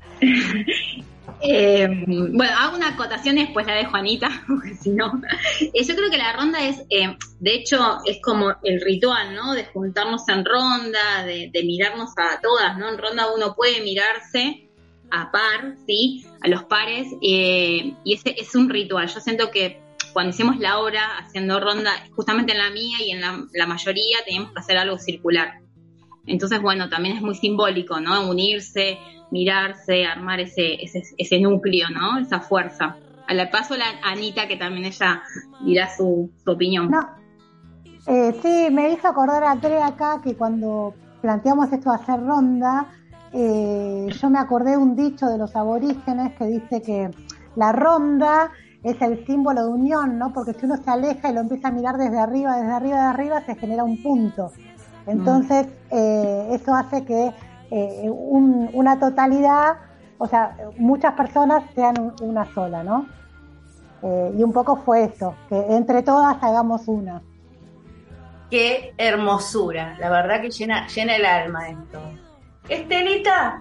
Eh, 1.41 1.87
bueno, 1.87 2.53
hago 2.59 2.77
una 2.77 2.89
acotación 2.89 3.39
y 3.39 3.43
después 3.43 3.65
la 3.65 3.75
dejo 3.75 3.95
a 3.95 4.01
Anita, 4.01 4.29
porque 4.49 4.75
si 4.75 4.91
no. 4.91 5.21
Eh, 5.61 5.85
yo 5.85 5.95
creo 5.95 6.11
que 6.11 6.19
la 6.19 6.33
ronda 6.33 6.67
es, 6.67 6.81
eh, 6.91 7.17
de 7.39 7.55
hecho, 7.55 7.99
es 8.05 8.21
como 8.21 8.57
el 8.65 8.81
ritual, 8.81 9.37
¿no? 9.37 9.53
De 9.53 9.65
juntarnos 9.67 10.29
en 10.29 10.45
ronda, 10.45 11.25
de, 11.25 11.51
de 11.53 11.63
mirarnos 11.63 12.11
a 12.17 12.41
todas, 12.41 12.77
¿no? 12.77 12.89
En 12.89 12.99
ronda 12.99 13.33
uno 13.33 13.55
puede 13.55 13.83
mirarse 13.83 14.68
a 15.11 15.31
par, 15.31 15.77
¿sí? 15.87 16.27
A 16.43 16.49
los 16.49 16.65
pares, 16.65 17.09
eh, 17.23 17.95
y 18.05 18.15
ese 18.15 18.35
es 18.39 18.55
un 18.55 18.69
ritual. 18.69 19.09
Yo 19.09 19.21
siento 19.21 19.51
que 19.51 19.81
cuando 20.13 20.31
hicimos 20.31 20.59
la 20.59 20.79
obra 20.79 21.19
haciendo 21.19 21.61
ronda, 21.61 21.93
justamente 22.15 22.53
en 22.53 22.59
la 22.59 22.71
mía 22.71 22.99
y 23.05 23.11
en 23.13 23.21
la, 23.21 23.45
la 23.53 23.67
mayoría, 23.67 24.19
teníamos 24.25 24.53
que 24.53 24.61
hacer 24.61 24.79
algo 24.79 24.99
circular. 24.99 25.61
Entonces, 26.27 26.61
bueno, 26.61 26.89
también 26.89 27.17
es 27.17 27.23
muy 27.23 27.35
simbólico, 27.35 28.01
¿no? 28.01 28.29
Unirse, 28.29 28.99
mirarse, 29.31 30.05
armar 30.05 30.41
ese, 30.41 30.75
ese, 30.83 31.03
ese 31.17 31.41
núcleo, 31.41 31.89
¿no? 31.91 32.19
Esa 32.19 32.41
fuerza. 32.41 32.97
A 33.27 33.35
la 33.35 33.51
paso 33.51 33.77
la 33.77 33.85
Anita, 34.03 34.49
que 34.49 34.57
también 34.57 34.87
ella 34.87 35.23
dirá 35.65 35.95
su, 35.95 36.31
su 36.45 36.51
opinión. 36.51 36.91
No. 36.91 37.09
Eh, 38.07 38.35
sí, 38.43 38.69
me 38.73 38.93
hizo 38.93 39.09
acordar 39.09 39.45
a 39.45 39.57
Tere 39.61 39.83
acá 39.83 40.21
que 40.23 40.35
cuando 40.35 40.95
planteamos 41.21 41.71
esto 41.73 41.91
de 41.91 41.97
hacer 41.97 42.21
ronda, 42.21 42.87
eh, 43.33 44.07
yo 44.11 44.31
me 44.31 44.39
acordé 44.39 44.77
un 44.77 44.97
dicho 44.97 45.27
de 45.27 45.39
los 45.39 45.55
aborígenes 45.57 46.35
que 46.35 46.47
dice 46.47 46.83
que 46.83 47.11
la 47.57 47.73
ronda 47.73 48.51
es 48.83 49.01
el 49.03 49.27
símbolo 49.27 49.63
de 49.67 49.73
unión, 49.73 50.19
¿no? 50.19 50.33
Porque 50.33 50.53
si 50.55 50.65
uno 50.67 50.77
se 50.77 50.91
aleja 50.91 51.31
y 51.31 51.35
lo 51.35 51.41
empieza 51.41 51.69
a 51.69 51.73
mirar 51.73 51.97
desde 51.99 52.19
arriba, 52.19 52.57
desde 52.57 52.73
arriba, 52.73 52.97
de 52.97 53.03
arriba, 53.07 53.41
se 53.45 53.55
genera 53.57 53.85
un 53.85 54.01
punto. 54.03 54.53
Entonces, 55.07 55.67
eh, 55.91 56.49
eso 56.53 56.75
hace 56.75 57.05
que 57.05 57.33
eh, 57.71 58.09
un- 58.11 58.71
una 58.73 58.99
totalidad, 58.99 59.77
o 60.17 60.27
sea, 60.27 60.57
muchas 60.79 61.13
personas 61.15 61.63
sean 61.75 62.01
un- 62.01 62.15
una 62.23 62.47
sola, 62.55 62.83
¿no? 62.83 63.07
Eh, 64.03 64.33
y 64.39 64.43
un 64.43 64.53
poco 64.55 64.77
fue 64.77 65.05
eso, 65.05 65.35
que 65.51 65.59
entre 65.77 66.03
todas 66.03 66.37
hagamos 66.43 66.89
una. 66.89 67.21
Qué 68.51 68.95
hermosura, 68.97 69.99
la 69.99 70.09
verdad 70.09 70.41
que 70.41 70.51
llena, 70.51 70.87
llena 70.87 71.17
el 71.17 71.27
alma 71.27 71.69
esto. 71.69 72.01
Estelita, 72.69 73.61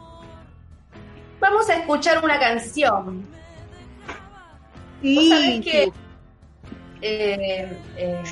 vamos 1.40 1.70
a 1.70 1.76
escuchar 1.76 2.24
una 2.24 2.40
canción. 2.40 3.26
Vos 5.02 5.30
sabés 5.30 5.62
que 5.62 5.92
eh, 7.02 7.78
eh, 7.98 8.24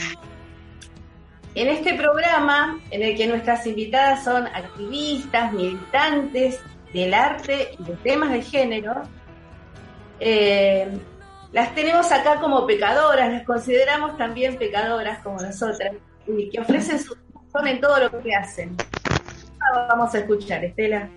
en 1.54 1.68
este 1.70 1.94
programa, 1.94 2.82
en 2.92 3.04
el 3.04 3.16
que 3.16 3.28
nuestras 3.28 3.66
invitadas 3.66 4.26
son 4.26 4.48
activistas, 4.48 5.54
militantes 5.54 6.60
del 6.92 7.14
arte 7.14 7.76
y 7.80 7.84
de 7.84 7.94
temas 7.98 8.32
de 8.32 8.42
género, 8.42 9.04
eh, 10.20 10.92
las 11.54 11.74
tenemos 11.74 12.12
acá 12.12 12.42
como 12.42 12.66
pecadoras, 12.68 13.32
las 13.32 13.44
consideramos 13.44 14.18
también 14.18 14.58
pecadoras 14.58 15.24
como 15.24 15.40
nosotras, 15.40 15.94
y 16.28 16.50
que 16.50 16.60
ofrecen 16.60 17.00
su 17.00 17.16
corazón 17.32 17.68
en 17.68 17.80
todo 17.80 17.98
lo 18.00 18.22
que 18.22 18.36
hacen. 18.36 18.76
Vamos 19.74 20.14
a 20.14 20.20
escuchar, 20.20 20.64
Estela. 20.64 21.10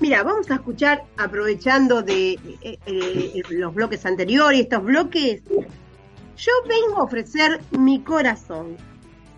Mira, 0.00 0.22
vamos 0.22 0.50
a 0.50 0.54
escuchar, 0.54 1.04
aprovechando 1.16 2.02
de 2.02 2.32
eh, 2.62 2.78
eh, 2.86 3.42
los 3.50 3.72
bloques 3.74 4.04
anteriores 4.04 4.60
estos 4.60 4.82
bloques, 4.82 5.42
yo 6.36 6.52
vengo 6.68 7.00
a 7.00 7.04
ofrecer 7.04 7.60
mi 7.70 8.00
corazón 8.00 8.76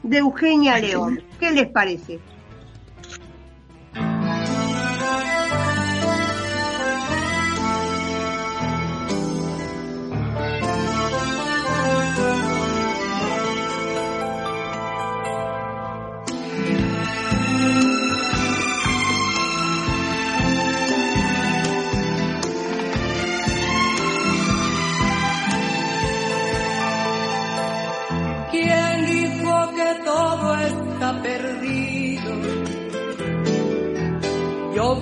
de 0.03 0.19
Eugenia 0.19 0.79
León. 0.79 1.23
¿Qué 1.39 1.51
les 1.51 1.69
parece? 1.69 2.19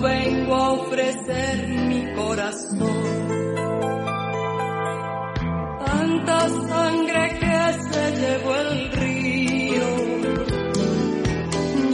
Vengo 0.01 0.55
a 0.55 0.73
ofrecer 0.73 1.69
mi 1.69 2.15
corazón. 2.15 3.03
Tanta 5.87 6.49
sangre 6.49 7.39
que 7.41 7.57
se 7.91 8.13
llevó 8.21 8.55
el 8.57 8.93
río. 8.93 9.89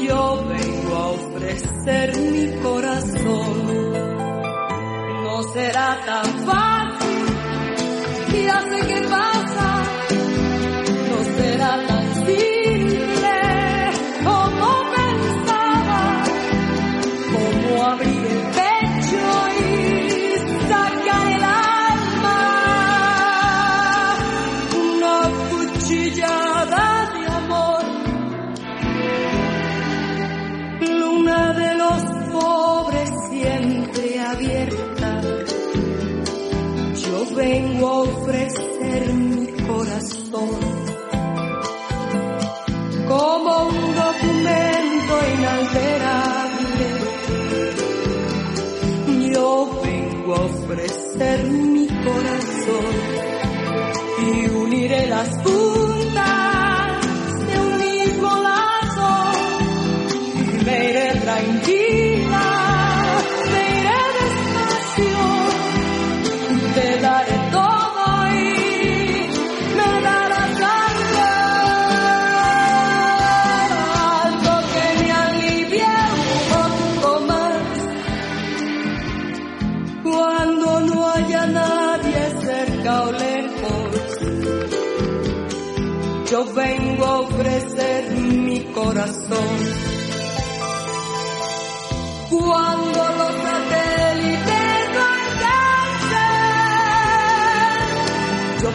Yo 0.07 0.45
vengo 0.49 0.95
a 0.97 1.07
ofrecer 1.09 2.18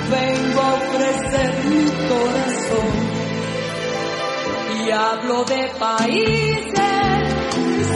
vengo 0.10 0.62
a 0.62 0.74
ofrecer 0.74 1.66
mi 1.66 1.86
corazón. 2.10 2.94
Y 4.86 4.92
hablo 4.92 5.44
de 5.46 5.68
países 5.80 6.74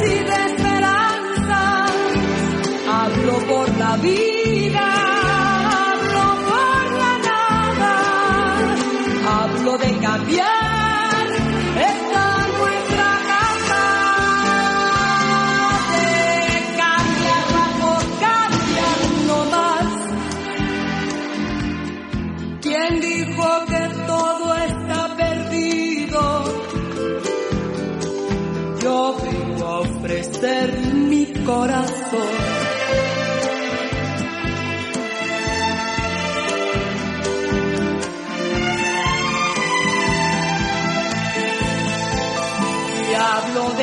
y 0.06 0.24
de 0.30 0.46
esperanza, 0.52 1.86
hablo 2.90 3.38
por 3.48 3.78
la 3.78 3.98
vida, 3.98 4.37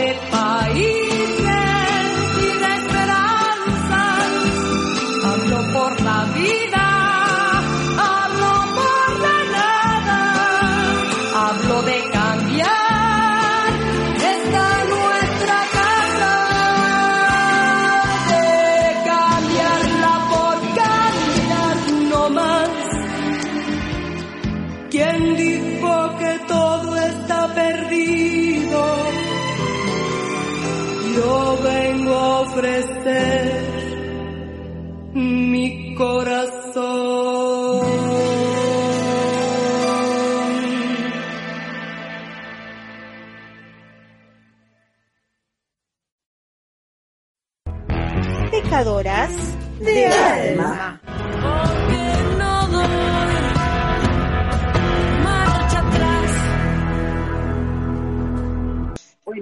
Y 0.04 0.06
hablo 0.32 0.53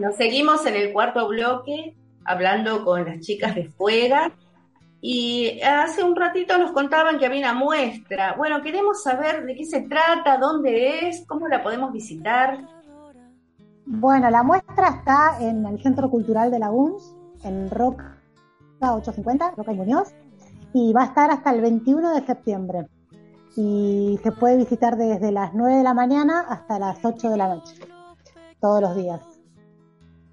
Bueno, 0.03 0.17
seguimos 0.17 0.67
en 0.67 0.75
el 0.75 0.93
cuarto 0.93 1.29
bloque 1.29 1.95
hablando 2.25 2.85
con 2.85 3.05
las 3.05 3.21
chicas 3.21 3.55
de 3.55 3.69
Fuega 3.69 4.33
y 5.01 5.61
hace 5.61 6.03
un 6.03 6.17
ratito 6.17 6.59
nos 6.59 6.73
contaban 6.73 7.21
que 7.21 7.27
había 7.27 7.39
una 7.39 7.55
muestra. 7.55 8.35
Bueno, 8.37 8.61
queremos 8.63 9.01
saber 9.05 9.47
de 9.47 9.55
qué 9.55 9.65
se 9.65 9.83
trata, 9.83 10.39
dónde 10.39 11.07
es, 11.07 11.25
cómo 11.29 11.47
la 11.47 11.63
podemos 11.63 11.93
visitar. 11.93 12.67
Bueno, 13.87 14.29
la 14.29 14.43
muestra 14.43 14.89
está 14.89 15.37
en 15.41 15.65
el 15.67 15.81
Centro 15.81 16.11
Cultural 16.11 16.51
de 16.51 16.59
la 16.59 16.73
UNS, 16.73 17.15
en 17.45 17.71
Roca 17.71 18.19
850, 18.81 19.53
Roca 19.57 19.73
y 19.73 19.77
Muñoz, 19.77 20.13
y 20.73 20.93
va 20.93 21.03
a 21.03 21.07
estar 21.07 21.31
hasta 21.31 21.53
el 21.53 21.61
21 21.61 22.13
de 22.13 22.27
septiembre. 22.27 22.89
Y 23.55 24.19
se 24.21 24.33
puede 24.33 24.57
visitar 24.57 24.97
desde 24.97 25.31
las 25.31 25.55
9 25.55 25.77
de 25.77 25.85
la 25.85 25.95
mañana 25.95 26.41
hasta 26.49 26.81
las 26.81 27.05
8 27.05 27.31
de 27.31 27.37
la 27.37 27.55
noche, 27.55 27.77
todos 28.59 28.81
los 28.81 28.97
días. 28.97 29.32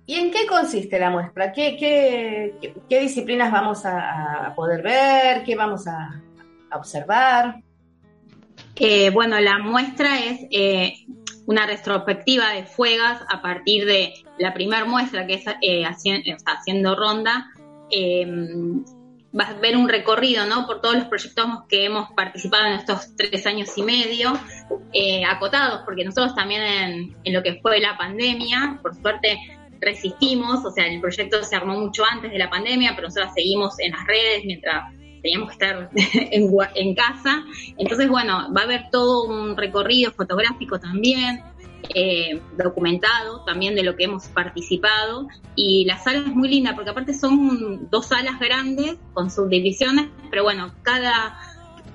¿Y 0.09 0.15
en 0.15 0.31
qué 0.31 0.47
consiste 0.47 0.97
la 0.97 1.11
muestra? 1.11 1.51
¿Qué, 1.51 2.55
disciplinas 2.89 3.51
vamos 3.51 3.85
a, 3.85 4.53
poder 4.55 4.81
ver? 4.81 5.43
¿Qué 5.43 5.55
vamos 5.55 5.85
a, 5.85 6.19
observar? 6.73 7.61
Eh, 8.75 9.11
bueno, 9.11 9.39
la 9.39 9.59
muestra 9.59 10.17
es 10.17 10.47
eh, 10.49 11.05
una 11.45 11.67
retrospectiva 11.67 12.53
de 12.53 12.63
Fuegas 12.63 13.21
a 13.29 13.43
partir 13.43 13.85
de 13.85 14.15
la 14.39 14.51
primera 14.51 14.83
muestra 14.83 15.27
que 15.27 15.35
es 15.35 15.45
eh, 15.61 15.83
haciendo 15.85 16.95
ronda. 16.95 17.51
Eh, 17.91 18.25
vas 19.31 19.49
a 19.49 19.59
ver 19.59 19.77
un 19.77 19.87
recorrido 19.87 20.47
¿no? 20.47 20.65
por 20.65 20.81
todos 20.81 20.95
los 20.95 21.05
proyectos 21.05 21.45
que 21.69 21.85
hemos 21.85 22.09
participado 22.13 22.65
en 22.65 22.73
estos 22.73 23.15
tres 23.15 23.45
años 23.45 23.69
y 23.77 23.83
medio, 23.83 24.33
acotados, 25.29 25.81
porque 25.85 26.03
nosotros 26.03 26.33
también 26.33 27.15
en 27.23 27.33
lo 27.33 27.43
que 27.43 27.59
fue 27.61 27.79
la 27.79 27.95
pandemia, 27.95 28.79
por 28.81 28.95
suerte 28.95 29.37
resistimos, 29.79 30.63
o 30.65 30.71
sea, 30.71 30.87
el 30.87 30.99
proyecto 31.01 31.43
se 31.43 31.55
armó 31.55 31.79
mucho 31.79 32.03
antes 32.05 32.31
de 32.31 32.37
la 32.37 32.49
pandemia, 32.49 32.93
pero 32.95 33.07
nosotros 33.07 33.31
seguimos 33.33 33.79
en 33.79 33.91
las 33.91 34.05
redes 34.05 34.45
mientras 34.45 34.93
teníamos 35.21 35.49
que 35.49 35.53
estar 35.53 35.89
en, 35.95 36.49
en 36.75 36.95
casa. 36.95 37.43
Entonces, 37.77 38.09
bueno, 38.09 38.53
va 38.55 38.61
a 38.61 38.63
haber 38.65 38.89
todo 38.91 39.23
un 39.23 39.57
recorrido 39.57 40.11
fotográfico 40.11 40.79
también, 40.79 41.41
eh, 41.95 42.41
documentado 42.57 43.43
también 43.45 43.75
de 43.75 43.83
lo 43.83 43.95
que 43.95 44.05
hemos 44.05 44.27
participado. 44.27 45.27
Y 45.55 45.85
la 45.85 45.97
sala 45.97 46.19
es 46.19 46.27
muy 46.27 46.49
linda 46.49 46.75
porque 46.75 46.91
aparte 46.91 47.13
son 47.13 47.89
dos 47.89 48.07
salas 48.07 48.39
grandes 48.39 48.97
con 49.13 49.31
subdivisiones, 49.31 50.07
pero 50.29 50.43
bueno, 50.43 50.73
cada 50.83 51.37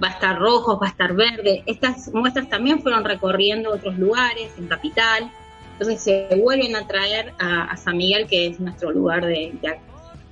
va 0.02 0.08
a 0.08 0.10
estar 0.10 0.38
rojo, 0.38 0.78
va 0.78 0.88
a 0.88 0.90
estar 0.90 1.14
verde. 1.14 1.62
Estas 1.66 2.12
muestras 2.12 2.48
también 2.48 2.82
fueron 2.82 3.04
recorriendo 3.04 3.72
otros 3.72 3.98
lugares 3.98 4.52
en 4.58 4.66
Capital. 4.66 5.30
Entonces 5.78 6.02
se 6.02 6.28
vuelven 6.36 6.76
a 6.76 6.86
traer 6.86 7.32
a, 7.38 7.76
San 7.76 7.96
Miguel, 7.96 8.26
que 8.26 8.46
es 8.46 8.60
nuestro 8.60 8.92
lugar 8.92 9.26
de, 9.26 9.52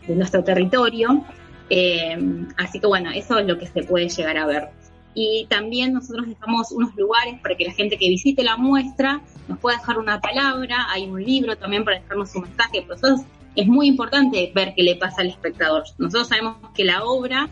nuestro 0.09 0.45
territorio. 0.45 1.25
Eh, 1.69 2.17
así 2.57 2.79
que 2.79 2.87
bueno, 2.87 3.11
eso 3.11 3.39
es 3.39 3.47
lo 3.47 3.59
que 3.59 3.67
se 3.67 3.83
puede 3.83 4.09
llegar 4.09 4.37
a 4.37 4.47
ver. 4.47 4.69
Y 5.15 5.47
también 5.51 5.93
nosotros 5.93 6.29
dejamos 6.29 6.73
unos 6.73 6.95
lugares 6.97 7.41
para 7.43 7.57
que 7.57 7.65
la 7.65 7.73
gente 7.73 7.99
que 7.99 8.09
visite 8.09 8.43
la 8.43 8.57
muestra 8.57 9.21
nos 9.49 9.59
pueda 9.59 9.77
dejar 9.79 9.99
una 9.99 10.21
palabra, 10.21 10.87
hay 10.91 11.09
un 11.09 11.23
libro 11.23 11.57
también 11.57 11.85
para 11.85 12.01
dejarnos 12.01 12.35
un 12.35 12.43
mensaje. 12.43 12.83
Por 12.83 12.97
eso 12.97 13.25
es 13.55 13.67
muy 13.67 13.89
importante 13.89 14.51
ver 14.55 14.75
qué 14.75 14.83
le 14.83 14.97
pasa 14.97 15.23
al 15.23 15.29
espectador. 15.29 15.85
Nosotros 15.99 16.29
sabemos 16.29 16.57
que 16.75 16.85
la 16.85 17.05
obra 17.05 17.49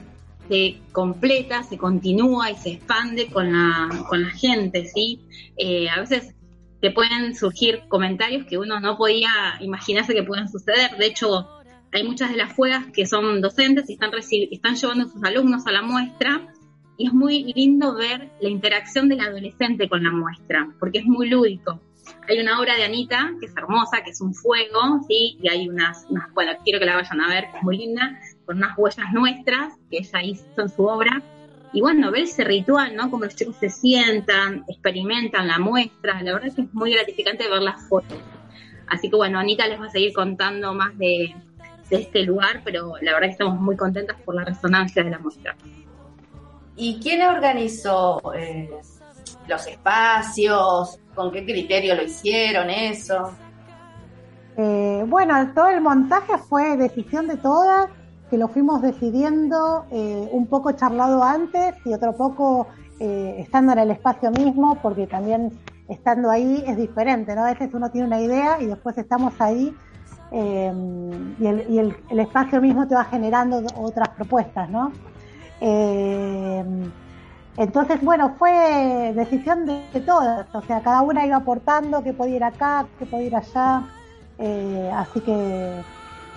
se 0.48 0.78
completa, 0.92 1.62
se 1.62 1.76
continúa 1.76 2.50
y 2.50 2.56
se 2.56 2.70
expande 2.70 3.26
con 3.26 3.52
la, 3.52 4.04
con 4.08 4.22
la 4.22 4.30
gente, 4.30 4.86
¿sí? 4.86 5.20
Eh, 5.56 5.88
a 5.88 6.00
veces 6.00 6.34
te 6.80 6.90
pueden 6.90 7.34
surgir 7.34 7.82
comentarios 7.88 8.46
que 8.46 8.58
uno 8.58 8.80
no 8.80 8.96
podía 8.96 9.30
imaginarse 9.60 10.14
que 10.14 10.22
puedan 10.22 10.48
suceder. 10.48 10.96
De 10.98 11.06
hecho, 11.06 11.46
hay 11.92 12.04
muchas 12.04 12.30
de 12.30 12.36
las 12.36 12.52
fuegas 12.54 12.86
que 12.94 13.06
son 13.06 13.40
docentes 13.40 13.88
y 13.90 13.94
están, 13.94 14.10
están 14.50 14.76
llevando 14.76 15.04
a 15.04 15.08
sus 15.08 15.22
alumnos 15.24 15.66
a 15.66 15.72
la 15.72 15.82
muestra 15.82 16.52
y 16.96 17.06
es 17.06 17.12
muy 17.12 17.52
lindo 17.54 17.94
ver 17.94 18.30
la 18.40 18.48
interacción 18.48 19.08
del 19.08 19.20
adolescente 19.20 19.88
con 19.88 20.02
la 20.04 20.10
muestra, 20.10 20.68
porque 20.78 20.98
es 20.98 21.04
muy 21.06 21.28
lúdico. 21.28 21.80
Hay 22.28 22.38
una 22.40 22.58
obra 22.60 22.76
de 22.76 22.84
Anita 22.84 23.32
que 23.40 23.46
es 23.46 23.56
hermosa, 23.56 24.02
que 24.04 24.10
es 24.10 24.20
un 24.20 24.34
fuego, 24.34 25.00
¿sí? 25.08 25.38
Y 25.42 25.48
hay 25.48 25.68
unas, 25.68 26.06
unas- 26.08 26.32
bueno, 26.34 26.52
quiero 26.64 26.78
que 26.78 26.86
la 26.86 26.96
vayan 26.96 27.20
a 27.20 27.28
ver, 27.28 27.44
que 27.50 27.56
es 27.58 27.62
muy 27.62 27.76
linda, 27.78 28.18
con 28.46 28.56
unas 28.58 28.76
huellas 28.76 29.12
nuestras 29.12 29.74
que 29.90 29.98
ella 29.98 30.22
hizo 30.22 30.44
en 30.58 30.68
su 30.68 30.84
obra. 30.86 31.22
Y 31.72 31.80
bueno, 31.80 32.10
ver 32.10 32.24
ese 32.24 32.44
ritual, 32.44 32.96
¿no? 32.96 33.10
Como 33.10 33.24
los 33.24 33.36
chicos 33.36 33.56
se 33.56 33.70
sientan, 33.70 34.64
experimentan 34.68 35.46
la 35.46 35.58
muestra, 35.58 36.20
la 36.22 36.32
verdad 36.32 36.52
que 36.54 36.62
es 36.62 36.74
muy 36.74 36.92
gratificante 36.92 37.48
ver 37.48 37.62
las 37.62 37.86
fotos. 37.88 38.18
Así 38.88 39.08
que 39.08 39.16
bueno, 39.16 39.38
Anita 39.38 39.66
les 39.68 39.80
va 39.80 39.86
a 39.86 39.90
seguir 39.90 40.12
contando 40.12 40.74
más 40.74 40.98
de, 40.98 41.34
de 41.88 41.96
este 41.96 42.22
lugar, 42.22 42.62
pero 42.64 42.94
la 43.00 43.12
verdad 43.12 43.28
que 43.28 43.32
estamos 43.32 43.60
muy 43.60 43.76
contentas 43.76 44.16
por 44.24 44.34
la 44.34 44.44
resonancia 44.44 45.04
de 45.04 45.10
la 45.10 45.18
muestra. 45.18 45.54
¿Y 46.76 46.98
quién 47.00 47.22
organizó 47.22 48.20
eh, 48.34 48.70
los 49.46 49.66
espacios? 49.66 50.98
¿Con 51.14 51.30
qué 51.30 51.44
criterio 51.44 51.94
lo 51.94 52.02
hicieron 52.02 52.70
eso? 52.70 53.32
Eh, 54.56 55.04
bueno, 55.06 55.52
todo 55.54 55.68
el 55.68 55.80
montaje 55.80 56.38
fue 56.38 56.76
decisión 56.76 57.26
de 57.28 57.36
todas, 57.36 57.90
que 58.30 58.38
lo 58.38 58.48
fuimos 58.48 58.82
decidiendo 58.82 59.86
eh, 59.90 60.28
un 60.32 60.48
poco 60.48 60.72
charlado 60.72 61.24
antes 61.24 61.74
y 61.84 61.94
otro 61.94 62.16
poco 62.16 62.68
eh, 63.00 63.36
estando 63.40 63.72
en 63.72 63.80
el 63.80 63.90
espacio 63.92 64.30
mismo, 64.32 64.80
porque 64.82 65.06
también 65.08 65.60
estando 65.88 66.30
ahí 66.30 66.64
es 66.66 66.76
diferente, 66.76 67.34
¿no? 67.34 67.42
A 67.44 67.50
veces 67.52 67.74
uno 67.74 67.90
tiene 67.90 68.06
una 68.06 68.20
idea 68.22 68.60
y 68.60 68.66
después 68.68 68.96
estamos 68.98 69.34
ahí 69.40 69.80
eh, 70.30 70.72
y, 71.38 71.46
el, 71.46 71.96
el- 72.08 72.20
espacio 72.20 72.60
mismo 72.60 72.86
te 72.88 72.94
va 72.94 73.04
generando 73.06 73.62
otras 73.74 74.10
propuestas, 74.16 74.70
¿no? 74.70 75.00
Entonces, 77.56 78.00
bueno, 78.02 78.36
fue 78.38 79.12
decisión 79.14 79.66
de, 79.66 79.90
de 79.92 80.00
todas, 80.00 80.48
o 80.54 80.62
sea, 80.62 80.82
cada 80.82 81.02
una 81.02 81.26
iba 81.26 81.36
aportando 81.36 82.02
que 82.02 82.14
podía 82.14 82.36
ir 82.36 82.44
acá, 82.44 82.88
que 82.98 83.06
podía 83.06 83.26
ir 83.28 83.36
allá, 83.36 83.90
así 84.94 85.22
que 85.22 85.84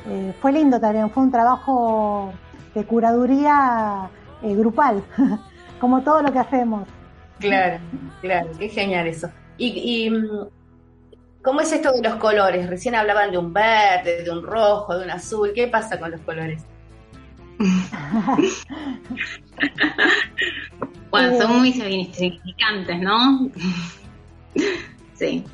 eh, 0.07 0.33
fue 0.41 0.51
lindo 0.51 0.79
también, 0.79 1.09
fue 1.09 1.23
un 1.23 1.31
trabajo 1.31 2.33
de 2.73 2.85
curaduría 2.85 4.09
eh, 4.41 4.55
grupal, 4.55 5.03
como 5.79 6.01
todo 6.01 6.21
lo 6.21 6.31
que 6.31 6.39
hacemos. 6.39 6.87
Claro, 7.39 7.79
claro, 8.21 8.49
qué 8.57 8.69
genial 8.69 9.07
eso. 9.07 9.29
Y, 9.57 10.05
y, 10.05 10.09
mm, 10.09 10.47
¿cómo 11.41 11.61
es 11.61 11.71
esto 11.71 11.91
de 11.91 12.01
los 12.01 12.15
colores? 12.15 12.69
Recién 12.69 12.95
hablaban 12.95 13.31
de 13.31 13.37
un 13.37 13.53
verde, 13.53 14.23
de 14.23 14.31
un 14.31 14.43
rojo, 14.43 14.97
de 14.97 15.05
un 15.05 15.11
azul. 15.11 15.51
¿Qué 15.53 15.67
pasa 15.67 15.99
con 15.99 16.11
los 16.11 16.21
colores? 16.21 16.63
Bueno, 21.13 21.39
son 21.39 21.59
muy 21.59 21.71
significantes, 21.71 22.99
¿no? 22.99 23.51
sí. 25.13 25.45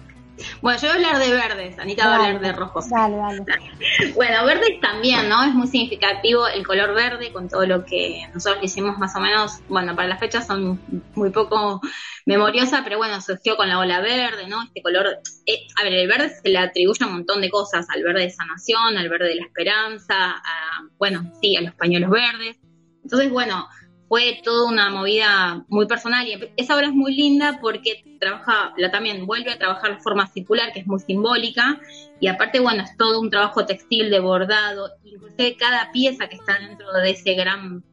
Bueno, 0.61 0.79
yo 0.79 0.87
voy 0.87 1.03
a 1.03 1.09
hablar 1.09 1.19
de 1.19 1.33
verdes, 1.33 1.79
Anita 1.79 2.07
va 2.07 2.15
a 2.15 2.25
hablar 2.25 2.41
de 2.41 2.51
rojos. 2.51 2.89
Dale, 2.89 3.17
dale. 3.17 3.45
Bueno, 4.15 4.45
verdes 4.45 4.79
también, 4.81 5.29
¿no? 5.29 5.43
Es 5.43 5.53
muy 5.53 5.67
significativo 5.67 6.47
el 6.47 6.65
color 6.65 6.93
verde 6.93 7.31
con 7.31 7.49
todo 7.49 7.65
lo 7.65 7.85
que 7.85 8.27
nosotros 8.33 8.63
hicimos 8.63 8.97
más 8.97 9.15
o 9.15 9.19
menos, 9.19 9.59
bueno, 9.67 9.95
para 9.95 10.07
las 10.07 10.19
fechas 10.19 10.47
son 10.47 10.79
muy 11.15 11.29
poco 11.29 11.81
memoriosas, 12.25 12.81
pero 12.83 12.97
bueno, 12.97 13.21
surgió 13.21 13.57
con 13.57 13.69
la 13.69 13.79
ola 13.79 14.01
verde, 14.01 14.47
¿no? 14.47 14.63
Este 14.63 14.81
color, 14.81 15.07
eh, 15.45 15.67
a 15.79 15.83
ver, 15.83 15.93
el 15.93 16.07
verde 16.07 16.29
se 16.29 16.49
le 16.49 16.57
atribuye 16.57 17.05
un 17.05 17.13
montón 17.13 17.41
de 17.41 17.49
cosas, 17.49 17.87
al 17.89 18.03
verde 18.03 18.21
de 18.21 18.29
sanación, 18.29 18.97
al 18.97 19.09
verde 19.09 19.29
de 19.29 19.35
la 19.35 19.45
esperanza, 19.45 20.31
a, 20.31 20.83
bueno, 20.97 21.31
sí, 21.41 21.55
a 21.55 21.61
los 21.61 21.73
pañuelos 21.75 22.09
verdes. 22.09 22.57
Entonces, 23.03 23.31
bueno, 23.31 23.67
fue 24.09 24.41
toda 24.43 24.67
una 24.67 24.89
movida 24.89 25.63
muy 25.69 25.85
personal 25.85 26.27
y 26.27 26.51
esa 26.57 26.75
obra 26.75 26.87
es 26.87 26.93
muy 26.93 27.15
linda 27.15 27.59
porque 27.61 28.03
trabaja, 28.19 28.73
la 28.75 28.89
también 28.89 29.27
vuelve 29.27 29.51
a 29.51 29.59
trabajar 29.59 29.95
de 29.95 30.01
forma 30.01 30.27
circular, 30.27 30.73
que 30.73 30.79
es 30.79 30.87
muy 30.87 30.99
simbólica, 30.99 31.79
y 32.19 32.27
aparte, 32.27 32.59
bueno, 32.59 32.83
es 32.83 32.97
todo 32.97 33.21
un 33.21 33.29
trabajo 33.29 33.67
textil 33.67 34.09
de 34.09 34.19
bordado, 34.19 34.89
inclusive 35.03 35.55
cada 35.57 35.91
pieza 35.91 36.27
que 36.27 36.35
está 36.35 36.57
dentro 36.59 36.91
de 36.91 37.11
ese 37.11 37.35
gran 37.35 37.83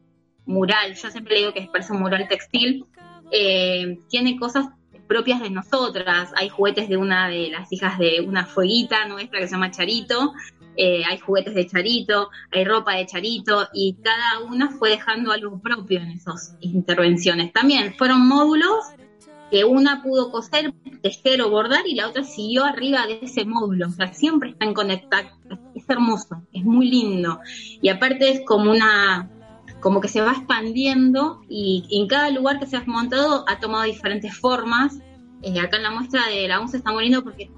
mural, 0.47 0.95
yo 0.95 1.11
siempre 1.11 1.35
le 1.35 1.39
digo 1.41 1.53
que 1.53 1.69
parece 1.71 1.93
un 1.93 1.99
mural 1.99 2.27
textil, 2.27 2.83
eh, 3.31 3.99
tiene 4.09 4.37
cosas 4.39 4.69
propias 5.07 5.39
de 5.39 5.51
nosotras, 5.51 6.31
hay 6.35 6.49
juguetes 6.49 6.89
de 6.89 6.97
una 6.97 7.29
de 7.29 7.49
las 7.49 7.71
hijas 7.71 7.99
de 7.99 8.21
una 8.21 8.45
fueguita 8.45 9.07
nuestra 9.07 9.39
que 9.39 9.47
se 9.47 9.53
llama 9.53 9.71
Charito, 9.71 10.33
eh, 10.77 11.03
hay 11.03 11.17
juguetes 11.17 11.55
de 11.55 11.67
Charito, 11.67 12.29
hay 12.51 12.63
ropa 12.63 12.95
de 12.95 13.05
Charito 13.07 13.67
y 13.73 13.97
cada 14.03 14.41
una 14.47 14.69
fue 14.69 14.91
dejando 14.91 15.31
algo 15.31 15.59
propio 15.59 15.99
en 15.99 16.11
esas 16.11 16.55
intervenciones. 16.61 17.51
También 17.51 17.95
fueron 17.95 18.27
módulos 18.27 18.85
que 19.49 19.65
una 19.65 20.03
pudo 20.03 20.31
coser, 20.31 20.73
tejer 21.01 21.41
o 21.41 21.49
bordar 21.49 21.87
y 21.87 21.95
la 21.95 22.07
otra 22.07 22.23
siguió 22.23 22.63
arriba 22.63 23.07
de 23.07 23.19
ese 23.23 23.43
módulo. 23.45 23.87
O 23.87 23.91
sea, 23.91 24.13
siempre 24.13 24.51
están 24.51 24.73
conectados. 24.73 25.31
Es 25.73 25.89
hermoso, 25.89 26.43
es 26.53 26.63
muy 26.63 26.89
lindo. 26.89 27.39
Y 27.81 27.89
aparte 27.89 28.29
es 28.29 28.41
como 28.45 28.71
una, 28.71 29.29
como 29.79 29.99
que 29.99 30.09
se 30.09 30.21
va 30.21 30.33
expandiendo 30.33 31.41
y, 31.49 31.85
y 31.89 32.01
en 32.01 32.07
cada 32.07 32.29
lugar 32.29 32.59
que 32.59 32.67
se 32.67 32.77
ha 32.77 32.83
montado 32.85 33.45
ha 33.47 33.59
tomado 33.59 33.83
diferentes 33.83 34.37
formas. 34.37 34.99
Eh, 35.41 35.59
acá 35.59 35.77
en 35.77 35.83
la 35.83 35.91
muestra 35.91 36.27
de 36.27 36.47
la 36.47 36.67
se 36.67 36.77
está 36.77 36.91
muriendo 36.91 37.23
porque 37.23 37.49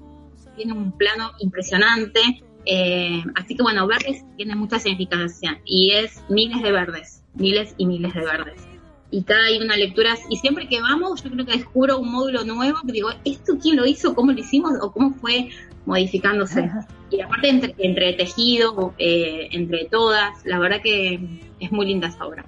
tiene 0.56 0.72
un 0.72 0.92
plano 0.92 1.32
impresionante. 1.40 2.44
Eh, 2.66 3.22
así 3.36 3.56
que 3.56 3.62
bueno, 3.62 3.86
verdes 3.86 4.24
tiene 4.36 4.54
mucha 4.54 4.78
significación 4.78 5.58
y 5.64 5.92
es 5.92 6.22
miles 6.28 6.62
de 6.62 6.72
verdes, 6.72 7.22
miles 7.34 7.74
y 7.76 7.86
miles 7.86 8.14
de 8.14 8.20
verdes. 8.20 8.62
Y 9.10 9.22
cada 9.24 9.46
hay 9.46 9.58
una 9.58 9.76
lectura 9.76 10.16
y 10.28 10.36
siempre 10.36 10.68
que 10.68 10.80
vamos 10.80 11.22
yo 11.22 11.30
creo 11.30 11.44
que 11.44 11.52
descubro 11.52 11.98
un 11.98 12.12
módulo 12.12 12.44
nuevo 12.44 12.78
que 12.86 12.92
digo 12.92 13.10
esto 13.24 13.54
quién 13.60 13.76
lo 13.76 13.86
hizo 13.86 14.14
cómo 14.14 14.30
lo 14.30 14.38
hicimos 14.38 14.74
o 14.80 14.92
cómo 14.92 15.10
fue 15.14 15.48
modificándose 15.84 16.70
y 17.10 17.20
aparte 17.20 17.48
entre, 17.48 17.74
entre 17.78 18.12
tejido 18.12 18.94
eh, 18.98 19.48
entre 19.50 19.86
todas 19.86 20.44
la 20.44 20.60
verdad 20.60 20.80
que 20.80 21.40
es 21.58 21.72
muy 21.72 21.86
linda 21.86 22.06
esa 22.06 22.24
obra. 22.24 22.44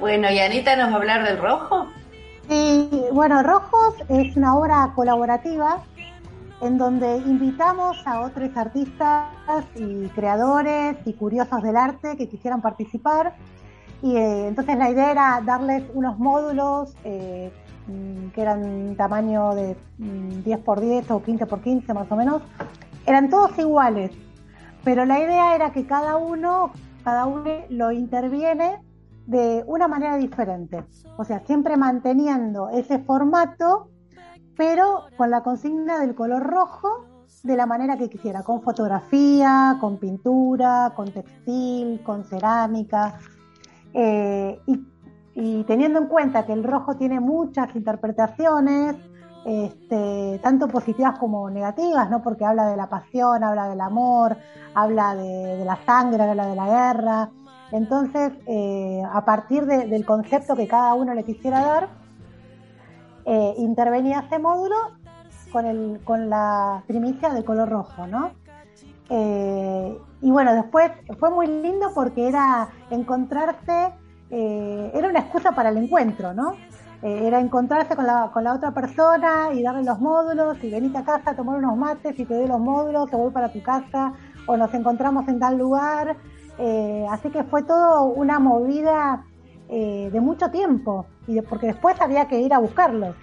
Bueno 0.00 0.30
y 0.30 0.38
Anita 0.38 0.74
nos 0.76 0.88
va 0.88 0.92
a 0.92 0.96
hablar 0.96 1.28
del 1.28 1.36
rojo 1.36 1.88
sí 2.48 2.88
bueno 3.12 3.42
rojos 3.42 3.96
es 4.08 4.34
una 4.36 4.56
obra 4.56 4.90
colaborativa 4.94 5.84
en 6.64 6.78
donde 6.78 7.18
invitamos 7.18 8.06
a 8.06 8.20
otros 8.20 8.50
artistas 8.56 9.28
y 9.76 10.08
creadores 10.08 10.96
y 11.04 11.12
curiosos 11.12 11.62
del 11.62 11.76
arte 11.76 12.16
que 12.16 12.26
quisieran 12.26 12.62
participar 12.62 13.34
y 14.02 14.16
eh, 14.16 14.48
entonces 14.48 14.76
la 14.78 14.90
idea 14.90 15.10
era 15.10 15.42
darles 15.44 15.82
unos 15.92 16.18
módulos 16.18 16.94
eh, 17.04 17.52
mm, 17.86 18.28
que 18.28 18.40
eran 18.40 18.96
tamaño 18.96 19.54
de 19.54 19.76
10 19.98 20.46
x 20.46 20.80
10 20.80 21.10
o 21.10 21.22
15 21.22 21.44
x 21.44 21.58
15 21.62 21.94
más 21.94 22.12
o 22.12 22.16
menos. 22.16 22.42
Eran 23.06 23.28
todos 23.28 23.58
iguales, 23.58 24.10
pero 24.84 25.04
la 25.04 25.20
idea 25.20 25.54
era 25.54 25.70
que 25.72 25.86
cada 25.86 26.16
uno, 26.16 26.72
cada 27.02 27.26
uno 27.26 27.50
lo 27.68 27.92
interviene 27.92 28.78
de 29.26 29.64
una 29.66 29.88
manera 29.88 30.16
diferente. 30.16 30.84
O 31.16 31.24
sea, 31.24 31.40
siempre 31.46 31.76
manteniendo 31.76 32.68
ese 32.70 32.98
formato, 32.98 33.88
pero 34.56 35.04
con 35.16 35.30
la 35.30 35.42
consigna 35.42 35.98
del 36.00 36.14
color 36.14 36.42
rojo 36.42 37.06
de 37.42 37.56
la 37.56 37.66
manera 37.66 37.96
que 37.98 38.08
quisiera, 38.08 38.42
con 38.42 38.62
fotografía, 38.62 39.76
con 39.78 39.98
pintura, 39.98 40.92
con 40.96 41.12
textil, 41.12 42.02
con 42.02 42.24
cerámica, 42.24 43.18
eh, 43.92 44.60
y, 45.34 45.64
teniendo 45.64 45.98
en 45.98 46.06
cuenta 46.06 46.46
que 46.46 46.52
el 46.52 46.64
rojo 46.64 46.96
tiene 46.96 47.20
muchas 47.20 47.74
interpretaciones, 47.76 48.96
este, 49.44 50.40
tanto 50.42 50.68
positivas 50.68 51.18
como 51.18 51.50
negativas, 51.50 52.08
¿no? 52.08 52.22
porque 52.22 52.44
habla 52.46 52.66
de 52.66 52.76
la 52.76 52.88
pasión, 52.88 53.44
habla 53.44 53.68
del 53.68 53.80
amor, 53.80 54.36
habla 54.74 55.14
de, 55.14 55.64
la 55.64 55.76
sangre, 55.84 56.22
habla 56.22 56.46
de 56.46 56.56
la 56.56 56.66
guerra. 56.66 57.30
Entonces, 57.72 58.32
eh, 58.46 59.02
a 59.12 59.24
partir 59.24 59.66
del 59.66 60.06
concepto 60.06 60.56
que 60.56 60.68
cada 60.68 60.94
uno 60.94 61.12
le 61.12 61.24
quisiera 61.24 61.60
dar, 61.60 62.03
eh, 63.26 63.54
intervenía 63.58 64.20
este 64.20 64.38
módulo 64.38 64.76
con, 65.52 65.66
el, 65.66 66.00
con 66.04 66.28
la 66.28 66.82
primicia 66.86 67.30
de 67.30 67.44
color 67.44 67.68
rojo, 67.68 68.06
¿no? 68.06 68.32
Y 70.24 70.30
bueno, 70.30 70.54
después 70.54 70.90
fue 71.20 71.28
muy 71.28 71.46
lindo 71.46 71.90
porque 71.94 72.26
era 72.26 72.70
encontrarse, 72.88 73.92
eh, 74.30 74.90
era 74.94 75.08
una 75.10 75.18
excusa 75.18 75.52
para 75.52 75.68
el 75.68 75.76
encuentro, 75.76 76.32
¿no? 76.32 76.52
Eh, 77.02 77.26
era 77.26 77.40
encontrarse 77.40 77.94
con 77.94 78.06
la, 78.06 78.30
con 78.32 78.42
la 78.42 78.54
otra 78.54 78.70
persona 78.70 79.50
y 79.52 79.62
darle 79.62 79.84
los 79.84 80.00
módulos 80.00 80.56
y 80.64 80.70
venite 80.70 80.96
a 80.96 81.04
casa 81.04 81.32
a 81.32 81.36
tomar 81.36 81.58
unos 81.58 81.76
mates 81.76 82.18
y 82.18 82.24
te 82.24 82.34
doy 82.34 82.48
los 82.48 82.58
módulos, 82.58 83.10
que 83.10 83.16
voy 83.16 83.30
para 83.32 83.52
tu 83.52 83.62
casa 83.62 84.14
o 84.46 84.56
nos 84.56 84.72
encontramos 84.72 85.28
en 85.28 85.38
tal 85.38 85.58
lugar. 85.58 86.16
Eh, 86.56 87.06
así 87.10 87.28
que 87.28 87.44
fue 87.44 87.62
todo 87.64 88.04
una 88.04 88.38
movida 88.38 89.26
de 89.68 90.20
mucho 90.20 90.50
tiempo 90.50 91.06
y 91.26 91.40
porque 91.40 91.68
después 91.68 92.00
había 92.00 92.26
que 92.28 92.40
ir 92.40 92.52
a 92.52 92.58
buscarlos. 92.58 93.16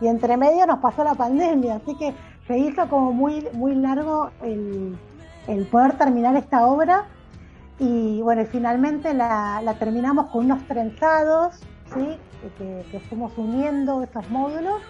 Y 0.00 0.08
entre 0.08 0.36
medio 0.36 0.66
nos 0.66 0.78
pasó 0.80 1.04
la 1.04 1.14
pandemia, 1.14 1.76
así 1.76 1.96
que 1.96 2.14
se 2.46 2.58
hizo 2.58 2.88
como 2.88 3.12
muy, 3.12 3.48
muy 3.54 3.74
largo 3.74 4.30
el, 4.42 4.96
el 5.48 5.66
poder 5.66 5.96
terminar 5.98 6.36
esta 6.36 6.66
obra. 6.66 7.06
Y 7.78 8.22
bueno, 8.22 8.44
finalmente 8.50 9.12
la, 9.12 9.74
terminamos 9.78 10.26
con 10.26 10.46
unos 10.46 10.66
trenzados, 10.66 11.56
¿sí? 11.94 12.16
que, 12.58 13.00
fuimos 13.08 13.32
uniendo 13.36 14.02
esos 14.02 14.28
módulos 14.30 14.80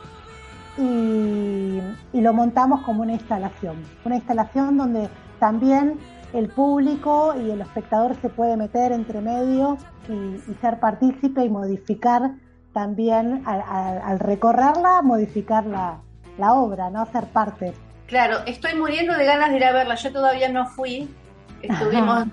y, 0.78 1.80
lo 2.12 2.32
montamos 2.32 2.82
como 2.82 3.02
una 3.02 3.12
instalación. 3.12 3.76
Una 4.04 4.16
instalación 4.16 4.76
donde 4.76 5.08
también 5.38 5.98
el 6.36 6.48
público 6.48 7.34
y 7.34 7.50
el 7.50 7.60
espectador 7.62 8.14
se 8.20 8.28
puede 8.28 8.56
meter 8.56 8.92
entre 8.92 9.20
medio 9.20 9.78
y, 10.08 10.54
ser 10.60 10.78
partícipe 10.78 11.44
y 11.44 11.48
modificar 11.48 12.32
también 12.72 13.42
al, 13.46 14.18
recorrerla, 14.18 15.00
modificar 15.02 15.64
la, 15.64 16.00
la 16.36 16.52
obra, 16.52 16.90
¿no? 16.90 17.06
Ser 17.06 17.24
parte. 17.24 17.72
Claro, 18.06 18.40
estoy 18.46 18.74
muriendo 18.74 19.16
de 19.16 19.24
ganas 19.24 19.50
de 19.50 19.56
ir 19.56 19.64
a 19.64 19.72
verla. 19.72 19.94
Yo 19.94 20.12
todavía 20.12 20.50
no 20.50 20.66
fui. 20.66 21.08
Estuvimos 21.62 22.24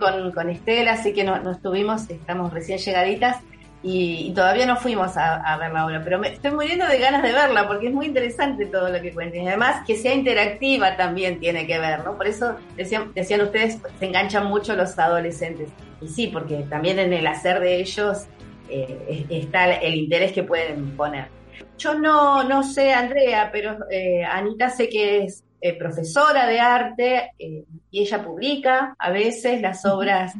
con, 0.00 0.32
con 0.32 0.48
Estela, 0.48 0.92
así 0.92 1.12
que 1.12 1.24
no, 1.24 1.50
estuvimos, 1.50 2.08
estamos 2.08 2.52
recién 2.52 2.78
llegaditas 2.78 3.36
y, 3.82 4.32
todavía 4.34 4.66
no 4.66 4.76
fuimos 4.76 5.16
a, 5.16 5.56
ver 5.58 5.72
la 5.72 5.86
obra. 5.86 6.02
Pero 6.04 6.18
me, 6.18 6.28
estoy 6.28 6.52
muriendo 6.52 6.86
de 6.86 6.98
ganas 6.98 7.22
de 7.22 7.32
verla 7.32 7.66
porque 7.66 7.88
es 7.88 7.94
muy 7.94 8.06
interesante 8.06 8.66
todo 8.66 8.88
lo 8.88 9.00
que 9.00 9.12
cuentan. 9.12 9.42
Y 9.42 9.48
además 9.48 9.84
que 9.86 9.96
sea 9.96 10.14
interactiva 10.14 10.96
también 10.96 11.40
tiene 11.40 11.66
que 11.66 11.78
ver, 11.78 12.04
¿no? 12.04 12.16
Por 12.16 12.26
eso 12.26 12.56
decían, 12.76 13.12
decían 13.14 13.40
ustedes, 13.40 13.78
se 13.98 14.06
enganchan 14.06 14.46
mucho 14.46 14.76
los 14.76 14.96
adolescentes. 14.98 15.70
Y 16.00 16.08
sí, 16.08 16.28
porque 16.28 16.64
también 16.68 16.98
en 16.98 17.12
el 17.12 17.26
hacer 17.26 17.60
de 17.60 17.76
ellos 17.76 18.26
eh, 18.68 19.26
está 19.28 19.72
el 19.72 19.94
interés 19.96 20.32
que 20.32 20.44
pueden 20.44 20.96
poner. 20.96 21.26
Yo 21.76 21.94
no, 21.94 22.44
no 22.44 22.62
sé, 22.62 22.92
Andrea, 22.92 23.50
pero 23.52 23.76
eh, 23.90 24.24
Anita 24.24 24.70
sé 24.70 24.88
que 24.88 25.24
es 25.24 25.44
eh, 25.60 25.76
profesora 25.76 26.46
de 26.46 26.60
arte 26.60 27.32
y 27.38 27.64
ella 28.00 28.22
publica 28.24 28.94
a 28.98 29.10
veces 29.10 29.60
las 29.60 29.84
obras 29.84 30.34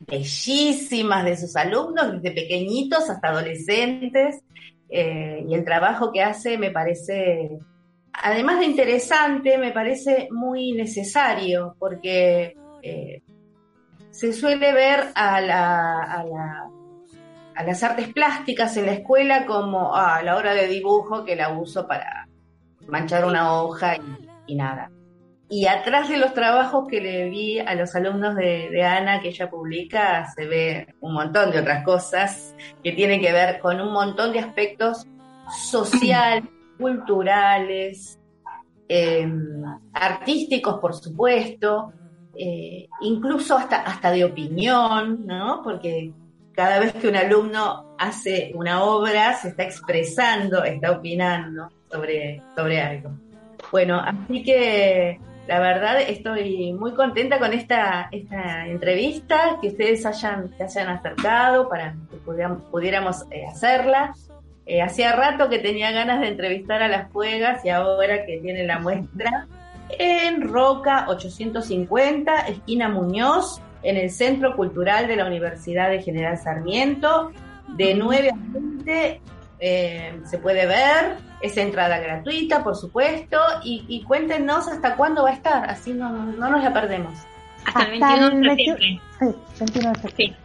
bellísimas 0.00 1.24
de 1.24 1.36
sus 1.36 1.56
alumnos, 1.56 2.12
desde 2.12 2.34
pequeñitos 2.34 3.10
hasta 3.10 3.28
adolescentes, 3.28 4.42
y 4.90 5.54
el 5.54 5.64
trabajo 5.64 6.12
que 6.12 6.22
hace 6.22 6.56
me 6.56 6.70
parece, 6.70 7.58
además 8.12 8.60
de 8.60 8.66
interesante, 8.66 9.58
me 9.58 9.72
parece 9.72 10.28
muy 10.30 10.72
necesario, 10.72 11.76
porque 11.78 12.54
se 14.10 14.32
suele 14.32 14.72
ver 14.72 15.08
a 15.14 15.40
la, 15.40 16.02
a 16.02 16.24
la 16.24 16.70
a 17.58 17.64
las 17.64 17.82
artes 17.82 18.12
plásticas 18.12 18.76
en 18.76 18.86
la 18.86 18.92
escuela 18.92 19.44
como 19.44 19.96
a 19.96 20.22
la 20.22 20.36
hora 20.36 20.54
de 20.54 20.68
dibujo 20.68 21.24
que 21.24 21.34
la 21.34 21.48
uso 21.48 21.88
para 21.88 22.28
manchar 22.86 23.24
una 23.24 23.60
hoja 23.60 23.96
y, 24.46 24.54
nada. 24.54 24.92
Y 25.50 25.66
atrás 25.66 26.10
de 26.10 26.18
los 26.18 26.34
trabajos 26.34 26.86
que 26.88 27.00
le 27.00 27.30
vi 27.30 27.58
a 27.58 27.74
los 27.74 27.94
alumnos 27.94 28.36
de, 28.36 28.84
Ana 28.84 29.20
que 29.20 29.28
ella 29.28 29.48
publica, 29.48 30.30
se 30.34 30.46
ve 30.46 30.94
un 31.00 31.14
montón 31.14 31.50
de 31.50 31.60
otras 31.60 31.84
cosas 31.84 32.54
que 32.84 32.92
tienen 32.92 33.20
que 33.20 33.32
ver 33.32 33.58
con 33.58 33.80
un 33.80 33.92
montón 33.92 34.32
de 34.32 34.40
aspectos 34.40 35.06
sociales, 35.70 36.44
culturales, 36.78 38.18
em, 38.88 39.62
artísticos, 39.94 40.78
por 40.80 40.94
supuesto, 40.94 41.94
eh, 42.36 42.86
incluso 43.00 43.56
hasta, 43.56 43.76
hasta 43.76 44.10
de 44.10 44.26
opinión, 44.26 45.26
¿no? 45.26 45.62
Porque 45.64 46.12
cada 46.52 46.78
vez 46.78 46.92
que 46.92 47.08
un 47.08 47.16
alumno 47.16 47.96
hace 47.98 48.52
una 48.54 48.84
obra, 48.84 49.32
se 49.32 49.48
está 49.48 49.62
expresando, 49.62 50.62
está 50.62 50.92
opinando 50.92 51.70
sobre, 51.90 52.42
sobre 52.54 52.80
algo. 52.82 53.10
Bueno, 53.72 53.98
así 53.98 54.42
que 54.42 55.18
la 55.48 55.60
verdad 55.60 55.98
estoy 56.02 56.74
muy 56.74 56.92
contenta 56.92 57.38
con 57.38 57.54
esta, 57.54 58.08
esta 58.12 58.66
entrevista, 58.66 59.56
que 59.62 59.68
ustedes 59.68 60.04
hayan, 60.04 60.50
se 60.58 60.62
hayan 60.62 60.88
acercado 60.88 61.70
para 61.70 61.94
que 62.10 62.18
pudiéramos, 62.18 63.24
eh, 63.30 63.46
hacerla. 63.46 64.14
Eh, 64.66 64.82
hacía 64.82 65.12
rato 65.12 65.48
que 65.48 65.58
tenía 65.58 65.90
ganas 65.90 66.20
de 66.20 66.28
entrevistar 66.28 66.82
a 66.82 66.88
las 66.88 67.10
juegas 67.10 67.64
y 67.64 67.70
ahora 67.70 68.26
que 68.26 68.40
tiene 68.40 68.64
la 68.64 68.78
muestra 68.78 69.46
en 69.98 70.42
Roca 70.42 71.06
850, 71.08 72.40
esquina 72.40 72.90
Muñoz, 72.90 73.62
en 73.82 73.96
el 73.96 74.10
Centro 74.10 74.54
Cultural 74.54 75.06
de 75.06 75.16
la 75.16 75.24
Universidad 75.24 75.88
de 75.88 76.02
General 76.02 76.36
Sarmiento, 76.36 77.32
de 77.68 77.94
9 77.94 78.30
a 78.32 78.36
20 78.36 79.20
eh, 79.60 80.20
se 80.26 80.36
puede 80.36 80.66
ver, 80.66 81.16
es 81.40 81.56
entrada 81.56 81.98
gratuita, 81.98 82.64
por 82.64 82.76
supuesto, 82.76 83.38
y, 83.62 84.02
cuéntenos 84.06 84.68
hasta 84.68 84.96
cuándo 84.96 85.22
va 85.22 85.30
a 85.30 85.34
estar, 85.34 85.70
así 85.70 85.92
no, 85.92 86.10
no 86.10 86.50
nos 86.50 86.62
la 86.62 86.72
perdemos. 86.72 87.14
Hasta 87.64 87.82
el 87.82 87.90
21 87.90 88.40
de 88.40 88.48
septiembre. 88.48 89.00
Sí, 89.18 89.34
21 89.60 89.92
de 89.92 90.00
septiembre. 90.00 90.40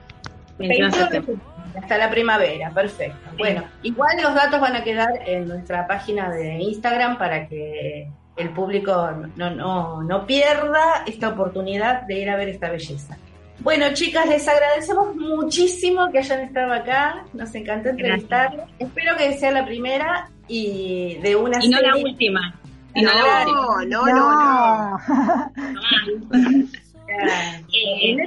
21 0.57 0.87
de 0.87 0.97
septiembre. 0.97 1.35
Hasta 1.81 1.97
la 1.97 2.09
primavera, 2.09 2.69
perfecto. 2.69 3.17
Bueno, 3.37 3.63
igual 3.81 4.17
los 4.21 4.35
datos 4.35 4.61
van 4.61 4.75
a 4.75 4.83
quedar 4.83 5.09
en 5.25 5.47
nuestra 5.47 5.87
página 5.87 6.29
de 6.29 6.55
Instagram 6.59 7.17
para 7.17 7.47
que 7.47 8.11
el 8.35 8.49
público 8.49 9.11
no, 9.35 9.49
no, 9.49 10.03
no 10.03 10.27
pierda 10.27 11.03
esta 11.07 11.29
oportunidad 11.29 12.03
de 12.03 12.19
ir 12.19 12.29
a 12.29 12.35
ver 12.35 12.49
esta 12.49 12.69
belleza. 12.69 13.17
Bueno, 13.59 13.85
chicas, 13.93 14.27
les 14.27 14.45
agradecemos 14.47 15.15
muchísimo 15.15 16.11
que 16.11 16.19
hayan 16.19 16.41
estado 16.41 16.73
acá. 16.73 17.23
Nos 17.33 17.53
encantó 17.55 17.89
entrevistarles. 17.89 18.65
Espero 18.79 19.15
que 19.17 19.37
sea 19.37 19.51
la 19.51 19.65
primera 19.65 20.29
y 20.47 21.15
de 21.21 21.35
una 21.35 21.63
Y 21.63 21.69
no 21.69 21.79
la 21.79 21.95
última. 21.95 22.53
Y 22.93 23.01
No, 23.01 23.11
no 23.13 23.25
la 23.25 23.45
última. 23.47 23.85
no, 23.85 24.05
no, 24.05 24.97
no. 24.97 26.67
Eh, 27.15 28.17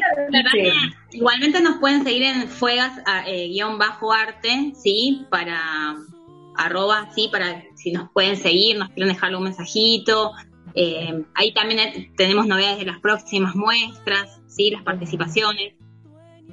igualmente 1.12 1.61
nos 1.61 1.79
pueden 1.79 2.05
seguir 2.05 2.22
en 2.22 2.47
fuegas 2.49 2.93
a- 3.07 3.29
eh, 3.29 3.49
guion 3.49 3.79
bajo 3.79 4.12
arte, 4.12 4.72
sí, 4.81 5.27
para 5.31 5.97
arroba, 6.57 7.09
sí, 7.14 7.29
para 7.33 7.64
si 7.74 7.91
nos 7.91 8.11
pueden 8.12 8.37
seguir, 8.37 8.79
nos 8.79 8.91
quieren 8.91 9.12
dejar 9.12 9.35
un 9.35 9.45
mensajito. 9.45 10.33
Eh, 10.79 11.24
ahí 11.35 11.55
también 11.55 12.12
tenemos 12.16 12.47
novedades 12.47 12.79
de 12.79 12.85
las 12.85 13.01
próximas 13.01 13.57
muestras, 13.57 14.43
sí, 14.47 14.70
las 14.70 14.83
participaciones. 14.83 15.72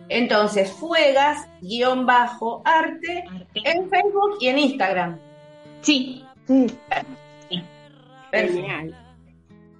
Entonces, 0.07 0.71
Fuegas, 0.71 1.45
guion 1.61 2.05
bajo, 2.05 2.61
arte, 2.63 3.25
en 3.53 3.89
Facebook 3.89 4.37
y 4.39 4.47
en 4.47 4.59
Instagram. 4.59 5.19
Sí. 5.81 6.25
Sí. 6.47 6.67
Perfecto. 8.31 8.95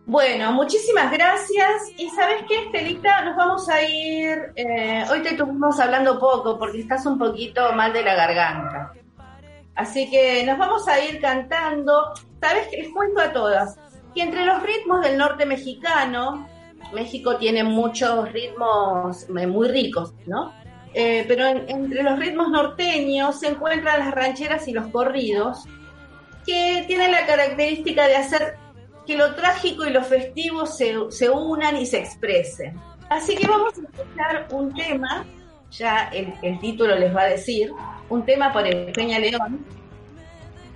Bueno, 0.06 0.52
muchísimas 0.52 1.10
gracias. 1.12 1.92
Y 1.98 2.10
sabes 2.10 2.44
qué, 2.48 2.66
Estelita, 2.66 3.22
nos 3.22 3.38
vamos 3.38 3.70
a 3.70 3.82
ir. 3.82 4.52
eh, 4.58 5.06
hoy 5.10 5.22
te 5.22 5.30
estuvimos 5.30 5.80
hablando 5.80 6.20
poco 6.20 6.60
porque 6.60 6.82
estás 6.82 7.06
un 7.06 7.18
poquito 7.18 7.72
mal 7.72 7.94
de 7.94 8.04
la 8.04 8.16
garganta. 8.16 8.92
Así 9.76 10.10
que 10.10 10.44
nos 10.46 10.58
vamos 10.58 10.86
a 10.90 11.00
ir 11.04 11.22
cantando. 11.22 12.14
Sabes 12.42 12.68
que 12.68 12.78
les 12.78 12.90
cuento 12.90 13.22
a 13.22 13.32
todas 13.32 13.78
que 14.14 14.22
entre 14.22 14.46
los 14.46 14.62
ritmos 14.64 15.02
del 15.02 15.18
norte 15.18 15.46
mexicano, 15.46 16.48
México 16.94 17.38
tiene 17.38 17.64
muchos 17.64 18.32
ritmos 18.32 19.24
eh, 19.30 19.48
muy 19.48 19.68
ricos, 19.70 20.14
¿no? 20.28 20.54
Eh, 20.94 21.26
pero 21.28 21.48
en- 21.48 21.68
entre 21.70 22.04
los 22.04 22.20
ritmos 22.20 22.50
norteños 22.50 23.40
se 23.40 23.48
encuentran 23.48 24.00
las 24.00 24.12
rancheras 24.12 24.68
y 24.68 24.74
los 24.74 24.88
corridos, 24.88 25.64
que 26.46 26.84
tienen 26.88 27.12
la 27.12 27.26
característica 27.26 28.08
de 28.08 28.16
hacer 28.18 28.58
que 29.08 29.18
lo 29.18 29.34
trágico 29.36 29.86
y 29.86 29.90
lo 29.92 30.04
festivo 30.04 30.66
se, 30.66 30.94
se 31.10 31.30
unan 31.30 31.78
y 31.78 31.86
se 31.86 32.00
expresen. 32.00 32.80
Así 33.10 33.36
que 33.36 33.48
vamos 33.48 33.74
a 33.78 33.82
escuchar 33.82 34.48
un 34.52 34.74
tema, 34.74 35.26
ya 35.72 36.10
el, 36.14 36.34
el 36.42 36.60
título 36.60 36.96
les 36.96 37.16
va 37.16 37.22
a 37.22 37.26
decir, 37.28 37.72
un 38.10 38.24
tema 38.24 38.54
por 38.54 38.64
Peña 38.94 39.20
León, 39.20 39.66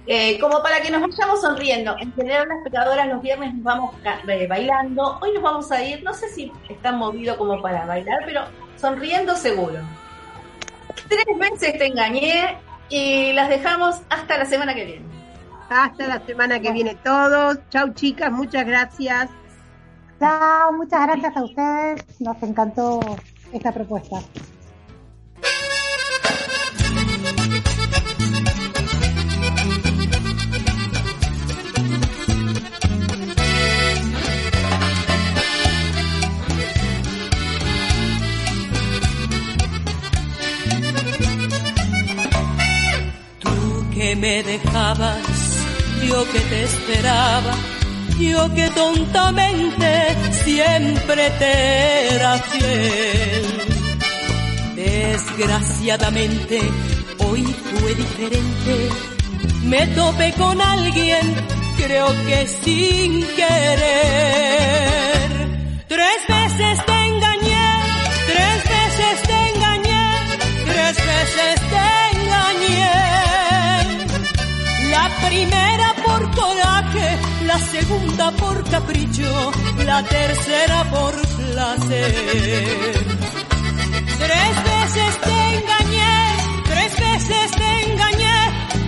eh, 0.07 0.39
como 0.39 0.63
para 0.63 0.81
que 0.81 0.89
nos 0.89 1.01
vayamos 1.01 1.41
sonriendo. 1.41 1.95
En 1.99 2.13
general 2.13 2.47
las 2.47 2.63
pecadoras 2.63 3.07
los 3.07 3.21
viernes 3.21 3.53
nos 3.53 3.63
vamos 3.63 3.95
eh, 4.27 4.47
bailando, 4.47 5.19
hoy 5.21 5.33
nos 5.33 5.43
vamos 5.43 5.71
a 5.71 5.83
ir, 5.83 6.01
no 6.03 6.13
sé 6.13 6.29
si 6.29 6.51
están 6.69 6.97
movidos 6.97 7.37
como 7.37 7.61
para 7.61 7.85
bailar, 7.85 8.19
pero 8.25 8.45
sonriendo 8.77 9.35
seguro. 9.35 9.79
Tres 11.09 11.25
veces 11.37 11.77
te 11.77 11.87
engañé 11.87 12.57
y 12.89 13.33
las 13.33 13.49
dejamos 13.49 14.01
hasta 14.09 14.37
la 14.37 14.45
semana 14.45 14.73
que 14.73 14.85
viene. 14.85 15.05
Hasta 15.69 16.07
la 16.07 16.25
semana 16.25 16.59
que 16.59 16.71
viene 16.71 16.95
todos. 16.95 17.59
Chau 17.69 17.93
chicas, 17.93 18.31
muchas 18.31 18.65
gracias. 18.65 19.29
Chao, 20.19 20.71
muchas 20.73 21.05
gracias 21.05 21.35
a 21.35 21.43
ustedes. 21.43 22.21
Nos 22.21 22.41
encantó 22.41 22.99
esta 23.51 23.71
propuesta. 23.73 24.19
Que 43.97 44.15
me 44.15 44.43
dejabas, 44.43 45.17
yo 46.07 46.23
que 46.31 46.39
te 46.39 46.63
esperaba, 46.63 47.55
yo 48.19 48.53
que 48.53 48.69
tontamente 48.69 50.15
siempre 50.43 51.31
te 51.39 52.15
era 52.15 52.37
fiel. 52.37 53.45
Desgraciadamente, 54.75 56.61
hoy 57.17 57.43
fue 57.43 57.95
diferente. 57.95 58.89
Me 59.63 59.87
topé 59.87 60.31
con 60.33 60.61
alguien, 60.61 61.33
creo 61.77 62.07
que 62.27 62.47
sin 62.47 63.25
querer. 63.35 65.36
La 79.87 80.03
tercera 80.03 80.83
por 80.91 81.13
placer. 81.37 82.65
Tres 84.23 84.63
veces 84.71 85.11
te 85.21 85.37
engañé, 85.55 86.17
tres 86.65 86.91
veces 86.99 87.51
te 87.51 87.69
engañé, 87.91 88.39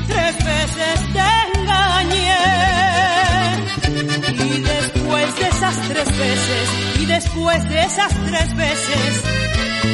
tres 0.08 0.36
veces 0.52 0.98
te 1.16 1.30
engañé. 1.60 2.44
Y 4.46 4.62
después 4.62 5.36
de 5.40 5.48
esas 5.48 5.76
tres 5.88 6.18
veces, 6.18 6.66
y 7.00 7.06
después 7.06 7.70
de 7.70 7.84
esas 7.84 8.14
tres 8.28 8.56
veces, 8.56 9.24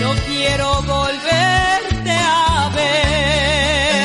no 0.01 0.13
quiero 0.27 0.81
volverte 0.83 2.11
a 2.11 2.71
ver. 2.75 4.04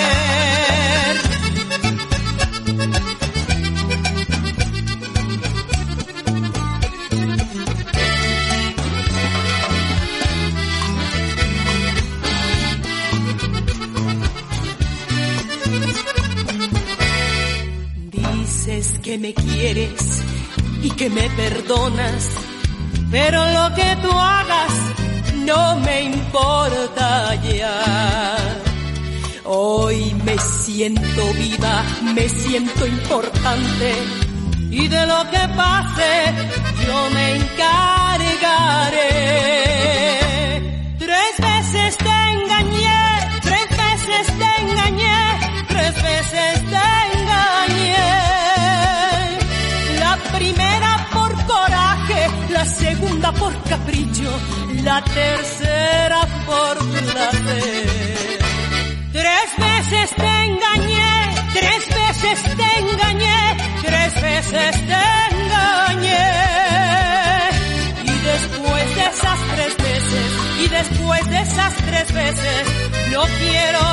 Que 19.11 19.19
me 19.19 19.35
quieres 19.35 20.23
y 20.85 20.91
que 20.91 21.11
me 21.11 21.29
perdonas, 21.31 22.31
pero 23.11 23.45
lo 23.45 23.75
que 23.75 23.97
tú 24.03 24.09
hagas 24.09 24.73
no 25.45 25.81
me 25.81 26.03
importa 26.03 27.35
ya. 27.43 28.37
Hoy 29.47 30.15
me 30.25 30.39
siento 30.39 31.23
viva, 31.37 31.83
me 32.15 32.29
siento 32.29 32.87
importante 32.87 33.95
y 34.71 34.87
de 34.87 35.07
lo 35.07 35.29
que 35.29 35.49
pase 35.57 36.33
yo 36.87 37.11
me 37.11 37.35
encargaré. 37.35 38.61
La 52.61 52.67
segunda 52.67 53.33
por 53.33 53.53
capricho, 53.63 54.31
la 54.85 55.03
tercera 55.03 56.21
por 56.47 56.77
placer. 57.11 58.39
Tres 59.13 59.49
veces 59.67 60.09
te 60.23 60.33
engañé, 60.49 61.13
tres 61.59 61.83
veces 62.01 62.39
te 62.59 62.69
engañé, 62.83 63.41
tres 63.87 64.13
veces 64.29 64.73
te 64.91 65.05
engañé. 65.37 66.29
Y 68.13 68.15
después 68.31 68.87
de 68.97 69.05
esas 69.13 69.41
tres 69.55 69.75
veces, 69.89 70.27
y 70.63 70.69
después 70.69 71.31
de 71.31 71.41
esas 71.41 71.75
tres 71.89 72.13
veces, 72.13 72.63
no 73.11 73.23
quiero 73.39 73.91